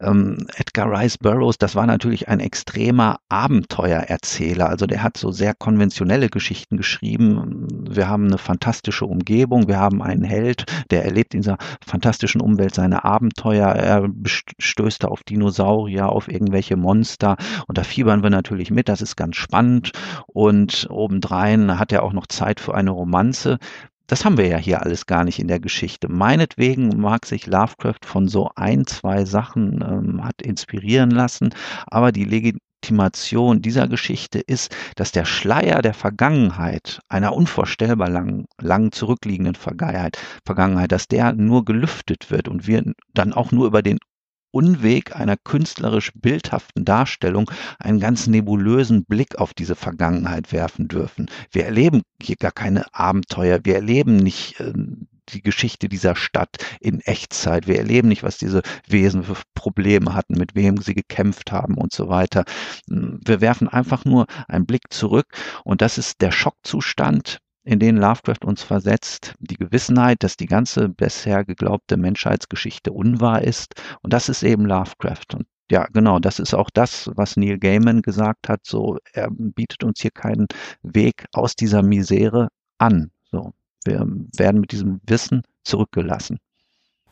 Ähm, 0.00 0.46
Edgar 0.56 0.90
Rice 0.90 1.18
Burroughs, 1.18 1.58
das 1.58 1.76
war 1.76 1.86
natürlich 1.86 2.28
ein 2.28 2.40
extremer 2.40 3.20
Abenteuererzähler. 3.28 4.68
Also 4.68 4.86
der 4.86 5.02
hat 5.02 5.16
so 5.16 5.30
sehr 5.30 5.54
konventionelle 5.54 6.28
Geschichten 6.28 6.76
geschrieben. 6.76 7.68
Wir 7.88 8.08
haben 8.08 8.26
eine 8.26 8.38
fantastische 8.38 9.06
Umgebung, 9.06 9.68
wir 9.68 9.78
haben 9.78 10.02
einen 10.02 10.24
Held, 10.24 10.64
der 10.90 11.04
erlebt 11.04 11.34
in 11.34 11.42
dieser 11.42 11.58
fantastischen 11.86 12.40
Umwelt 12.40 12.74
seine 12.74 13.04
Abenteuer, 13.04 13.68
er 13.68 14.08
stößt 14.58 15.04
auf 15.04 15.22
Dinosaurier, 15.38 16.08
auf 16.08 16.28
irgendwelche 16.28 16.76
Monster 16.76 17.36
und 17.66 17.78
da 17.78 17.84
fiebern 17.84 18.22
wir 18.22 18.30
natürlich 18.30 18.70
mit, 18.70 18.88
das 18.88 19.00
ist 19.00 19.16
ganz 19.16 19.36
spannend. 19.36 19.92
Und 20.26 20.86
obendrein 20.90 21.78
hat 21.78 21.92
er 21.92 22.02
auch 22.02 22.12
noch 22.12 22.26
Zeit 22.26 22.60
für 22.60 22.74
eine 22.74 22.90
Romanze. 22.90 23.58
Das 24.06 24.24
haben 24.24 24.38
wir 24.38 24.46
ja 24.46 24.56
hier 24.56 24.82
alles 24.82 25.06
gar 25.06 25.24
nicht 25.24 25.38
in 25.38 25.48
der 25.48 25.60
Geschichte. 25.60 26.08
Meinetwegen 26.08 26.98
mag 26.98 27.26
sich 27.26 27.46
Lovecraft 27.46 28.06
von 28.06 28.26
so 28.26 28.50
ein, 28.56 28.86
zwei 28.86 29.24
Sachen 29.26 29.84
ähm, 29.86 30.24
hat 30.24 30.40
inspirieren 30.42 31.10
lassen, 31.10 31.50
aber 31.86 32.10
die 32.10 32.24
Legitimation 32.24 33.60
dieser 33.60 33.86
Geschichte 33.86 34.38
ist, 34.38 34.74
dass 34.96 35.12
der 35.12 35.26
Schleier 35.26 35.82
der 35.82 35.92
Vergangenheit, 35.92 37.00
einer 37.10 37.34
unvorstellbar 37.34 38.08
lang, 38.08 38.46
lang 38.60 38.92
zurückliegenden 38.92 39.56
Vergangenheit, 39.56 40.16
Vergangenheit, 40.44 40.90
dass 40.90 41.06
der 41.06 41.34
nur 41.34 41.66
gelüftet 41.66 42.30
wird 42.30 42.48
und 42.48 42.66
wir 42.66 42.82
dann 43.12 43.34
auch 43.34 43.52
nur 43.52 43.66
über 43.66 43.82
den 43.82 43.98
Unweg 44.50 45.14
einer 45.14 45.36
künstlerisch 45.36 46.12
bildhaften 46.14 46.84
Darstellung 46.84 47.50
einen 47.78 48.00
ganz 48.00 48.26
nebulösen 48.26 49.04
Blick 49.04 49.36
auf 49.36 49.54
diese 49.54 49.74
Vergangenheit 49.74 50.52
werfen 50.52 50.88
dürfen. 50.88 51.30
Wir 51.50 51.66
erleben 51.66 52.02
hier 52.22 52.36
gar 52.36 52.52
keine 52.52 52.84
Abenteuer, 52.94 53.60
wir 53.64 53.74
erleben 53.74 54.16
nicht 54.16 54.60
äh, 54.60 54.72
die 55.28 55.42
Geschichte 55.42 55.88
dieser 55.88 56.16
Stadt 56.16 56.56
in 56.80 57.00
Echtzeit. 57.00 57.66
Wir 57.66 57.76
erleben 57.78 58.08
nicht, 58.08 58.22
was 58.22 58.38
diese 58.38 58.62
Wesen 58.86 59.24
für 59.24 59.36
Probleme 59.54 60.14
hatten, 60.14 60.34
mit 60.38 60.54
wem 60.54 60.78
sie 60.78 60.94
gekämpft 60.94 61.52
haben 61.52 61.74
und 61.74 61.92
so 61.92 62.08
weiter. 62.08 62.44
Wir 62.86 63.40
werfen 63.40 63.68
einfach 63.68 64.04
nur 64.04 64.26
einen 64.48 64.66
Blick 64.66 64.90
zurück 64.90 65.26
und 65.64 65.82
das 65.82 65.98
ist 65.98 66.20
der 66.20 66.32
Schockzustand, 66.32 67.38
in 67.64 67.78
denen 67.78 67.98
Lovecraft 67.98 68.44
uns 68.44 68.62
versetzt, 68.62 69.34
die 69.40 69.56
Gewissenheit, 69.56 70.22
dass 70.22 70.36
die 70.36 70.46
ganze 70.46 70.88
bisher 70.88 71.44
geglaubte 71.44 71.96
Menschheitsgeschichte 71.96 72.92
unwahr 72.92 73.42
ist. 73.42 73.74
Und 74.02 74.12
das 74.12 74.28
ist 74.28 74.42
eben 74.42 74.64
Lovecraft. 74.64 75.34
Und 75.34 75.46
ja, 75.70 75.86
genau, 75.92 76.18
das 76.18 76.38
ist 76.38 76.54
auch 76.54 76.70
das, 76.70 77.10
was 77.14 77.36
Neil 77.36 77.58
Gaiman 77.58 78.02
gesagt 78.02 78.48
hat. 78.48 78.60
So, 78.64 78.98
er 79.12 79.28
bietet 79.30 79.84
uns 79.84 80.00
hier 80.00 80.10
keinen 80.10 80.46
Weg 80.82 81.26
aus 81.32 81.56
dieser 81.56 81.82
Misere 81.82 82.48
an. 82.78 83.10
So, 83.30 83.52
wir 83.84 84.06
werden 84.36 84.60
mit 84.60 84.72
diesem 84.72 85.00
Wissen 85.06 85.42
zurückgelassen. 85.64 86.38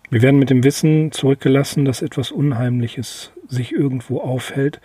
Wir 0.09 0.23
werden 0.23 0.39
mit 0.39 0.51
dem 0.51 0.63
Wissen 0.63 1.11
zurückgelassen, 1.11 1.85
dass 1.85 2.01
etwas 2.01 2.31
Unheimliches 2.31 3.33
sich 3.49 3.73
irgendwo 3.73 4.21
aufhält, 4.21 4.81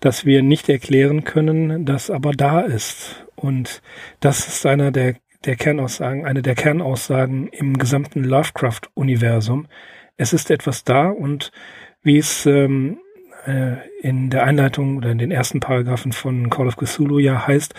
das 0.00 0.24
wir 0.24 0.42
nicht 0.42 0.68
erklären 0.68 1.24
können, 1.24 1.84
das 1.84 2.10
aber 2.10 2.32
da 2.32 2.60
ist 2.60 3.23
und 3.44 3.82
das 4.20 4.48
ist 4.48 4.64
einer 4.64 4.90
der, 4.90 5.16
der 5.44 5.56
Kernaussagen, 5.56 6.24
eine 6.24 6.40
der 6.40 6.54
Kernaussagen 6.54 7.48
im 7.48 7.76
gesamten 7.76 8.24
Lovecraft-Universum. 8.24 9.66
Es 10.16 10.32
ist 10.32 10.50
etwas 10.50 10.84
da 10.84 11.10
und 11.10 11.52
wie 12.02 12.16
es 12.16 12.46
ähm, 12.46 12.98
äh, 13.46 13.76
in 14.00 14.30
der 14.30 14.44
Einleitung 14.44 14.96
oder 14.96 15.10
in 15.10 15.18
den 15.18 15.30
ersten 15.30 15.60
Paragraphen 15.60 16.12
von 16.12 16.48
Call 16.48 16.68
of 16.68 16.76
Cthulhu 16.76 17.18
ja 17.18 17.46
heißt, 17.46 17.74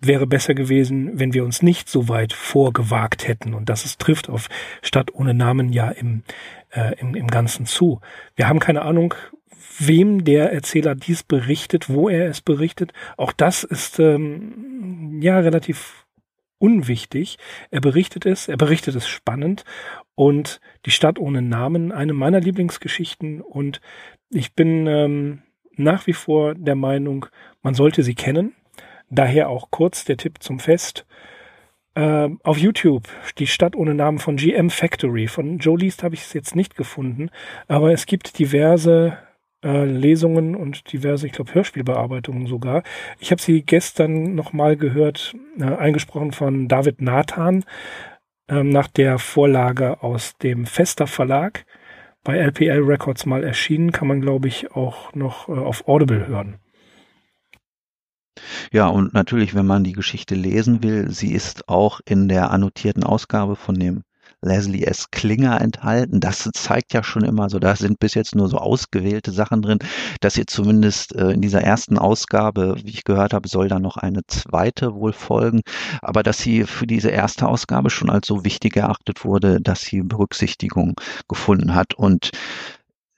wäre 0.00 0.26
besser 0.26 0.54
gewesen, 0.54 1.18
wenn 1.20 1.34
wir 1.34 1.44
uns 1.44 1.60
nicht 1.60 1.90
so 1.90 2.08
weit 2.08 2.32
vorgewagt 2.32 3.28
hätten. 3.28 3.52
Und 3.52 3.68
das 3.68 3.84
es 3.84 3.98
trifft 3.98 4.30
auf 4.30 4.48
Stadt 4.80 5.12
ohne 5.12 5.34
Namen 5.34 5.70
ja 5.70 5.90
im, 5.90 6.22
äh, 6.70 6.98
im, 6.98 7.14
im 7.14 7.26
Ganzen 7.26 7.66
zu. 7.66 8.00
Wir 8.36 8.48
haben 8.48 8.58
keine 8.58 8.80
Ahnung, 8.80 9.14
wem 9.86 10.24
der 10.24 10.52
Erzähler 10.52 10.94
dies 10.94 11.22
berichtet, 11.22 11.88
wo 11.88 12.08
er 12.08 12.28
es 12.28 12.40
berichtet. 12.40 12.92
Auch 13.16 13.32
das 13.32 13.64
ist 13.64 13.98
ähm, 13.98 15.20
ja 15.20 15.38
relativ 15.38 16.06
unwichtig. 16.58 17.38
Er 17.70 17.80
berichtet 17.80 18.26
es, 18.26 18.46
er 18.46 18.56
berichtet 18.56 18.94
es 18.94 19.08
spannend 19.08 19.64
und 20.14 20.60
die 20.84 20.90
Stadt 20.90 21.18
ohne 21.18 21.42
Namen, 21.42 21.92
eine 21.92 22.12
meiner 22.12 22.40
Lieblingsgeschichten 22.40 23.40
und 23.40 23.80
ich 24.28 24.54
bin 24.54 24.86
ähm, 24.86 25.42
nach 25.76 26.06
wie 26.06 26.12
vor 26.12 26.54
der 26.54 26.76
Meinung, 26.76 27.26
man 27.62 27.74
sollte 27.74 28.02
sie 28.02 28.14
kennen. 28.14 28.54
Daher 29.08 29.48
auch 29.48 29.70
kurz 29.70 30.04
der 30.04 30.18
Tipp 30.18 30.42
zum 30.42 30.60
Fest. 30.60 31.06
Äh, 31.94 32.28
auf 32.44 32.58
YouTube, 32.58 33.08
die 33.38 33.48
Stadt 33.48 33.74
ohne 33.74 33.94
Namen 33.94 34.18
von 34.18 34.36
GM 34.36 34.70
Factory. 34.70 35.26
Von 35.26 35.58
Joe 35.58 35.78
Least 35.78 36.04
habe 36.04 36.14
ich 36.14 36.20
es 36.20 36.32
jetzt 36.32 36.54
nicht 36.54 36.76
gefunden, 36.76 37.30
aber 37.66 37.92
es 37.92 38.06
gibt 38.06 38.38
diverse 38.38 39.18
äh, 39.62 39.84
Lesungen 39.84 40.54
und 40.54 40.92
diverse, 40.92 41.26
ich 41.26 41.32
glaube, 41.32 41.54
Hörspielbearbeitungen 41.54 42.46
sogar. 42.46 42.82
Ich 43.18 43.30
habe 43.30 43.42
sie 43.42 43.62
gestern 43.62 44.34
nochmal 44.34 44.76
gehört, 44.76 45.34
äh, 45.58 45.64
eingesprochen 45.64 46.32
von 46.32 46.68
David 46.68 47.00
Nathan 47.02 47.64
äh, 48.48 48.62
nach 48.62 48.88
der 48.88 49.18
Vorlage 49.18 50.02
aus 50.02 50.36
dem 50.38 50.66
Fester 50.66 51.06
Verlag. 51.06 51.66
Bei 52.22 52.36
LPL 52.36 52.82
Records 52.82 53.24
mal 53.24 53.44
erschienen, 53.44 53.92
kann 53.92 54.08
man, 54.08 54.20
glaube 54.20 54.48
ich, 54.48 54.72
auch 54.72 55.14
noch 55.14 55.48
äh, 55.48 55.52
auf 55.52 55.88
Audible 55.88 56.26
hören. 56.26 56.58
Ja, 58.72 58.88
und 58.88 59.12
natürlich, 59.12 59.54
wenn 59.54 59.66
man 59.66 59.84
die 59.84 59.92
Geschichte 59.92 60.34
lesen 60.34 60.82
will, 60.82 61.10
sie 61.10 61.32
ist 61.32 61.68
auch 61.68 62.00
in 62.04 62.28
der 62.28 62.50
annotierten 62.50 63.04
Ausgabe 63.04 63.56
von 63.56 63.74
dem 63.74 64.02
Leslie 64.42 64.84
S. 64.84 65.10
Klinger 65.10 65.60
enthalten. 65.60 66.20
Das 66.20 66.48
zeigt 66.54 66.92
ja 66.94 67.02
schon 67.02 67.24
immer 67.24 67.50
so, 67.50 67.58
da 67.58 67.76
sind 67.76 67.98
bis 67.98 68.14
jetzt 68.14 68.34
nur 68.34 68.48
so 68.48 68.58
ausgewählte 68.58 69.32
Sachen 69.32 69.62
drin, 69.62 69.78
dass 70.20 70.36
ihr 70.38 70.46
zumindest 70.46 71.14
äh, 71.14 71.30
in 71.30 71.40
dieser 71.42 71.62
ersten 71.62 71.98
Ausgabe, 71.98 72.76
wie 72.82 72.90
ich 72.90 73.04
gehört 73.04 73.34
habe, 73.34 73.48
soll 73.48 73.68
dann 73.68 73.82
noch 73.82 73.96
eine 73.96 74.22
zweite 74.26 74.94
wohl 74.94 75.12
folgen, 75.12 75.60
aber 76.02 76.22
dass 76.22 76.38
sie 76.38 76.64
für 76.64 76.86
diese 76.86 77.10
erste 77.10 77.46
Ausgabe 77.48 77.90
schon 77.90 78.10
als 78.10 78.26
so 78.26 78.44
wichtig 78.44 78.76
erachtet 78.76 79.24
wurde, 79.24 79.60
dass 79.60 79.82
sie 79.82 80.02
Berücksichtigung 80.02 80.94
gefunden 81.28 81.74
hat 81.74 81.94
und 81.94 82.30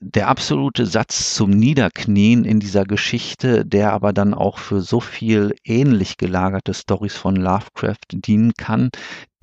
der 0.04 0.26
absolute 0.26 0.84
Satz 0.84 1.36
zum 1.36 1.50
Niederknien 1.50 2.44
in 2.44 2.58
dieser 2.58 2.84
Geschichte, 2.84 3.64
der 3.64 3.92
aber 3.92 4.12
dann 4.12 4.34
auch 4.34 4.58
für 4.58 4.80
so 4.80 4.98
viel 4.98 5.54
ähnlich 5.64 6.16
gelagerte 6.16 6.74
Stories 6.74 7.14
von 7.14 7.36
Lovecraft 7.36 8.08
dienen 8.10 8.52
kann, 8.58 8.90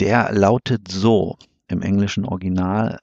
der 0.02 0.34
lautet 0.34 0.90
so. 0.90 1.38
Im 1.70 1.82
englischen 1.82 2.26
Original 2.26 3.00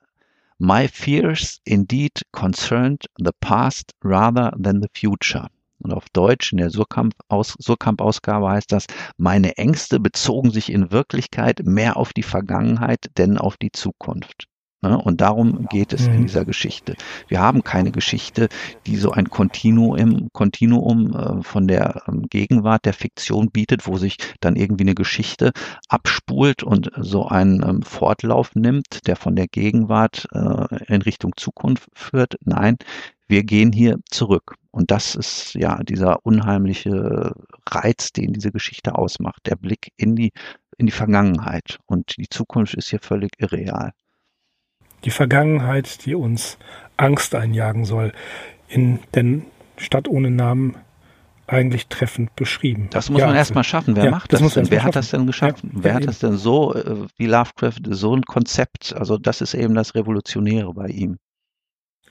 My 0.58 0.88
fears 0.88 1.60
indeed 1.64 2.22
concerned 2.32 3.04
the 3.18 3.32
past 3.40 3.92
rather 4.02 4.52
than 4.58 4.80
the 4.80 4.88
future. 4.94 5.48
Und 5.80 5.92
auf 5.92 6.08
Deutsch 6.14 6.52
in 6.52 6.58
der 6.58 6.70
Surkamp-Ausgabe 6.70 8.48
heißt 8.48 8.72
das, 8.72 8.86
meine 9.18 9.58
Ängste 9.58 10.00
bezogen 10.00 10.50
sich 10.50 10.72
in 10.72 10.90
Wirklichkeit 10.90 11.60
mehr 11.64 11.98
auf 11.98 12.14
die 12.14 12.22
Vergangenheit, 12.22 13.10
denn 13.18 13.36
auf 13.36 13.58
die 13.58 13.70
Zukunft. 13.70 14.48
Ne? 14.82 14.98
Und 14.98 15.20
darum 15.20 15.66
geht 15.70 15.92
es 15.92 16.06
in 16.06 16.18
mhm. 16.18 16.26
dieser 16.26 16.44
Geschichte. 16.44 16.96
Wir 17.28 17.40
haben 17.40 17.64
keine 17.64 17.92
Geschichte, 17.92 18.48
die 18.86 18.96
so 18.96 19.10
ein 19.10 19.30
Kontinuum, 19.30 20.28
Kontinuum 20.32 21.14
äh, 21.14 21.42
von 21.42 21.66
der 21.66 22.02
ähm, 22.08 22.26
Gegenwart 22.28 22.84
der 22.84 22.92
Fiktion 22.92 23.50
bietet, 23.50 23.86
wo 23.86 23.96
sich 23.96 24.16
dann 24.40 24.56
irgendwie 24.56 24.84
eine 24.84 24.94
Geschichte 24.94 25.52
abspult 25.88 26.62
und 26.62 26.90
so 26.96 27.26
einen 27.26 27.62
ähm, 27.62 27.82
Fortlauf 27.82 28.54
nimmt, 28.54 29.06
der 29.06 29.16
von 29.16 29.34
der 29.34 29.48
Gegenwart 29.48 30.28
äh, 30.32 30.84
in 30.92 31.02
Richtung 31.02 31.32
Zukunft 31.36 31.88
führt. 31.94 32.36
Nein, 32.44 32.76
wir 33.28 33.44
gehen 33.44 33.72
hier 33.72 33.98
zurück. 34.10 34.56
Und 34.70 34.90
das 34.90 35.14
ist 35.14 35.54
ja 35.54 35.82
dieser 35.82 36.24
unheimliche 36.26 37.32
Reiz, 37.68 38.12
den 38.12 38.34
diese 38.34 38.52
Geschichte 38.52 38.94
ausmacht. 38.94 39.46
Der 39.46 39.56
Blick 39.56 39.92
in 39.96 40.16
die, 40.16 40.32
in 40.76 40.84
die 40.84 40.92
Vergangenheit. 40.92 41.78
Und 41.86 42.18
die 42.18 42.28
Zukunft 42.28 42.74
ist 42.74 42.90
hier 42.90 43.00
völlig 43.00 43.30
irreal 43.38 43.92
die 45.06 45.10
Vergangenheit, 45.10 46.04
die 46.04 46.14
uns 46.14 46.58
Angst 46.96 47.34
einjagen 47.34 47.84
soll, 47.84 48.12
in 48.68 48.98
der 49.14 49.40
Stadt 49.78 50.08
ohne 50.08 50.30
Namen 50.30 50.76
eigentlich 51.46 51.86
treffend 51.86 52.34
beschrieben. 52.34 52.88
Das 52.90 53.08
muss 53.08 53.20
ja, 53.20 53.28
man 53.28 53.36
erstmal 53.36 53.62
schaffen. 53.62 53.94
Wer 53.94 54.06
ja, 54.06 54.10
macht 54.10 54.32
das, 54.32 54.40
das 54.40 54.54
denn? 54.54 54.70
Wer 54.70 54.82
hat 54.82 54.96
das 54.96 55.10
denn 55.10 55.26
geschaffen? 55.26 55.70
Ja, 55.76 55.84
Wer 55.84 55.94
hat 55.94 56.06
das 56.08 56.18
denn 56.18 56.36
so, 56.36 56.74
äh, 56.74 57.06
wie 57.16 57.26
Lovecraft, 57.26 57.80
so 57.90 58.16
ein 58.16 58.22
Konzept? 58.22 58.96
Also 58.96 59.16
das 59.16 59.40
ist 59.40 59.54
eben 59.54 59.76
das 59.76 59.94
Revolutionäre 59.94 60.74
bei 60.74 60.88
ihm. 60.88 61.18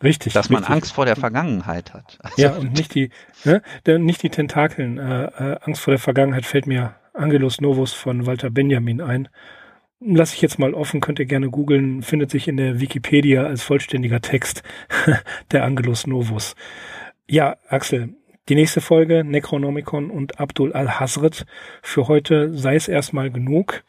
Richtig. 0.01 0.31
Dass 0.31 0.49
man 0.49 0.59
richtig. 0.59 0.75
Angst 0.75 0.93
vor 0.93 1.05
der 1.05 1.17
Vergangenheit 1.17 1.93
hat. 1.93 2.17
Also 2.23 2.41
ja, 2.41 2.55
und 2.55 2.73
nicht 2.73 2.95
die, 2.95 3.09
ne, 3.43 3.61
nicht 3.99 4.23
die 4.23 4.29
Tentakeln. 4.29 4.97
Äh, 4.97 5.25
äh, 5.25 5.57
Angst 5.63 5.81
vor 5.81 5.91
der 5.91 5.99
Vergangenheit 5.99 6.45
fällt 6.45 6.65
mir 6.65 6.95
Angelus 7.13 7.59
Novus 7.59 7.91
von 7.91 8.25
Walter 8.25 8.49
Benjamin 8.49 9.01
ein 9.01 9.27
lasse 9.99 10.35
ich 10.35 10.41
jetzt 10.41 10.59
mal 10.59 10.73
offen, 10.73 11.01
könnt 11.01 11.19
ihr 11.19 11.25
gerne 11.25 11.49
googeln, 11.49 12.01
findet 12.01 12.31
sich 12.31 12.47
in 12.47 12.57
der 12.57 12.79
Wikipedia 12.79 13.45
als 13.45 13.63
vollständiger 13.63 14.21
Text 14.21 14.63
der 15.51 15.63
Angelus 15.63 16.07
Novus. 16.07 16.55
Ja, 17.27 17.57
Axel, 17.69 18.15
die 18.49 18.55
nächste 18.55 18.81
Folge, 18.81 19.23
Necronomicon 19.23 20.11
und 20.11 20.39
Abdul 20.39 20.73
al-Hazret. 20.73 21.45
Für 21.81 22.07
heute 22.07 22.55
sei 22.55 22.75
es 22.75 22.87
erstmal 22.87 23.31
genug. 23.31 23.83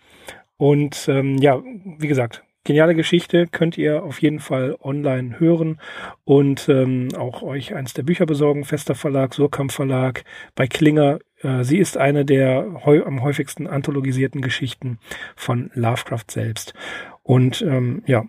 Und 0.57 1.07
ähm, 1.09 1.36
ja, 1.36 1.62
wie 1.98 2.09
gesagt, 2.09 2.42
geniale 2.67 2.95
Geschichte 2.95 3.47
könnt 3.47 3.79
ihr 3.79 4.03
auf 4.03 4.21
jeden 4.21 4.41
Fall 4.41 4.77
online 4.83 5.41
hören 5.41 5.81
und 6.25 6.69
ähm, 6.69 7.09
auch 7.17 7.43
euch 7.43 7.75
eins 7.75 7.95
der 7.95 8.03
Bücher 8.03 8.27
besorgen. 8.27 8.64
Fester 8.64 8.95
Verlag, 8.95 9.33
Surkamp 9.33 9.73
Verlag, 9.73 10.25
bei 10.55 10.67
Klinger 10.67 11.21
äh, 11.43 11.64
sie 11.64 11.79
ist 11.79 11.97
eine 11.97 12.25
der 12.25 12.85
heu 12.85 13.03
am 13.05 13.23
häufigsten 13.23 13.67
anthologisierten 13.67 14.41
Geschichten 14.41 14.99
von 15.37 15.71
Lovecraft 15.75 16.31
selbst. 16.31 16.75
Und 17.23 17.62
ähm, 17.62 18.03
ja, 18.07 18.25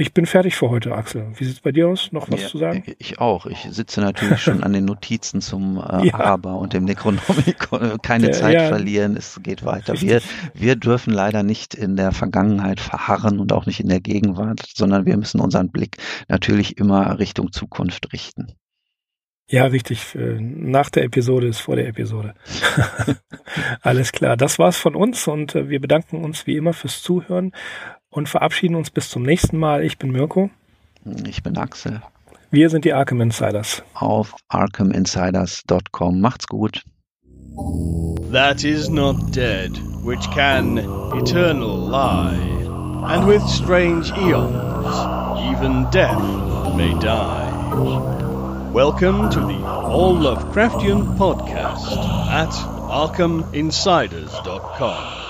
ich 0.00 0.14
bin 0.14 0.26
fertig 0.26 0.54
für 0.54 0.70
heute, 0.70 0.94
Axel. 0.94 1.26
Wie 1.34 1.44
sieht 1.44 1.54
es 1.56 1.60
bei 1.60 1.72
dir 1.72 1.88
aus? 1.88 2.12
Noch 2.12 2.30
was 2.30 2.42
ja, 2.42 2.48
zu 2.48 2.58
sagen? 2.58 2.84
Ich 2.98 3.18
auch. 3.18 3.46
Ich 3.46 3.66
sitze 3.70 4.00
natürlich 4.00 4.40
schon 4.40 4.62
an 4.62 4.72
den 4.72 4.84
Notizen 4.84 5.40
zum 5.40 5.78
äh, 5.78 6.06
ja. 6.06 6.14
Aber 6.14 6.58
und 6.58 6.72
dem 6.72 6.84
Necronomicon. 6.84 7.98
Keine 8.02 8.30
Zeit 8.30 8.54
ja. 8.54 8.68
verlieren, 8.68 9.16
es 9.16 9.40
geht 9.42 9.64
weiter. 9.64 10.00
Wir, 10.00 10.22
wir 10.54 10.76
dürfen 10.76 11.12
leider 11.12 11.42
nicht 11.42 11.74
in 11.74 11.96
der 11.96 12.12
Vergangenheit 12.12 12.78
verharren 12.78 13.40
und 13.40 13.52
auch 13.52 13.66
nicht 13.66 13.80
in 13.80 13.88
der 13.88 14.00
Gegenwart, 14.00 14.62
sondern 14.72 15.04
wir 15.04 15.16
müssen 15.16 15.40
unseren 15.40 15.70
Blick 15.70 15.96
natürlich 16.28 16.78
immer 16.78 17.18
Richtung 17.18 17.50
Zukunft 17.50 18.12
richten. 18.12 18.52
Ja, 19.50 19.64
richtig. 19.64 20.14
Äh, 20.14 20.38
nach 20.40 20.90
der 20.90 21.04
Episode 21.04 21.48
ist 21.48 21.58
vor 21.58 21.74
der 21.74 21.88
Episode. 21.88 22.34
Alles 23.80 24.12
klar. 24.12 24.36
Das 24.36 24.58
war's 24.58 24.76
von 24.76 24.94
uns 24.94 25.26
und 25.26 25.54
äh, 25.54 25.70
wir 25.70 25.80
bedanken 25.80 26.22
uns 26.22 26.46
wie 26.46 26.56
immer 26.56 26.74
fürs 26.74 27.02
Zuhören 27.02 27.52
und 28.18 28.28
verabschieden 28.28 28.74
uns 28.74 28.90
bis 28.90 29.08
zum 29.08 29.22
nächsten 29.22 29.56
Mal. 29.56 29.82
Ich 29.82 29.96
bin 29.96 30.12
Mirko. 30.12 30.50
Ich 31.26 31.42
bin 31.42 31.56
Axel. 31.56 32.02
Wir 32.50 32.68
sind 32.68 32.84
die 32.84 32.92
Arkham 32.92 33.22
Insiders. 33.22 33.82
Auf 33.94 34.34
arkhaminsiders.com. 34.48 36.20
Macht's 36.20 36.46
gut. 36.46 36.82
That 38.32 38.64
is 38.64 38.90
not 38.90 39.34
dead, 39.34 39.70
which 40.04 40.30
can 40.30 40.76
eternal 41.16 41.88
lie, 41.90 42.36
and 43.06 43.26
with 43.26 43.42
strange 43.48 44.12
eons, 44.18 44.94
even 45.50 45.86
death 45.90 46.20
may 46.76 46.92
die. 47.00 47.46
Welcome 48.72 49.30
to 49.30 49.40
the 49.40 49.64
All 49.64 50.14
Lovecraftian 50.14 51.16
podcast 51.16 51.96
at 52.28 52.50
ArkhamInsiders.com. 52.90 55.27